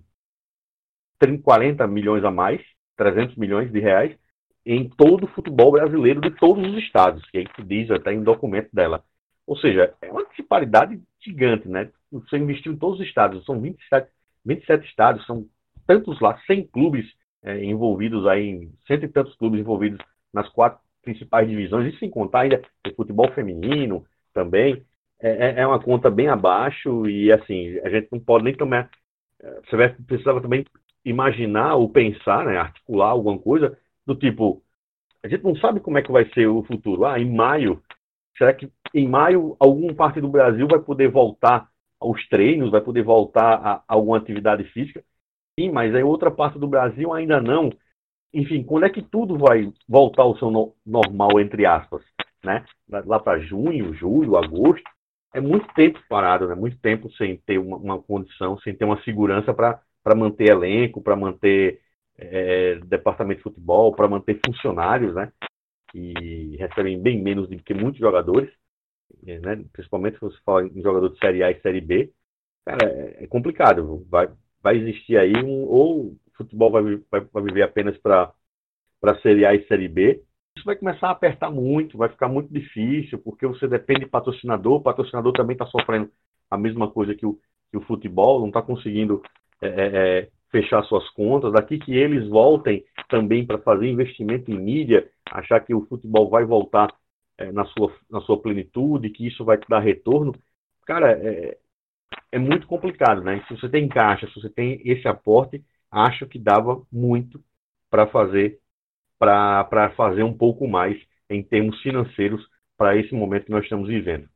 30, 1.20 1.44
40 1.44 1.88
milhões 1.88 2.24
a 2.24 2.32
mais, 2.32 2.62
300 2.96 3.36
milhões 3.36 3.72
de 3.72 3.80
reais, 3.80 4.18
em 4.66 4.90
todo 4.90 5.26
o 5.26 5.28
futebol 5.28 5.72
brasileiro 5.72 6.22
de 6.22 6.32
todos 6.32 6.66
os 6.66 6.78
estados, 6.82 7.24
que 7.30 7.38
aí 7.38 7.46
que 7.46 7.64
diz 7.64 7.92
até 7.92 8.14
em 8.14 8.24
documento 8.24 8.70
dela. 8.74 9.04
Ou 9.46 9.58
seja, 9.58 9.94
é 10.02 10.12
uma 10.12 10.26
disparidade 10.26 11.00
gigante, 11.20 11.68
né? 11.68 11.92
Você 12.12 12.38
investiu 12.38 12.74
em 12.74 12.78
todos 12.78 13.00
os 13.00 13.06
estados, 13.06 13.46
são 13.46 13.62
27, 13.62 14.10
27 14.46 14.88
estados, 14.88 15.26
são 15.26 15.46
tantos 15.86 16.20
lá, 16.20 16.40
100 16.48 16.68
clubes 16.68 17.06
é, 17.46 17.64
envolvidos 17.66 18.28
aí, 18.28 18.48
em 18.50 18.74
cento 18.88 19.06
e 19.06 19.10
tantos 19.10 19.36
clubes 19.38 19.60
envolvidos 19.62 20.00
nas 20.34 20.50
quatro 20.50 20.80
principais 21.04 21.48
divisões, 21.50 21.94
e 21.94 22.00
sem 22.00 22.10
contar 22.10 22.42
ainda 22.42 22.62
o 22.88 22.96
futebol 22.96 23.32
feminino 23.34 24.06
também. 24.34 24.84
É, 25.22 25.30
é- 25.60 25.62
é 25.62 25.68
uma 25.68 25.80
conta 25.82 26.10
bem 26.12 26.28
abaixo 26.30 27.08
e, 27.10 27.32
assim, 27.32 27.80
a 27.80 27.90
gente 27.90 28.10
não 28.12 28.20
pode 28.20 28.44
nem 28.46 28.56
tomar. 28.56 28.90
eh, 29.44 29.62
Você 29.66 29.76
vai 29.78 29.90
precisava 29.90 30.42
também 30.42 30.66
imaginar 31.06 31.76
ou 31.76 31.90
pensar, 31.90 32.46
né, 32.46 32.58
articular 32.58 33.10
alguma 33.10 33.38
coisa 33.40 33.78
do 34.06 34.16
tipo, 34.16 34.64
a 35.24 35.28
gente 35.28 35.44
não 35.44 35.56
sabe 35.58 35.80
como 35.80 35.98
é 35.98 36.02
que 36.04 36.12
vai 36.12 36.26
ser 36.34 36.48
o 36.48 36.64
futuro. 36.64 37.06
Ah, 37.06 37.20
em 37.20 37.30
maio, 37.34 37.82
será 38.38 38.54
que 38.54 38.72
em 38.94 39.08
maio 39.08 39.56
alguma 39.60 39.94
parte 39.96 40.22
do 40.22 40.30
Brasil 40.30 40.68
vai 40.70 40.80
poder 40.82 41.10
voltar 41.10 41.70
aos 42.00 42.28
treinos, 42.30 42.72
vai 42.72 42.82
poder 42.82 43.04
voltar 43.04 43.56
a, 43.56 43.74
a 43.78 43.84
alguma 43.88 44.18
atividade 44.18 44.64
física? 44.66 45.04
Sim, 45.60 45.72
mas 45.72 45.94
aí 45.96 46.04
outra 46.04 46.30
parte 46.32 46.60
do 46.60 46.68
Brasil 46.68 47.14
ainda 47.14 47.42
não. 47.42 47.70
Enfim, 48.34 48.64
quando 48.64 48.86
é 48.86 48.90
que 48.92 49.02
tudo 49.02 49.38
vai 49.38 49.72
voltar 49.88 50.24
ao 50.24 50.38
seu 50.38 50.52
no- 50.52 50.76
normal, 50.86 51.40
entre 51.40 51.66
aspas, 51.66 52.04
né? 52.44 52.66
Lá 52.90 53.20
para 53.20 53.40
junho, 53.40 53.94
julho, 53.94 54.38
agosto, 54.38 54.84
é 55.34 55.42
muito 55.42 55.68
tempo 55.76 56.00
parado, 56.10 56.48
né? 56.48 56.56
Muito 56.56 56.78
tempo 56.80 57.12
sem 57.14 57.38
ter 57.40 57.60
uma, 57.60 57.78
uma 57.78 58.02
condição, 58.04 58.60
sem 58.62 58.76
ter 58.76 58.86
uma 58.86 59.02
segurança 59.04 59.54
para 59.54 59.82
manter 60.16 60.50
elenco, 60.50 61.02
para 61.02 61.16
manter 61.16 61.82
é, 62.18 62.76
departamento 62.86 63.40
de 63.40 63.44
futebol, 63.44 63.96
para 63.96 64.08
manter 64.08 64.40
funcionários, 64.46 65.16
né? 65.16 65.32
Que 65.92 66.58
recebem 66.58 67.02
bem 67.02 67.22
menos 67.24 67.50
do 67.50 67.58
que 67.64 67.74
muitos 67.74 68.00
jogadores, 68.00 68.52
é, 69.28 69.40
né? 69.40 69.64
Principalmente 69.74 70.16
se 70.16 70.22
você 70.22 70.38
fala 70.46 70.66
em 70.68 70.82
jogador 70.82 71.10
de 71.10 71.18
Série 71.20 71.44
A 71.44 71.52
e 71.52 71.62
Série 71.62 71.82
B. 71.82 72.12
Cara, 72.66 72.88
é, 72.92 73.26
é 73.26 73.28
complicado. 73.28 74.06
Vai, 74.10 74.30
vai 74.66 74.78
existir 74.78 75.16
aí 75.16 75.32
um. 75.44 75.64
Ou 75.68 76.08
o 76.08 76.18
futebol 76.36 76.72
vai, 76.72 76.84
vai, 77.12 77.22
vai 77.22 77.44
viver 77.44 77.62
apenas 77.62 77.96
para 78.00 78.34
Série 79.22 79.46
A 79.46 79.54
e 79.54 79.66
Série 79.68 79.88
B, 79.88 80.24
isso 80.58 80.66
vai 80.66 80.76
começar 80.76 81.10
a 81.10 81.12
apertar 81.12 81.52
muito, 81.52 81.98
vai 81.98 82.10
ficar 82.10 82.28
muito 82.28 82.52
difícil, 82.52 83.20
porque 83.20 83.46
você 83.46 83.68
depende 83.68 84.02
de 84.02 84.06
patrocinador, 84.08 84.78
o 84.78 84.82
patrocinador 84.82 85.34
também 85.34 85.54
está 85.54 85.68
sofrendo 85.68 86.10
a 86.50 86.58
mesma 86.58 86.90
coisa 86.90 87.14
que 87.14 87.26
o, 87.26 87.38
que 87.70 87.78
o 87.78 87.82
futebol, 87.82 88.40
não 88.40 88.48
está 88.48 88.62
conseguindo 88.62 89.22
é, 89.62 89.68
é, 89.68 90.20
é, 90.20 90.30
fechar 90.52 90.84
suas 90.86 91.08
contas. 91.12 91.54
Daqui 91.54 91.78
que 91.78 91.94
eles 91.96 92.28
voltem 92.28 92.84
também 93.08 93.46
para 93.46 93.60
fazer 93.60 93.88
investimento 93.88 94.50
em 94.50 94.58
mídia, 94.58 95.08
achar 95.30 95.60
que 95.60 95.76
o 95.76 95.86
futebol 95.86 96.28
vai 96.28 96.44
voltar 96.44 96.92
é, 97.38 97.52
na, 97.52 97.66
sua, 97.66 97.94
na 98.10 98.22
sua 98.22 98.42
plenitude, 98.42 99.12
que 99.12 99.28
isso 99.28 99.46
vai 99.46 99.60
dar 99.70 99.80
retorno, 99.80 100.34
cara, 100.86 101.12
é, 101.12 101.58
é 102.32 102.38
muito 102.38 102.68
complicado, 102.68 103.22
né? 103.22 103.44
Se 103.48 103.56
você 103.56 103.70
tem 103.70 103.88
caixa, 103.88 104.28
se 104.28 104.36
você 104.36 104.50
tem 104.50 104.82
esse 104.84 105.08
aporte, 105.08 105.64
acho 105.90 106.28
que 106.28 106.38
dava 106.38 106.86
muito 106.92 107.44
para 107.90 108.08
fazer 108.08 108.60
para 109.18 109.94
fazer 109.96 110.24
um 110.24 110.38
pouco 110.38 110.68
mais 110.68 111.02
em 111.30 111.42
termos 111.42 111.82
financeiros 111.82 112.46
para 112.78 112.98
esse 112.98 113.14
momento 113.14 113.46
que 113.46 113.52
nós 113.52 113.64
estamos 113.64 113.88
vivendo. 113.88 114.30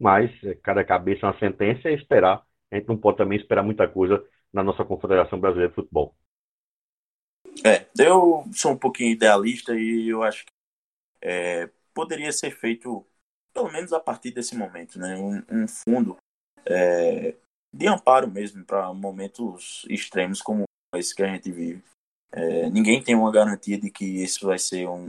Mas 0.00 0.30
é, 0.42 0.54
cada 0.54 0.82
cabeça 0.82 1.26
é 1.26 1.28
uma 1.28 1.38
sentença 1.38 1.90
e 1.90 1.94
esperar. 1.94 2.42
A 2.70 2.76
gente 2.76 2.88
não 2.88 2.96
pode 2.96 3.18
também 3.18 3.38
esperar 3.38 3.62
muita 3.62 3.86
coisa 3.86 4.24
na 4.50 4.62
nossa 4.62 4.84
Confederação 4.84 5.38
Brasileira 5.38 5.68
de 5.68 5.74
Futebol. 5.74 6.14
É, 7.64 7.86
eu 7.98 8.44
sou 8.52 8.72
um 8.72 8.78
pouquinho 8.78 9.10
idealista 9.10 9.74
e 9.74 10.08
eu 10.08 10.22
acho 10.22 10.46
que 10.46 10.52
é, 11.20 11.68
poderia 11.92 12.32
ser 12.32 12.50
feito, 12.50 13.06
pelo 13.52 13.70
menos 13.70 13.92
a 13.92 14.00
partir 14.00 14.30
desse 14.30 14.56
momento, 14.56 14.98
né, 14.98 15.14
um, 15.16 15.62
um 15.62 15.68
fundo 15.68 16.16
é, 16.66 17.34
de 17.72 17.86
amparo 17.86 18.30
mesmo 18.30 18.64
para 18.64 18.92
momentos 18.92 19.86
extremos 19.88 20.42
como 20.42 20.64
esse 20.94 21.14
que 21.14 21.22
a 21.22 21.28
gente 21.28 21.50
vive. 21.50 21.82
É, 22.30 22.70
ninguém 22.70 23.02
tem 23.02 23.14
uma 23.14 23.32
garantia 23.32 23.78
de 23.78 23.90
que 23.90 24.04
isso 24.04 24.46
vai 24.46 24.58
ser 24.58 24.88
um 24.88 25.06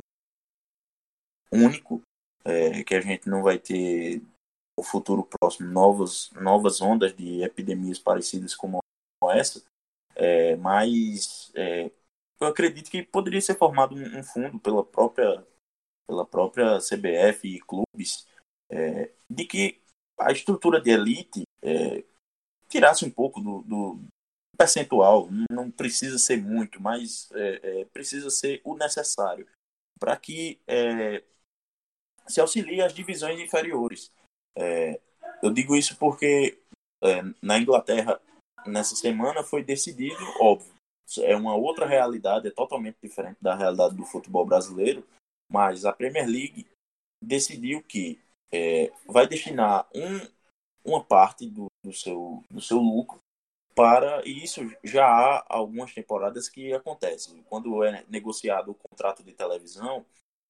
único, 1.52 2.02
é, 2.44 2.84
que 2.84 2.96
a 2.96 3.02
gente 3.02 3.30
não 3.30 3.44
vai 3.44 3.58
ter 3.60 4.22
no 4.78 4.84
futuro 4.84 5.28
próximo 5.40 5.70
novas, 5.70 6.32
novas 6.32 6.82
ondas 6.82 7.16
de 7.16 7.44
epidemias 7.44 8.00
parecidas 8.00 8.56
como 8.56 8.80
essa, 9.32 9.64
é, 10.16 10.56
mas 10.58 11.52
é, 11.56 11.92
eu 12.40 12.48
acredito 12.48 12.90
que 12.90 13.04
poderia 13.04 13.42
ser 13.42 13.58
formado 13.58 13.96
um, 13.96 14.20
um, 14.20 14.24
fundo 14.24 14.60
pela 14.60 14.84
própria, 14.84 15.46
pela 16.08 16.26
própria 16.26 16.80
CBF 16.80 17.48
e 17.48 17.62
clubes 17.62 18.28
é, 18.70 19.12
de 19.30 19.46
que 19.46 19.83
a 20.26 20.32
estrutura 20.32 20.82
de 20.82 20.92
elite 20.92 21.44
é, 21.62 22.04
tirasse 22.68 23.06
um 23.06 23.10
pouco 23.10 23.40
do, 23.40 23.62
do, 23.62 24.00
percentual, 24.58 25.28
não 25.50 25.70
precisa 25.70 26.18
ser 26.18 26.42
muito, 26.42 26.82
mas 26.82 27.30
é, 27.34 27.82
é, 27.82 27.86
precisa 27.86 28.30
ser 28.30 28.62
o 28.64 28.76
necessário 28.76 29.48
para 30.00 30.16
que 30.18 30.60
é, 30.68 31.24
se 32.28 32.40
auxilie 32.40 32.82
as 32.82 32.94
divisões 32.94 33.40
inferiores. 33.40 34.12
É, 34.56 35.00
eu 35.42 35.52
digo 35.52 35.76
isso 35.76 35.98
porque 35.98 36.60
é, 37.04 37.22
na 37.42 37.58
Inglaterra, 37.58 38.20
nessa 38.66 38.96
semana, 38.96 39.44
foi 39.44 39.64
decidido, 39.64 40.24
óbvio, 40.40 40.74
é 41.20 41.36
uma 41.36 41.56
outra 41.56 41.86
realidade, 41.86 42.48
é 42.48 42.52
totalmente 42.52 42.98
diferente 43.02 43.38
da 43.42 43.56
realidade 43.56 43.96
do 43.96 44.06
futebol 44.06 44.46
brasileiro, 44.46 45.06
mas 45.52 45.86
a 45.86 45.92
Premier 45.92 46.26
League 46.26 46.66
decidiu 47.22 47.84
que 47.84 48.20
é, 48.54 48.92
vai 49.08 49.28
destinar 49.28 49.88
um, 49.96 50.28
uma 50.86 51.04
parte 51.04 51.50
do, 51.50 51.66
do, 51.84 51.92
seu, 51.92 52.44
do 52.52 52.62
seu 52.62 52.78
lucro 52.78 53.18
para 53.74 54.22
e 54.28 54.44
isso 54.44 54.62
já 54.84 55.08
há 55.08 55.46
algumas 55.50 55.92
temporadas 55.92 56.48
que 56.48 56.72
acontece. 56.72 57.42
Quando 57.50 57.84
é 57.84 58.06
negociado 58.08 58.70
o 58.70 58.76
contrato 58.76 59.24
de 59.24 59.34
televisão, 59.34 60.06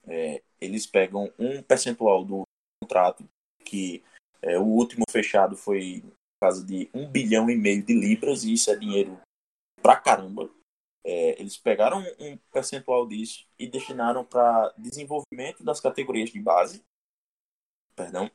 é, 0.05 0.43
eles 0.59 0.85
pegam 0.85 1.31
um 1.39 1.61
percentual 1.63 2.25
do 2.25 2.43
contrato 2.83 3.23
que 3.63 4.03
é, 4.41 4.59
o 4.59 4.65
último 4.65 5.05
fechado 5.09 5.55
foi 5.55 6.03
casa 6.41 6.65
de 6.65 6.89
um 6.93 7.09
bilhão 7.09 7.49
e 7.49 7.55
meio 7.55 7.81
de 7.81 7.93
libras 7.93 8.43
e 8.43 8.51
isso 8.51 8.69
é 8.69 8.75
dinheiro 8.75 9.17
pra 9.81 9.95
caramba. 9.95 10.49
É, 11.05 11.39
eles 11.39 11.57
pegaram 11.57 12.03
um 12.19 12.37
percentual 12.51 13.07
disso 13.07 13.45
e 13.57 13.67
destinaram 13.67 14.25
para 14.25 14.73
desenvolvimento 14.77 15.63
das 15.63 15.79
categorias 15.79 16.29
de 16.29 16.41
base, 16.41 16.83
perdão, 17.95 18.29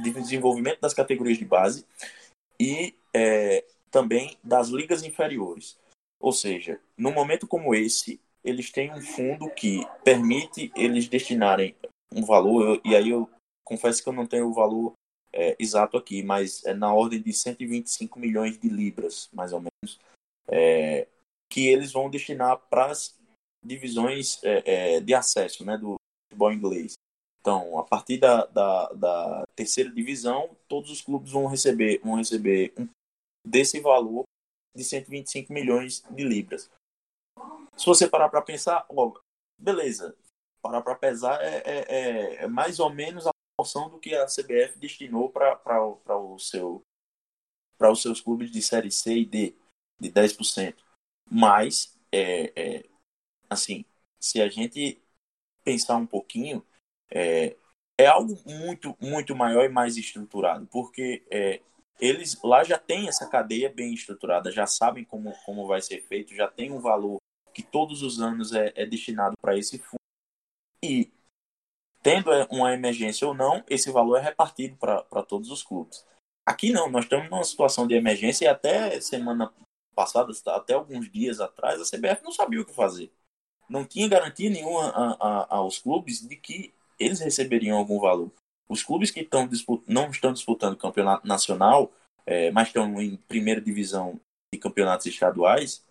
desenvolvimento 0.00 0.80
das 0.80 0.94
categorias 0.94 1.38
de 1.38 1.44
base 1.44 1.86
e 2.58 2.94
é, 3.14 3.64
também 3.90 4.38
das 4.42 4.68
ligas 4.68 5.02
inferiores. 5.02 5.78
Ou 6.20 6.32
seja, 6.32 6.80
num 6.96 7.12
momento 7.12 7.46
como 7.46 7.74
esse, 7.74 8.20
eles 8.44 8.70
têm 8.70 8.92
um 8.92 9.00
fundo 9.00 9.50
que 9.50 9.86
permite 10.04 10.72
eles 10.76 11.08
destinarem 11.08 11.74
um 12.12 12.24
valor, 12.24 12.80
e 12.84 12.94
aí 12.94 13.10
eu 13.10 13.28
confesso 13.64 14.02
que 14.02 14.08
eu 14.08 14.12
não 14.12 14.26
tenho 14.26 14.48
o 14.48 14.54
valor 14.54 14.92
é, 15.32 15.56
exato 15.58 15.96
aqui, 15.96 16.22
mas 16.22 16.64
é 16.64 16.74
na 16.74 16.92
ordem 16.92 17.20
de 17.22 17.32
125 17.32 18.18
milhões 18.18 18.58
de 18.58 18.68
libras, 18.68 19.28
mais 19.32 19.52
ou 19.52 19.60
menos, 19.60 19.98
é, 20.48 21.08
que 21.50 21.66
eles 21.68 21.92
vão 21.92 22.10
destinar 22.10 22.58
para 22.68 22.86
as 22.86 23.16
divisões 23.64 24.42
é, 24.42 24.96
é, 24.96 25.00
de 25.00 25.14
acesso 25.14 25.64
né, 25.64 25.78
do 25.78 25.96
futebol 26.28 26.52
inglês. 26.52 26.94
Então, 27.42 27.76
a 27.76 27.82
partir 27.82 28.18
da, 28.18 28.46
da, 28.46 28.92
da, 28.92 29.44
terceira 29.56 29.90
divisão, 29.90 30.56
todos 30.68 30.92
os 30.92 31.02
clubes 31.02 31.32
vão 31.32 31.48
receber, 31.48 31.98
vão 31.98 32.14
receber 32.14 32.72
um 32.78 32.88
desse 33.44 33.80
valor 33.80 34.22
de 34.76 34.84
125 34.84 35.52
milhões 35.52 36.04
de 36.08 36.22
libras. 36.22 36.70
Se 37.76 37.84
você 37.84 38.08
parar 38.08 38.28
para 38.28 38.40
pensar, 38.42 38.86
ó, 38.88 39.12
beleza, 39.58 40.16
parar 40.62 40.82
para 40.82 40.94
pesar 40.94 41.42
é, 41.42 41.56
é, 41.66 41.78
é, 41.88 42.34
é, 42.44 42.46
mais 42.46 42.78
ou 42.78 42.88
menos 42.90 43.26
a 43.26 43.32
porção 43.58 43.90
do 43.90 43.98
que 43.98 44.14
a 44.14 44.26
CBF 44.26 44.78
destinou 44.78 45.28
para 45.28 45.84
o 46.16 46.38
seu 46.38 46.80
para 47.76 47.90
os 47.90 48.00
seus 48.00 48.20
clubes 48.20 48.52
de 48.52 48.62
série 48.62 48.92
C 48.92 49.18
e 49.18 49.26
D 49.26 49.56
de 49.98 50.12
10%. 50.12 50.76
Mas 51.28 51.98
é, 52.12 52.52
é, 52.54 52.88
assim, 53.50 53.84
se 54.20 54.40
a 54.40 54.48
gente 54.48 55.02
pensar 55.64 55.96
um 55.96 56.06
pouquinho, 56.06 56.64
é, 57.14 57.56
é 57.98 58.06
algo 58.06 58.38
muito 58.46 58.96
muito 59.00 59.34
maior 59.36 59.64
e 59.64 59.68
mais 59.68 59.96
estruturado, 59.96 60.66
porque 60.66 61.24
é, 61.30 61.60
eles 62.00 62.36
lá 62.42 62.64
já 62.64 62.78
tem 62.78 63.08
essa 63.08 63.28
cadeia 63.28 63.70
bem 63.70 63.94
estruturada, 63.94 64.50
já 64.50 64.66
sabem 64.66 65.04
como, 65.04 65.32
como 65.44 65.66
vai 65.66 65.80
ser 65.80 66.02
feito, 66.02 66.34
já 66.34 66.48
tem 66.48 66.72
um 66.72 66.80
valor 66.80 67.18
que 67.54 67.62
todos 67.62 68.02
os 68.02 68.20
anos 68.20 68.52
é, 68.52 68.72
é 68.74 68.84
destinado 68.86 69.36
para 69.40 69.56
esse 69.56 69.78
fundo. 69.78 70.00
E, 70.82 71.12
tendo 72.02 72.30
uma 72.50 72.72
emergência 72.72 73.26
ou 73.28 73.34
não, 73.34 73.62
esse 73.68 73.90
valor 73.92 74.16
é 74.16 74.20
repartido 74.20 74.76
para 74.76 75.22
todos 75.22 75.50
os 75.50 75.62
clubes. 75.62 76.04
Aqui 76.44 76.72
não, 76.72 76.90
nós 76.90 77.04
estamos 77.04 77.30
numa 77.30 77.44
situação 77.44 77.86
de 77.86 77.94
emergência 77.94 78.46
e 78.46 78.48
até 78.48 79.00
semana 79.00 79.52
passada, 79.94 80.32
até 80.48 80.74
alguns 80.74 81.08
dias 81.08 81.40
atrás, 81.40 81.80
a 81.80 81.84
CBF 81.84 82.24
não 82.24 82.32
sabia 82.32 82.60
o 82.60 82.66
que 82.66 82.74
fazer. 82.74 83.12
Não 83.68 83.84
tinha 83.84 84.08
garantia 84.08 84.50
nenhuma 84.50 84.88
a, 84.88 85.12
a, 85.12 85.56
aos 85.56 85.78
clubes 85.78 86.26
de 86.26 86.34
que 86.34 86.74
eles 86.98 87.20
receberiam 87.20 87.76
algum 87.76 87.98
valor. 87.98 88.30
Os 88.68 88.82
clubes 88.82 89.10
que 89.10 89.20
estão 89.20 89.48
não 89.86 90.10
estão 90.10 90.32
disputando 90.32 90.76
campeonato 90.76 91.26
nacional, 91.26 91.92
é, 92.24 92.50
mas 92.50 92.68
estão 92.68 93.00
em 93.00 93.16
primeira 93.16 93.60
divisão 93.60 94.18
de 94.52 94.58
campeonatos 94.58 95.06
estaduais, 95.06 95.84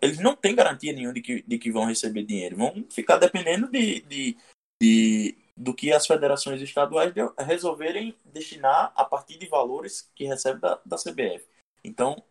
eles 0.00 0.18
não 0.18 0.36
têm 0.36 0.54
garantia 0.54 0.92
nenhuma 0.92 1.14
de 1.14 1.20
que, 1.20 1.42
de 1.42 1.58
que 1.58 1.72
vão 1.72 1.84
receber 1.84 2.24
dinheiro. 2.24 2.56
Vão 2.56 2.84
ficar 2.90 3.16
dependendo 3.16 3.68
de, 3.68 4.00
de, 4.02 4.36
de 4.80 5.36
do 5.56 5.74
que 5.74 5.92
as 5.92 6.06
federações 6.06 6.62
estaduais 6.62 7.12
resolverem 7.38 8.14
destinar 8.24 8.92
a 8.94 9.04
partir 9.04 9.38
de 9.38 9.48
valores 9.48 10.08
que 10.14 10.24
recebe 10.24 10.60
da, 10.60 10.80
da 10.86 10.96
CBF. 10.96 11.44
Então, 11.82 12.22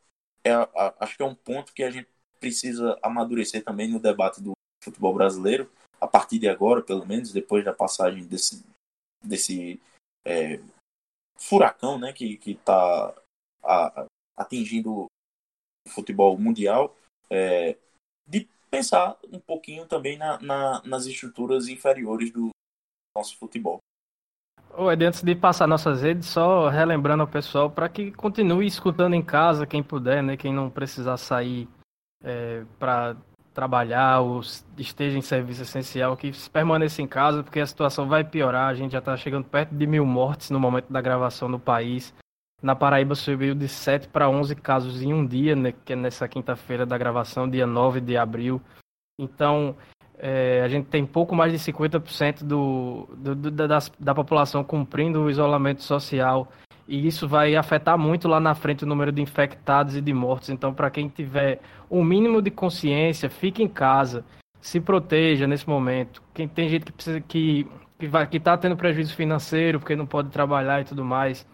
é, 0.44 0.52
a, 0.52 0.94
acho 1.02 1.18
que 1.18 1.24
é 1.24 1.26
um 1.26 1.36
ponto 1.36 1.74
que 1.74 1.84
a 1.84 1.90
gente 1.90 2.08
precisa 2.40 2.98
amadurecer 3.02 3.64
também 3.64 3.90
no 3.90 4.00
debate 4.00 4.42
do 4.42 4.54
futebol 4.82 5.14
brasileiro, 5.14 5.70
a 6.00 6.08
partir 6.08 6.40
de 6.40 6.48
agora, 6.48 6.82
pelo 6.82 7.06
menos, 7.06 7.32
depois 7.32 7.64
da 7.64 7.74
passagem 7.74 8.26
desse, 8.26 8.66
desse 9.24 9.80
é, 10.26 10.60
furacão 11.38 11.98
né, 11.98 12.14
que 12.14 12.40
está 12.46 13.14
atingindo 14.38 15.04
o 15.04 15.08
futebol 15.90 16.38
mundial, 16.38 16.96
é, 17.30 17.78
de 18.28 18.48
pensar 18.70 19.18
um 19.32 19.40
pouquinho 19.40 19.86
também 19.86 20.18
na, 20.18 20.40
na, 20.40 20.82
nas 20.84 21.06
estruturas 21.06 21.68
inferiores 21.68 22.32
do 22.32 22.50
nosso 23.16 23.38
futebol. 23.38 23.80
Ô, 24.78 24.90
antes 24.90 25.24
de 25.24 25.36
passar 25.36 25.66
nossas 25.66 26.02
redes, 26.02 26.28
só 26.28 26.70
relembrando 26.70 27.24
ao 27.24 27.28
pessoal 27.28 27.70
para 27.72 27.90
que 27.90 28.12
continue 28.12 28.68
escutando 28.68 29.16
em 29.16 29.24
casa, 29.24 29.66
quem 29.66 29.82
puder, 29.82 30.22
né? 30.22 30.38
Quem 30.38 30.54
não 30.54 30.70
precisar 30.70 31.18
sair 31.18 31.68
é, 32.24 32.64
para 32.78 33.16
trabalhar 33.58 34.20
ou 34.20 34.42
esteja 34.78 35.18
em 35.18 35.22
serviço 35.22 35.64
essencial, 35.64 36.16
que 36.16 36.32
permaneça 36.54 37.02
em 37.02 37.08
casa, 37.08 37.42
porque 37.42 37.60
a 37.60 37.66
situação 37.66 38.08
vai 38.08 38.24
piorar. 38.24 38.70
A 38.70 38.76
gente 38.76 38.92
já 38.92 39.00
está 39.00 39.18
chegando 39.18 39.46
perto 39.46 39.74
de 39.74 39.88
mil 39.88 40.06
mortes 40.06 40.52
no 40.52 40.60
momento 40.60 40.94
da 40.94 41.02
gravação 41.02 41.50
no 41.50 41.60
país. 41.60 42.14
Na 42.62 42.76
Paraíba 42.76 43.16
subiu 43.16 43.56
de 43.56 43.68
7 43.68 44.10
para 44.10 44.30
11 44.30 44.56
casos 44.58 45.02
em 45.02 45.12
um 45.12 45.26
dia, 45.26 45.56
né, 45.56 45.74
que 45.84 45.94
é 45.94 45.96
nessa 45.96 46.28
quinta-feira 46.28 46.86
da 46.86 47.00
gravação, 47.00 47.50
dia 47.50 47.66
9 47.66 48.00
de 48.00 48.16
abril. 48.16 48.62
Então, 49.20 49.76
É, 50.20 50.64
a 50.64 50.68
gente 50.68 50.88
tem 50.88 51.06
pouco 51.06 51.36
mais 51.36 51.52
de 51.52 51.60
50% 51.60 52.44
do, 52.44 53.08
do, 53.16 53.36
do 53.36 53.52
da, 53.52 53.78
da 54.00 54.16
população 54.16 54.64
cumprindo 54.64 55.22
o 55.22 55.30
isolamento 55.30 55.84
social 55.84 56.48
e 56.88 57.06
isso 57.06 57.28
vai 57.28 57.56
afetar 57.56 57.98
muito 58.00 58.28
lá 58.28 58.40
na 58.40 58.56
frente 58.56 58.84
o 58.84 58.88
número 58.88 59.12
de 59.12 59.22
infectados 59.22 59.96
e 59.96 60.02
de 60.02 60.14
mortos. 60.14 60.50
Então, 60.50 60.74
para 60.74 60.90
quem 60.90 61.08
tiver 61.08 61.60
o 61.90 62.04
mínimo 62.04 62.42
de 62.42 62.52
consciência, 62.52 63.30
fique 63.30 63.64
em 63.64 63.68
casa, 63.68 64.26
se 64.60 64.80
proteja 64.80 65.48
nesse 65.48 65.68
momento. 65.68 66.22
Quem 66.34 66.48
tem 66.48 66.70
gente 66.70 66.86
que 66.86 66.92
precisa 66.92 67.22
que 67.22 67.68
que 68.00 68.08
vai 68.08 68.28
que 68.28 68.38
está 68.38 68.56
tendo 68.58 68.78
prejuízo 68.78 69.16
financeiro 69.16 69.80
porque 69.80 69.96
não 69.96 70.06
pode 70.06 70.30
trabalhar 70.30 70.82
e 70.82 70.86
tudo 70.86 71.04
mais, 71.04 71.48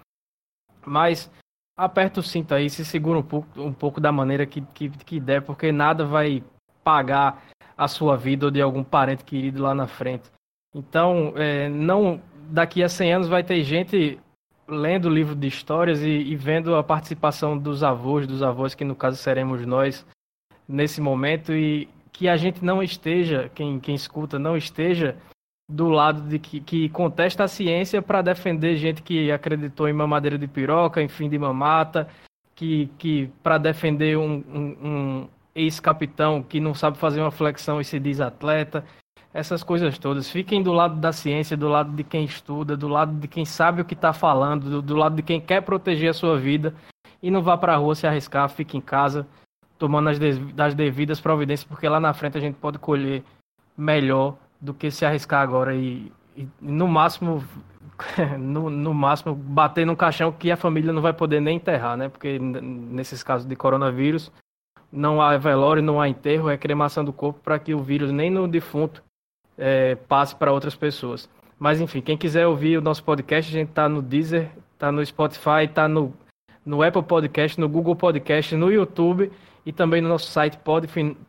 mas 0.85 1.31
aperta 1.77 2.19
o 2.19 2.23
cinto 2.23 2.53
aí, 2.53 2.69
se 2.69 2.83
segura 2.85 3.19
um 3.19 3.23
pouco, 3.23 3.61
um 3.61 3.73
pouco 3.73 3.99
da 4.01 4.11
maneira 4.11 4.45
que, 4.45 4.61
que, 4.73 4.89
que 4.89 5.19
der, 5.19 5.41
porque 5.41 5.71
nada 5.71 6.05
vai 6.05 6.43
pagar 6.83 7.43
a 7.77 7.87
sua 7.87 8.15
vida 8.15 8.45
ou 8.45 8.51
de 8.51 8.61
algum 8.61 8.83
parente 8.83 9.23
querido 9.23 9.63
lá 9.63 9.73
na 9.73 9.87
frente. 9.87 10.29
Então, 10.75 11.33
é, 11.35 11.69
não 11.69 12.21
daqui 12.49 12.83
a 12.83 12.89
100 12.89 13.13
anos 13.13 13.27
vai 13.27 13.43
ter 13.43 13.63
gente 13.63 14.19
lendo 14.67 15.09
livro 15.09 15.35
de 15.35 15.47
histórias 15.47 16.01
e, 16.01 16.09
e, 16.09 16.35
vendo 16.35 16.75
a 16.75 16.83
participação 16.83 17.57
dos 17.57 17.83
avós, 17.83 18.27
dos 18.27 18.41
avós 18.41 18.75
que 18.75 18.83
no 18.83 18.95
caso 18.95 19.17
seremos 19.17 19.65
nós 19.65 20.05
nesse 20.67 21.01
momento 21.01 21.53
e 21.53 21.87
que 22.11 22.29
a 22.29 22.37
gente 22.37 22.63
não 22.63 22.81
esteja, 22.81 23.49
quem, 23.53 23.79
quem 23.79 23.95
escuta 23.95 24.37
não 24.37 24.55
esteja 24.55 25.17
do 25.69 25.89
lado 25.89 26.21
de 26.21 26.37
que, 26.37 26.59
que 26.59 26.89
contesta 26.89 27.43
a 27.43 27.47
ciência 27.47 28.01
para 28.01 28.21
defender 28.21 28.77
gente 28.77 29.01
que 29.01 29.31
acreditou 29.31 29.87
em 29.87 29.93
mamadeira 29.93 30.37
de 30.37 30.47
piroca, 30.47 31.01
em 31.01 31.07
fim 31.07 31.29
de 31.29 31.37
mamata, 31.39 32.07
que, 32.55 32.89
que 32.97 33.29
para 33.41 33.57
defender 33.57 34.17
um, 34.17 34.43
um, 34.47 34.87
um 34.87 35.27
ex-capitão 35.55 36.43
que 36.43 36.59
não 36.59 36.73
sabe 36.73 36.97
fazer 36.97 37.21
uma 37.21 37.31
flexão 37.31 37.79
e 37.79 37.85
se 37.85 37.99
diz 37.99 38.19
atleta. 38.21 38.85
Essas 39.33 39.63
coisas 39.63 39.97
todas. 39.97 40.29
Fiquem 40.29 40.61
do 40.61 40.71
lado 40.71 40.99
da 40.99 41.11
ciência, 41.11 41.57
do 41.57 41.67
lado 41.67 41.91
de 41.95 42.03
quem 42.03 42.23
estuda, 42.23 42.77
do 42.77 42.87
lado 42.87 43.19
de 43.19 43.27
quem 43.27 43.43
sabe 43.43 43.81
o 43.81 43.85
que 43.85 43.95
está 43.95 44.13
falando, 44.13 44.69
do, 44.69 44.81
do, 44.81 44.95
lado 44.95 45.15
de 45.15 45.23
quem 45.23 45.41
quer 45.41 45.61
proteger 45.61 46.11
a 46.11 46.13
sua 46.13 46.37
vida. 46.37 46.75
E 47.21 47.31
não 47.31 47.41
vá 47.41 47.57
para 47.57 47.73
a 47.73 47.77
rua 47.77 47.95
se 47.95 48.05
arriscar, 48.05 48.47
fique 48.49 48.77
em 48.77 48.81
casa, 48.81 49.25
tomando 49.83 50.07
as, 50.07 50.17
das 50.53 50.73
devidas 50.73 51.19
providências, 51.19 51.67
porque 51.67 51.89
lá 51.89 51.99
na 51.99 52.13
frente 52.13 52.37
a 52.37 52.39
gente 52.39 52.55
pode 52.55 52.79
colher 52.79 53.21
melhor 53.77 54.37
do 54.61 54.73
que 54.73 54.89
se 54.89 55.05
arriscar 55.05 55.41
agora 55.41 55.75
e, 55.75 56.09
e 56.37 56.47
no 56.61 56.87
máximo 56.87 57.43
no, 58.39 58.69
no, 58.69 58.93
máximo 58.93 59.35
bater 59.35 59.85
num 59.85 59.93
caixão 59.93 60.31
que 60.31 60.49
a 60.49 60.55
família 60.55 60.93
não 60.93 61.01
vai 61.01 61.11
poder 61.11 61.41
nem 61.41 61.57
enterrar, 61.57 61.97
né? 61.97 62.07
Porque 62.07 62.39
nesses 62.39 63.21
casos 63.21 63.45
de 63.45 63.57
coronavírus 63.57 64.31
não 64.89 65.21
há 65.21 65.35
velório, 65.37 65.83
não 65.83 65.99
há 65.99 66.07
enterro, 66.07 66.49
é 66.49 66.55
cremação 66.55 67.03
do 67.03 67.11
corpo 67.11 67.41
para 67.43 67.59
que 67.59 67.73
o 67.73 67.79
vírus 67.79 68.09
nem 68.09 68.29
no 68.29 68.47
defunto 68.47 69.03
é, 69.57 69.95
passe 69.95 70.33
para 70.33 70.53
outras 70.53 70.77
pessoas. 70.77 71.29
Mas 71.59 71.81
enfim, 71.81 71.99
quem 71.99 72.17
quiser 72.17 72.47
ouvir 72.47 72.77
o 72.77 72.81
nosso 72.81 73.03
podcast, 73.03 73.53
a 73.53 73.59
gente 73.59 73.69
está 73.71 73.89
no 73.89 74.01
Deezer, 74.01 74.49
está 74.75 74.93
no 74.93 75.05
Spotify, 75.05 75.65
está 75.65 75.89
no, 75.89 76.13
no 76.65 76.81
Apple 76.81 77.03
Podcast, 77.03 77.59
no 77.59 77.67
Google 77.67 77.97
Podcast, 77.97 78.55
no 78.55 78.71
YouTube 78.71 79.29
e 79.65 79.71
também 79.71 80.01
no 80.01 80.09
nosso 80.09 80.29
site 80.29 80.59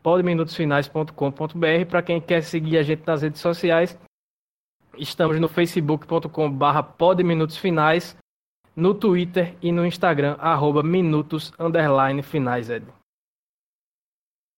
podminutosfinais.com.br. 0.03 1.85
Para 1.89 2.01
quem 2.03 2.19
quer 2.19 2.41
seguir 2.41 2.77
a 2.77 2.83
gente 2.83 3.05
nas 3.05 3.21
redes 3.21 3.39
sociais, 3.41 3.97
estamos 4.97 5.39
no 5.39 5.47
facebook.com.br 5.47 6.83
podminutosfinais, 6.97 8.17
no 8.75 8.93
Twitter 8.93 9.55
e 9.61 9.71
no 9.71 9.85
Instagram, 9.85 10.35
arroba 10.39 10.83
minutos, 10.83 11.53
finais, 12.23 12.69
Ed. 12.69 12.85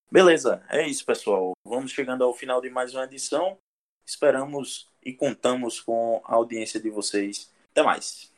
Beleza, 0.09 0.63
é 0.69 0.87
isso, 0.87 1.05
pessoal. 1.05 1.51
Vamos 1.65 1.91
chegando 1.91 2.23
ao 2.23 2.33
final 2.33 2.61
de 2.61 2.69
mais 2.69 2.93
uma 2.93 3.03
edição. 3.03 3.57
Esperamos 4.05 4.89
e 5.03 5.13
contamos 5.13 5.81
com 5.81 6.21
a 6.23 6.35
audiência 6.35 6.79
de 6.79 6.89
vocês. 6.89 7.53
Até 7.71 7.83
mais. 7.83 8.31